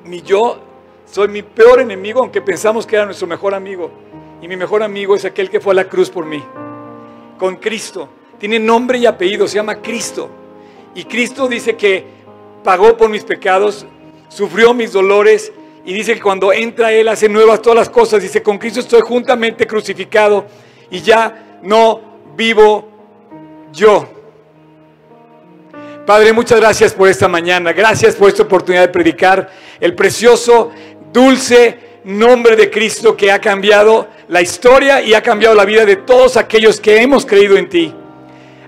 Mi 0.07 0.23
yo 0.23 0.73
soy 1.07 1.29
mi 1.29 1.43
peor 1.43 1.81
enemigo, 1.81 2.21
aunque 2.21 2.41
pensamos 2.41 2.87
que 2.87 2.97
era 2.97 3.05
nuestro 3.05 3.27
mejor 3.27 3.55
amigo. 3.55 3.91
Y 4.43 4.49
mi 4.49 4.57
mejor 4.57 4.83
amigo 4.83 5.17
es 5.17 5.25
aquel 5.25 5.49
que 5.49 5.61
fue 5.61 5.73
a 5.73 5.77
la 5.77 5.89
cruz 5.89 6.11
por 6.11 6.27
mí. 6.27 6.43
Con 7.39 7.57
Cristo. 7.57 8.09
Tiene 8.39 8.59
nombre 8.59 8.99
y 8.99 9.07
apellido, 9.07 9.47
se 9.47 9.57
llama 9.57 9.81
Cristo. 9.81 10.29
Y 10.95 11.05
Cristo 11.05 11.49
dice 11.49 11.77
que 11.77 12.05
pagó 12.63 12.97
por 12.97 13.09
mis 13.09 13.25
pecados, 13.25 13.87
sufrió 14.29 14.75
mis 14.75 14.93
dolores 14.93 15.53
y 15.85 15.93
dice 15.93 16.15
que 16.15 16.21
cuando 16.21 16.53
entra 16.53 16.93
Él 16.93 17.09
hace 17.09 17.29
nuevas 17.29 17.63
todas 17.63 17.79
las 17.79 17.91
cosas. 17.91 18.23
Dice, 18.23 18.43
con 18.43 18.59
Cristo 18.59 18.81
estoy 18.81 19.01
juntamente 19.03 19.67
crucificado 19.67 20.47
y 20.91 21.01
ya 21.01 21.59
no 21.63 22.01
vivo 22.37 22.89
yo. 23.73 24.09
Padre, 26.07 26.35
muchas 26.35 26.61
gracias 26.61 26.93
por 26.93 27.09
esta 27.09 27.29
mañana. 27.29 27.73
Gracias 27.73 28.15
por 28.15 28.29
esta 28.29 28.43
oportunidad 28.43 28.83
de 28.83 28.89
predicar 28.89 29.51
el 29.81 29.95
precioso 29.95 30.71
dulce 31.15 31.79
nombre 32.05 32.57
de 32.57 32.69
Cristo 32.71 33.17
que 33.17 33.31
ha 33.31 33.41
cambiado 33.41 34.09
la 34.29 34.43
historia 34.43 35.01
y 35.01 35.15
ha 35.15 35.23
cambiado 35.23 35.55
la 35.55 35.65
vida 35.65 35.87
de 35.87 35.97
todos 35.97 36.37
aquellos 36.37 36.81
que 36.81 37.01
hemos 37.01 37.25
creído 37.25 37.57
en 37.57 37.69
ti. 37.69 37.95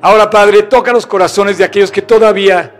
Ahora, 0.01 0.30
Padre, 0.30 0.62
toca 0.62 0.92
los 0.92 1.07
corazones 1.07 1.59
de 1.59 1.64
aquellos 1.64 1.90
que 1.90 2.03
todavía 2.03 2.72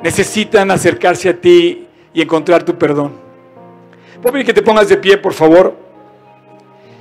necesitan 0.00 0.70
acercarse 0.70 1.28
a 1.28 1.36
ti 1.36 1.88
y 2.12 2.22
encontrar 2.22 2.62
tu 2.62 2.78
perdón. 2.78 3.12
Puedo 4.22 4.42
que 4.44 4.54
te 4.54 4.62
pongas 4.62 4.88
de 4.88 4.98
pie, 4.98 5.18
por 5.18 5.34
favor. 5.34 5.76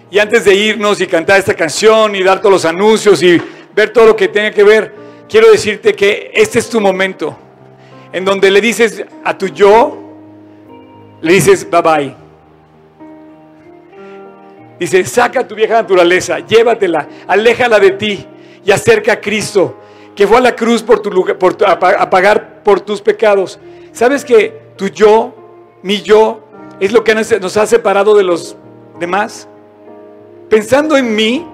Y 0.10 0.18
antes 0.18 0.46
de 0.46 0.56
irnos 0.56 1.00
y 1.02 1.08
cantar 1.08 1.40
esta 1.40 1.54
canción 1.54 2.16
y 2.16 2.24
dar 2.24 2.40
todos 2.40 2.52
los 2.52 2.66
anuncios 2.66 3.22
y 3.22 3.40
ver 3.76 3.94
todo 3.94 4.08
lo 4.08 4.16
que 4.16 4.28
tenga 4.28 4.52
que 4.52 4.64
ver, 4.64 4.94
quiero 5.30 5.52
decirte 5.52 5.94
que 5.94 6.32
este 6.34 6.60
es 6.60 6.70
tu 6.70 6.82
momento 6.82 7.38
en 8.12 8.26
donde 8.26 8.50
le 8.52 8.60
dices 8.60 9.04
a 9.24 9.38
tu 9.38 9.48
yo, 9.48 10.03
le 11.24 11.34
dices 11.34 11.68
bye 11.70 11.82
bye. 11.82 12.16
Dice, 14.80 15.06
saca 15.06 15.48
tu 15.48 15.56
vieja 15.56 15.76
naturaleza, 15.76 16.40
llévatela, 16.40 17.08
aléjala 17.28 17.80
de 17.80 17.92
ti 17.92 18.28
y 18.66 18.72
acerca 18.72 19.14
a 19.14 19.22
Cristo, 19.22 19.78
que 20.16 20.28
fue 20.28 20.38
a 20.38 20.42
la 20.42 20.56
cruz 20.56 20.84
por 20.84 21.00
tu 21.00 21.10
lugar, 21.10 21.38
a 21.68 22.10
pagar 22.10 22.62
por 22.64 22.82
tus 22.82 23.02
pecados. 23.02 23.60
¿Sabes 23.94 24.26
que 24.26 24.62
tu 24.76 24.88
yo, 24.88 25.34
mi 25.82 26.02
yo, 26.02 26.44
es 26.80 26.92
lo 26.92 27.04
que 27.04 27.16
nos 27.16 27.58
ha 27.58 27.66
separado 27.66 28.16
de 28.16 28.24
los 28.24 28.58
demás? 29.00 29.48
Pensando 30.50 30.98
en 30.98 31.16
mí, 31.16 31.48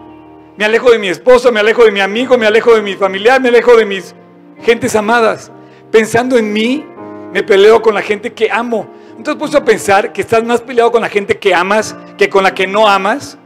me 0.58 0.66
alejo 0.66 0.90
de 0.90 0.98
mi 0.98 1.10
esposo, 1.10 1.52
me 1.52 1.60
alejo 1.60 1.86
de 1.86 1.92
mi 1.92 2.00
amigo, 2.00 2.38
me 2.38 2.48
alejo 2.48 2.74
de 2.74 2.82
mi 2.82 2.96
familiar, 2.96 3.40
me 3.40 3.50
alejo 3.50 3.76
de 3.76 3.86
mis 3.86 4.16
gentes 4.64 4.96
amadas. 4.96 5.52
Pensando 5.92 6.38
en 6.38 6.52
mí, 6.52 6.86
me 7.32 7.44
peleo 7.44 7.82
con 7.82 7.94
la 7.94 8.02
gente 8.02 8.34
que 8.34 8.50
amo. 8.52 8.88
¿No 9.18 9.24
te 9.24 9.32
has 9.32 9.36
puesto 9.36 9.58
a 9.58 9.66
pensar 9.66 10.14
que 10.14 10.22
estás 10.22 10.44
más 10.44 10.62
peleado 10.62 10.92
con 10.92 11.02
la 11.02 11.10
gente 11.10 11.38
que 11.38 11.54
amas 11.54 11.96
que 12.18 12.30
con 12.30 12.44
la 12.44 12.54
que 12.54 12.66
no 12.66 12.88
amas? 12.88 13.38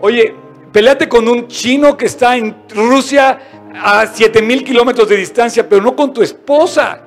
Oye, 0.00 0.34
peleate 0.72 1.08
con 1.08 1.28
un 1.28 1.46
chino 1.48 1.96
que 1.96 2.06
está 2.06 2.36
en 2.36 2.54
Rusia 2.68 3.38
a 3.80 4.06
7000 4.06 4.64
kilómetros 4.64 5.08
de 5.08 5.16
distancia, 5.16 5.68
pero 5.68 5.80
no 5.80 5.94
con 5.96 6.12
tu 6.12 6.22
esposa. 6.22 7.00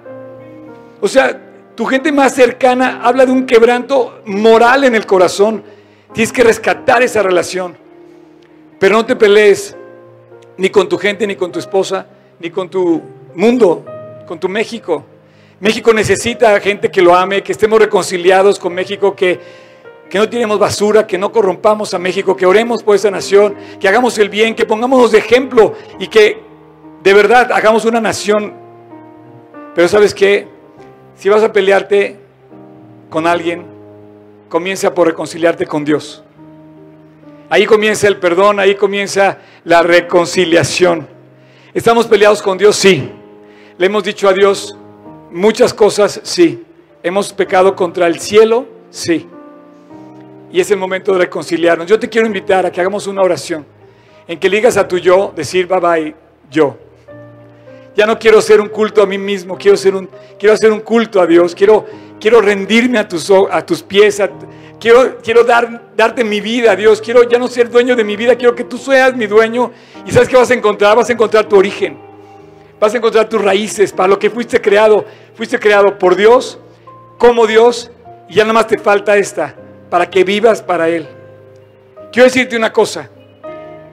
O 1.00 1.08
sea, 1.08 1.40
tu 1.76 1.86
gente 1.86 2.12
más 2.12 2.34
cercana 2.34 3.02
habla 3.04 3.26
de 3.26 3.32
un 3.32 3.46
quebranto 3.46 4.22
moral 4.26 4.84
en 4.86 4.96
el 4.96 5.06
corazón. 5.06 5.64
Tienes 6.14 6.34
que 6.34 6.44
rescatar 6.44 7.04
esa 7.04 7.22
relación. 7.22 7.78
Pero 8.80 8.96
no 8.96 9.06
te 9.06 9.16
pelees 9.16 9.76
ni 10.58 10.70
con 10.70 10.90
tu 10.90 10.98
gente, 10.98 11.28
ni 11.28 11.36
con 11.36 11.52
tu 11.52 11.60
esposa, 11.60 12.08
ni 12.40 12.50
con 12.50 12.70
tu 12.70 13.02
mundo, 13.36 13.86
con 14.26 14.40
tu 14.40 14.50
México. 14.50 15.06
México 15.60 15.91
necesita 15.91 16.60
gente 16.60 16.91
que 16.91 17.01
lo 17.01 17.16
ame, 17.16 17.41
que 17.41 17.51
estemos 17.51 17.80
reconciliados 17.80 18.60
con 18.60 18.74
México, 18.74 19.16
que, 19.16 19.39
que 20.08 20.20
no 20.20 20.30
tiremos 20.30 20.60
basura, 20.60 21.08
que 21.08 21.18
no 21.18 21.32
corrompamos 21.32 21.95
a 21.95 21.99
México, 21.99 22.36
que 22.36 22.45
oremos 22.45 22.84
por 22.84 22.95
esa 22.95 23.10
nación, 23.10 23.55
que 23.80 23.88
hagamos 23.88 24.18
el 24.20 24.30
bien, 24.30 24.53
que 24.53 24.66
pongamos 24.66 25.12
de 25.12 25.18
ejemplo 25.18 25.74
y 25.97 26.08
que 26.08 26.39
de 27.01 27.14
verdad 27.14 27.51
hagamos 27.51 27.86
una 27.86 27.99
nación. 27.99 28.53
Pero 29.74 29.88
sabes 29.88 30.14
qué? 30.14 30.47
Si 31.16 31.28
vas 31.28 31.41
a 31.41 31.51
pelearte 31.51 32.18
con 33.10 33.26
alguien, 33.26 33.66
comienza 34.49 34.93
por 34.93 35.08
reconciliarte 35.08 35.66
con 35.66 35.84
Dios. 35.84 36.24
Ahí 37.49 37.66
comienza 37.66 38.08
el 38.08 38.18
perdón, 38.18 38.60
ahí 38.60 38.76
comienza 38.76 39.39
la 39.64 39.82
reconciliación. 39.82 41.08
¿Estamos 41.74 42.05
peleados 42.05 42.43
con 42.43 42.60
Dios? 42.60 42.76
Sí. 42.76 43.10
Le 43.78 43.86
hemos 43.86 44.03
dicho 44.03 44.28
a 44.30 44.34
Dios 44.34 44.78
muchas 45.32 45.73
cosas, 45.73 46.19
sí. 46.23 46.63
Hemos 47.03 47.32
pecado 47.34 47.75
contra 47.75 48.07
el 48.07 48.19
cielo, 48.19 48.65
sí. 48.89 49.28
Y 50.51 50.59
es 50.59 50.71
el 50.71 50.78
momento 50.78 51.13
de 51.13 51.19
reconciliarnos. 51.19 51.88
Yo 51.88 51.99
te 51.99 52.09
quiero 52.09 52.28
invitar 52.28 52.65
a 52.65 52.71
que 52.71 52.80
hagamos 52.80 53.07
una 53.07 53.21
oración 53.21 53.65
en 54.28 54.39
que 54.39 54.49
ligas 54.49 54.78
a 54.78 54.88
tu 54.88 54.97
yo, 54.97 55.34
decir 55.36 55.67
bye 55.67 55.80
bye 55.80 56.15
yo. 56.51 56.78
Ya 57.95 58.05
no 58.05 58.19
quiero 58.19 58.41
ser 58.41 58.61
un 58.61 58.69
culto 58.69 59.01
a 59.01 59.05
mí 59.07 59.17
mismo, 59.17 59.57
quiero, 59.57 59.75
ser 59.75 59.95
un, 59.95 60.07
quiero 60.38 60.53
hacer 60.53 60.71
un 60.71 60.82
culto 60.82 61.19
a 61.19 61.25
Dios, 61.25 61.55
quiero, 61.55 61.86
quiero 62.19 62.41
rendirme 62.41 62.99
a 62.99 63.07
tus, 63.07 63.32
a 63.32 63.65
tus 63.65 63.82
pies, 63.82 64.21
quiero, 64.80 65.17
quiero 65.23 65.43
dar, 65.43 65.93
darte 65.95 66.23
mi 66.23 66.39
vida, 66.39 66.75
Dios, 66.75 67.01
quiero 67.01 67.23
ya 67.23 67.39
no 67.39 67.47
ser 67.47 67.71
dueño 67.71 67.95
de 67.95 68.03
mi 68.03 68.15
vida, 68.15 68.36
quiero 68.36 68.53
que 68.53 68.65
tú 68.65 68.78
seas 68.78 69.15
mi 69.15 69.25
dueño. 69.25 69.71
¿Y 70.05 70.11
sabes 70.11 70.30
qué 70.30 70.36
vas 70.36 70.51
a 70.51 70.53
encontrar? 70.53 70.95
Vas 70.95 71.09
a 71.09 71.13
encontrar 71.13 71.45
tu 71.45 71.57
origen, 71.57 71.97
vas 72.80 72.93
a 72.93 72.97
encontrar 72.97 73.28
tus 73.30 73.41
raíces, 73.41 73.91
para 73.91 74.09
lo 74.09 74.19
que 74.19 74.30
fuiste 74.30 74.61
creado. 74.61 75.05
Fuiste 75.36 75.59
creado 75.59 75.97
por 75.97 76.15
Dios, 76.15 76.59
como 77.17 77.45
Dios, 77.45 77.91
y 78.28 78.36
ya 78.36 78.43
nada 78.43 78.53
más 78.53 78.67
te 78.67 78.78
falta 78.78 79.17
esta, 79.17 79.55
para 79.89 80.09
que 80.09 80.23
vivas 80.23 80.61
para 80.61 80.89
Él. 80.89 81.07
Quiero 82.11 82.25
decirte 82.25 82.57
una 82.57 82.73
cosa, 82.73 83.09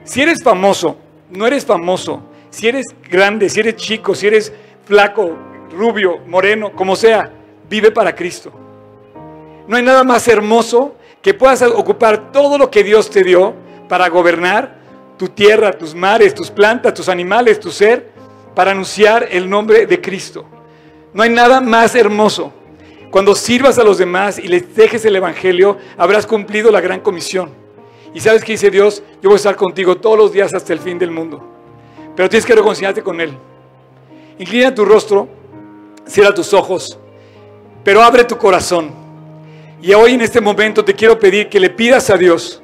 si 0.03 0.21
eres 0.21 0.41
famoso, 0.43 0.97
no 1.29 1.45
eres 1.45 1.65
famoso, 1.65 2.23
si 2.49 2.67
eres 2.67 2.85
grande, 3.09 3.49
si 3.49 3.59
eres 3.59 3.75
chico, 3.75 4.15
si 4.15 4.27
eres 4.27 4.53
flaco, 4.85 5.35
rubio, 5.71 6.19
moreno, 6.25 6.71
como 6.71 6.95
sea, 6.95 7.31
vive 7.69 7.91
para 7.91 8.15
Cristo. 8.15 8.51
No 9.67 9.77
hay 9.77 9.83
nada 9.83 10.03
más 10.03 10.27
hermoso 10.27 10.95
que 11.21 11.33
puedas 11.33 11.61
ocupar 11.63 12.31
todo 12.31 12.57
lo 12.57 12.69
que 12.69 12.83
Dios 12.83 13.09
te 13.09 13.23
dio 13.23 13.53
para 13.89 14.07
gobernar 14.09 14.75
tu 15.17 15.29
tierra, 15.29 15.71
tus 15.71 15.95
mares, 15.95 16.33
tus 16.33 16.51
plantas, 16.51 16.93
tus 16.93 17.09
animales, 17.09 17.59
tu 17.59 17.71
ser, 17.71 18.11
para 18.55 18.71
anunciar 18.71 19.27
el 19.29 19.49
nombre 19.49 19.85
de 19.85 20.01
Cristo. 20.01 20.45
No 21.13 21.23
hay 21.23 21.29
nada 21.29 21.61
más 21.61 21.93
hermoso. 21.95 22.51
Cuando 23.11 23.35
sirvas 23.35 23.77
a 23.77 23.83
los 23.83 23.97
demás 23.97 24.39
y 24.39 24.47
les 24.47 24.75
dejes 24.75 25.05
el 25.05 25.15
Evangelio, 25.15 25.77
habrás 25.97 26.25
cumplido 26.25 26.71
la 26.71 26.81
gran 26.81 26.99
comisión. 26.99 27.51
Y 28.13 28.19
sabes 28.19 28.43
que 28.43 28.53
dice 28.53 28.71
Dios, 28.71 29.03
yo 29.21 29.29
voy 29.29 29.33
a 29.33 29.37
estar 29.37 29.55
contigo 29.55 29.97
todos 29.97 30.17
los 30.17 30.31
días 30.33 30.53
hasta 30.53 30.73
el 30.73 30.79
fin 30.79 30.97
del 30.97 31.11
mundo 31.11 31.55
pero 32.15 32.29
tienes 32.29 32.45
que 32.45 32.55
reconciliarte 32.55 33.03
con 33.03 33.19
Él. 33.19 33.37
Inclina 34.39 34.73
tu 34.73 34.85
rostro, 34.85 35.27
cierra 36.07 36.33
tus 36.33 36.53
ojos, 36.53 36.97
pero 37.83 38.01
abre 38.01 38.23
tu 38.23 38.37
corazón. 38.37 38.91
Y 39.81 39.93
hoy 39.93 40.13
en 40.13 40.21
este 40.21 40.41
momento 40.41 40.83
te 40.83 40.93
quiero 40.93 41.19
pedir 41.19 41.49
que 41.49 41.59
le 41.59 41.69
pidas 41.69 42.09
a 42.09 42.17
Dios 42.17 42.61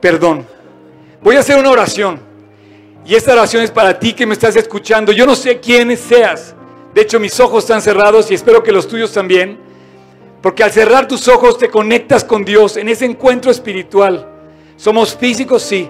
perdón. 0.00 0.46
Voy 1.20 1.36
a 1.36 1.40
hacer 1.40 1.58
una 1.58 1.70
oración. 1.70 2.20
Y 3.08 3.14
esta 3.14 3.32
oración 3.32 3.62
es 3.62 3.70
para 3.70 3.98
ti 3.98 4.12
que 4.12 4.26
me 4.26 4.34
estás 4.34 4.54
escuchando. 4.56 5.12
Yo 5.12 5.24
no 5.24 5.34
sé 5.34 5.60
quién 5.60 5.96
seas. 5.96 6.54
De 6.92 7.00
hecho, 7.00 7.18
mis 7.18 7.40
ojos 7.40 7.64
están 7.64 7.80
cerrados 7.80 8.30
y 8.30 8.34
espero 8.34 8.62
que 8.62 8.70
los 8.70 8.86
tuyos 8.86 9.12
también. 9.12 9.58
Porque 10.42 10.62
al 10.62 10.70
cerrar 10.70 11.08
tus 11.08 11.26
ojos 11.26 11.56
te 11.56 11.70
conectas 11.70 12.22
con 12.22 12.44
Dios 12.44 12.76
en 12.76 12.86
ese 12.86 13.06
encuentro 13.06 13.50
espiritual. 13.50 14.28
Somos 14.76 15.16
físicos, 15.16 15.62
sí, 15.62 15.88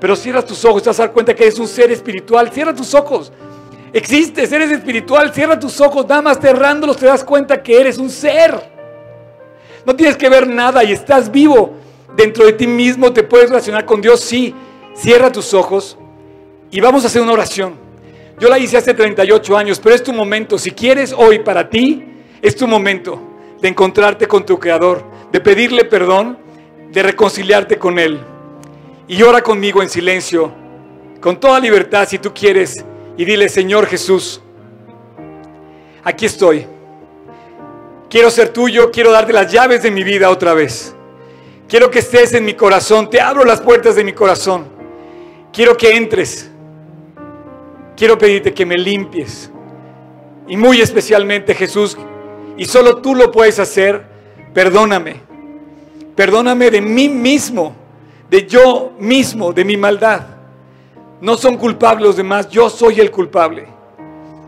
pero 0.00 0.16
cierras 0.16 0.44
tus 0.44 0.64
ojos, 0.64 0.82
te 0.82 0.88
vas 0.90 0.98
a 0.98 1.04
dar 1.04 1.12
cuenta 1.12 1.36
que 1.36 1.44
eres 1.44 1.60
un 1.60 1.68
ser 1.68 1.92
espiritual. 1.92 2.50
Cierra 2.50 2.74
tus 2.74 2.94
ojos. 2.94 3.32
Existes, 3.92 4.50
eres 4.50 4.72
espiritual. 4.72 5.32
Cierra 5.32 5.60
tus 5.60 5.80
ojos, 5.80 6.04
nada 6.08 6.22
más 6.22 6.40
cerrándolos 6.40 6.96
te 6.96 7.06
das 7.06 7.22
cuenta 7.22 7.62
que 7.62 7.80
eres 7.80 7.96
un 7.96 8.10
ser. 8.10 8.60
No 9.84 9.94
tienes 9.94 10.16
que 10.16 10.28
ver 10.28 10.48
nada 10.48 10.82
y 10.82 10.90
estás 10.90 11.30
vivo. 11.30 11.74
Dentro 12.16 12.44
de 12.44 12.54
ti 12.54 12.66
mismo 12.66 13.12
te 13.12 13.22
puedes 13.22 13.50
relacionar 13.50 13.84
con 13.84 14.00
Dios. 14.00 14.18
Sí, 14.18 14.52
cierra 14.96 15.30
tus 15.30 15.54
ojos 15.54 15.96
y 16.76 16.80
vamos 16.82 17.04
a 17.04 17.06
hacer 17.06 17.22
una 17.22 17.32
oración. 17.32 17.74
Yo 18.38 18.50
la 18.50 18.58
hice 18.58 18.76
hace 18.76 18.92
38 18.92 19.56
años, 19.56 19.80
pero 19.82 19.94
es 19.94 20.02
tu 20.02 20.12
momento. 20.12 20.58
Si 20.58 20.72
quieres 20.72 21.10
hoy 21.10 21.38
para 21.38 21.70
ti, 21.70 22.04
es 22.42 22.54
tu 22.54 22.68
momento 22.68 23.18
de 23.62 23.68
encontrarte 23.68 24.28
con 24.28 24.44
tu 24.44 24.58
Creador, 24.58 25.02
de 25.32 25.40
pedirle 25.40 25.86
perdón, 25.86 26.36
de 26.92 27.02
reconciliarte 27.02 27.78
con 27.78 27.98
Él. 27.98 28.20
Y 29.08 29.22
ora 29.22 29.40
conmigo 29.40 29.82
en 29.82 29.88
silencio, 29.88 30.52
con 31.18 31.40
toda 31.40 31.58
libertad 31.60 32.06
si 32.06 32.18
tú 32.18 32.34
quieres, 32.34 32.84
y 33.16 33.24
dile, 33.24 33.48
Señor 33.48 33.86
Jesús, 33.86 34.42
aquí 36.04 36.26
estoy. 36.26 36.66
Quiero 38.10 38.30
ser 38.30 38.50
tuyo, 38.50 38.90
quiero 38.90 39.12
darte 39.12 39.32
las 39.32 39.50
llaves 39.50 39.82
de 39.82 39.90
mi 39.90 40.04
vida 40.04 40.28
otra 40.28 40.52
vez. 40.52 40.94
Quiero 41.70 41.90
que 41.90 42.00
estés 42.00 42.34
en 42.34 42.44
mi 42.44 42.52
corazón, 42.52 43.08
te 43.08 43.18
abro 43.18 43.46
las 43.46 43.62
puertas 43.62 43.96
de 43.96 44.04
mi 44.04 44.12
corazón. 44.12 44.66
Quiero 45.54 45.74
que 45.74 45.96
entres. 45.96 46.50
Quiero 47.96 48.18
pedirte 48.18 48.52
que 48.52 48.66
me 48.66 48.76
limpies. 48.76 49.50
Y 50.48 50.56
muy 50.56 50.80
especialmente 50.80 51.54
Jesús, 51.54 51.96
y 52.56 52.64
solo 52.66 52.98
tú 52.98 53.14
lo 53.14 53.32
puedes 53.32 53.58
hacer, 53.58 54.04
perdóname. 54.54 55.16
Perdóname 56.14 56.70
de 56.70 56.80
mí 56.80 57.08
mismo 57.08 57.74
de 58.30 58.46
yo 58.46 58.92
mismo, 58.98 59.52
de 59.52 59.64
mi 59.64 59.76
maldad. 59.76 60.26
No 61.20 61.36
son 61.36 61.56
culpables 61.56 62.06
los 62.06 62.16
demás, 62.16 62.48
yo 62.48 62.68
soy 62.68 63.00
el 63.00 63.10
culpable. 63.10 63.66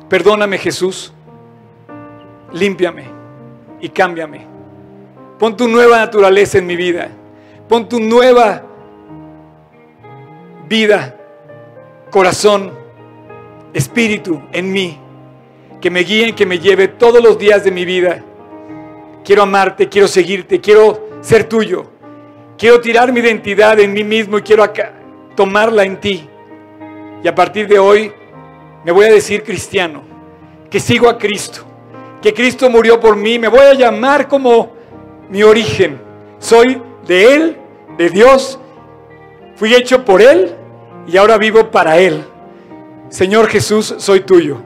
Perdóname 0.09 0.59
Jesús, 0.59 1.13
límpiame 2.53 3.05
y 3.81 3.89
cámbiame. 3.89 4.47
Pon 5.39 5.57
tu 5.57 5.69
nueva 5.69 5.99
naturaleza 5.99 6.59
en 6.59 6.67
mi 6.67 6.77
vida. 6.77 7.09
Pon 7.69 7.89
tu 7.89 8.01
nueva 8.01 8.63
vida, 10.69 11.17
corazón, 12.11 12.73
espíritu 13.79 14.43
en 14.53 14.71
mí. 14.71 14.99
Que 15.81 15.91
me 15.91 16.01
guíen, 16.01 16.35
que 16.35 16.45
me 16.45 16.59
lleve 16.59 16.89
todos 16.89 17.23
los 17.23 17.39
días 17.39 17.65
de 17.65 17.71
mi 17.71 17.85
vida. 17.85 18.25
Quiero 19.25 19.43
amarte, 19.43 19.89
quiero 19.89 20.09
seguirte, 20.09 20.61
quiero 20.61 21.09
ser 21.21 21.45
tuyo. 21.45 21.85
Quiero 22.59 22.81
tirar 22.81 23.13
mi 23.13 23.21
identidad 23.21 23.79
en 23.79 23.93
mí 23.93 24.03
mismo 24.03 24.39
y 24.39 24.43
quiero 24.43 24.65
tomarla 25.37 25.85
en 25.85 26.01
ti. 26.01 26.29
Y 27.23 27.29
a 27.29 27.35
partir 27.35 27.69
de 27.69 27.79
hoy 27.79 28.13
me 28.85 28.93
voy 28.93 29.07
a 29.07 29.13
decir 29.13 29.43
cristiano, 29.45 30.03
que 30.71 30.81
sigo 30.81 31.09
a 31.09 31.19
Cristo, 31.19 31.61
que 32.21 32.35
Cristo 32.35 32.69
murió 32.71 32.99
por 32.99 33.17
mí, 33.17 33.39
me 33.39 33.49
voy 33.49 33.61
a 33.61 33.75
llamar 33.75 34.27
como 34.27 34.73
mi 35.29 35.43
origen. 35.43 36.01
Soy 36.39 36.81
de 37.07 37.35
Él, 37.35 37.57
de 37.97 38.11
Dios, 38.11 38.59
fui 39.57 39.75
hecho 39.75 40.05
por 40.05 40.21
Él 40.21 40.55
y 41.07 41.17
ahora 41.17 41.39
vivo 41.39 41.71
para 41.71 41.99
Él. 41.99 42.25
Señor 43.09 43.49
Jesús, 43.49 43.95
soy 43.99 44.21
tuyo, 44.21 44.59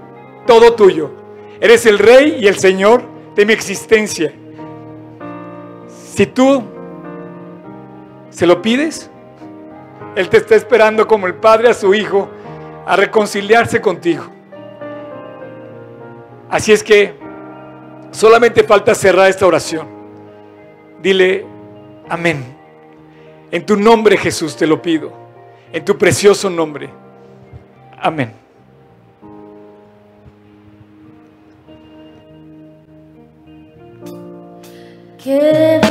todo 0.47 0.75
tuyo. 0.75 1.11
Eres 1.61 1.87
el 1.87 1.99
Rey 1.99 2.39
y 2.41 2.49
el 2.49 2.59
Señor 2.59 3.03
de 3.35 3.47
mi 3.47 3.53
existencia. 3.53 4.33
Si 6.15 6.27
tú 6.27 6.63
¿Se 8.33 8.47
lo 8.47 8.63
pides? 8.63 9.11
Él 10.17 10.29
te 10.29 10.39
está 10.39 10.57
esperando 10.57 11.07
como 11.07 11.27
el 11.27 11.35
Padre 11.35 11.69
a 11.69 11.75
su 11.75 11.95
Hijo 11.95 12.29
a 12.87 12.97
reconciliarse 12.97 13.81
contigo. 13.81 14.25
Así 16.49 16.73
es 16.73 16.83
que 16.83 17.15
solamente 18.11 18.65
falta 18.65 18.95
cerrar 18.95 19.29
esta 19.29 19.47
oración. 19.47 19.87
Dile, 21.01 21.45
amén. 22.09 22.57
En 23.51 23.67
tu 23.67 23.77
nombre 23.77 24.17
Jesús 24.17 24.57
te 24.57 24.67
lo 24.67 24.81
pido. 24.81 25.13
En 25.71 25.85
tu 25.85 25.97
precioso 25.99 26.49
nombre. 26.49 26.89
Amin. 28.03 28.35
Give 35.19 35.83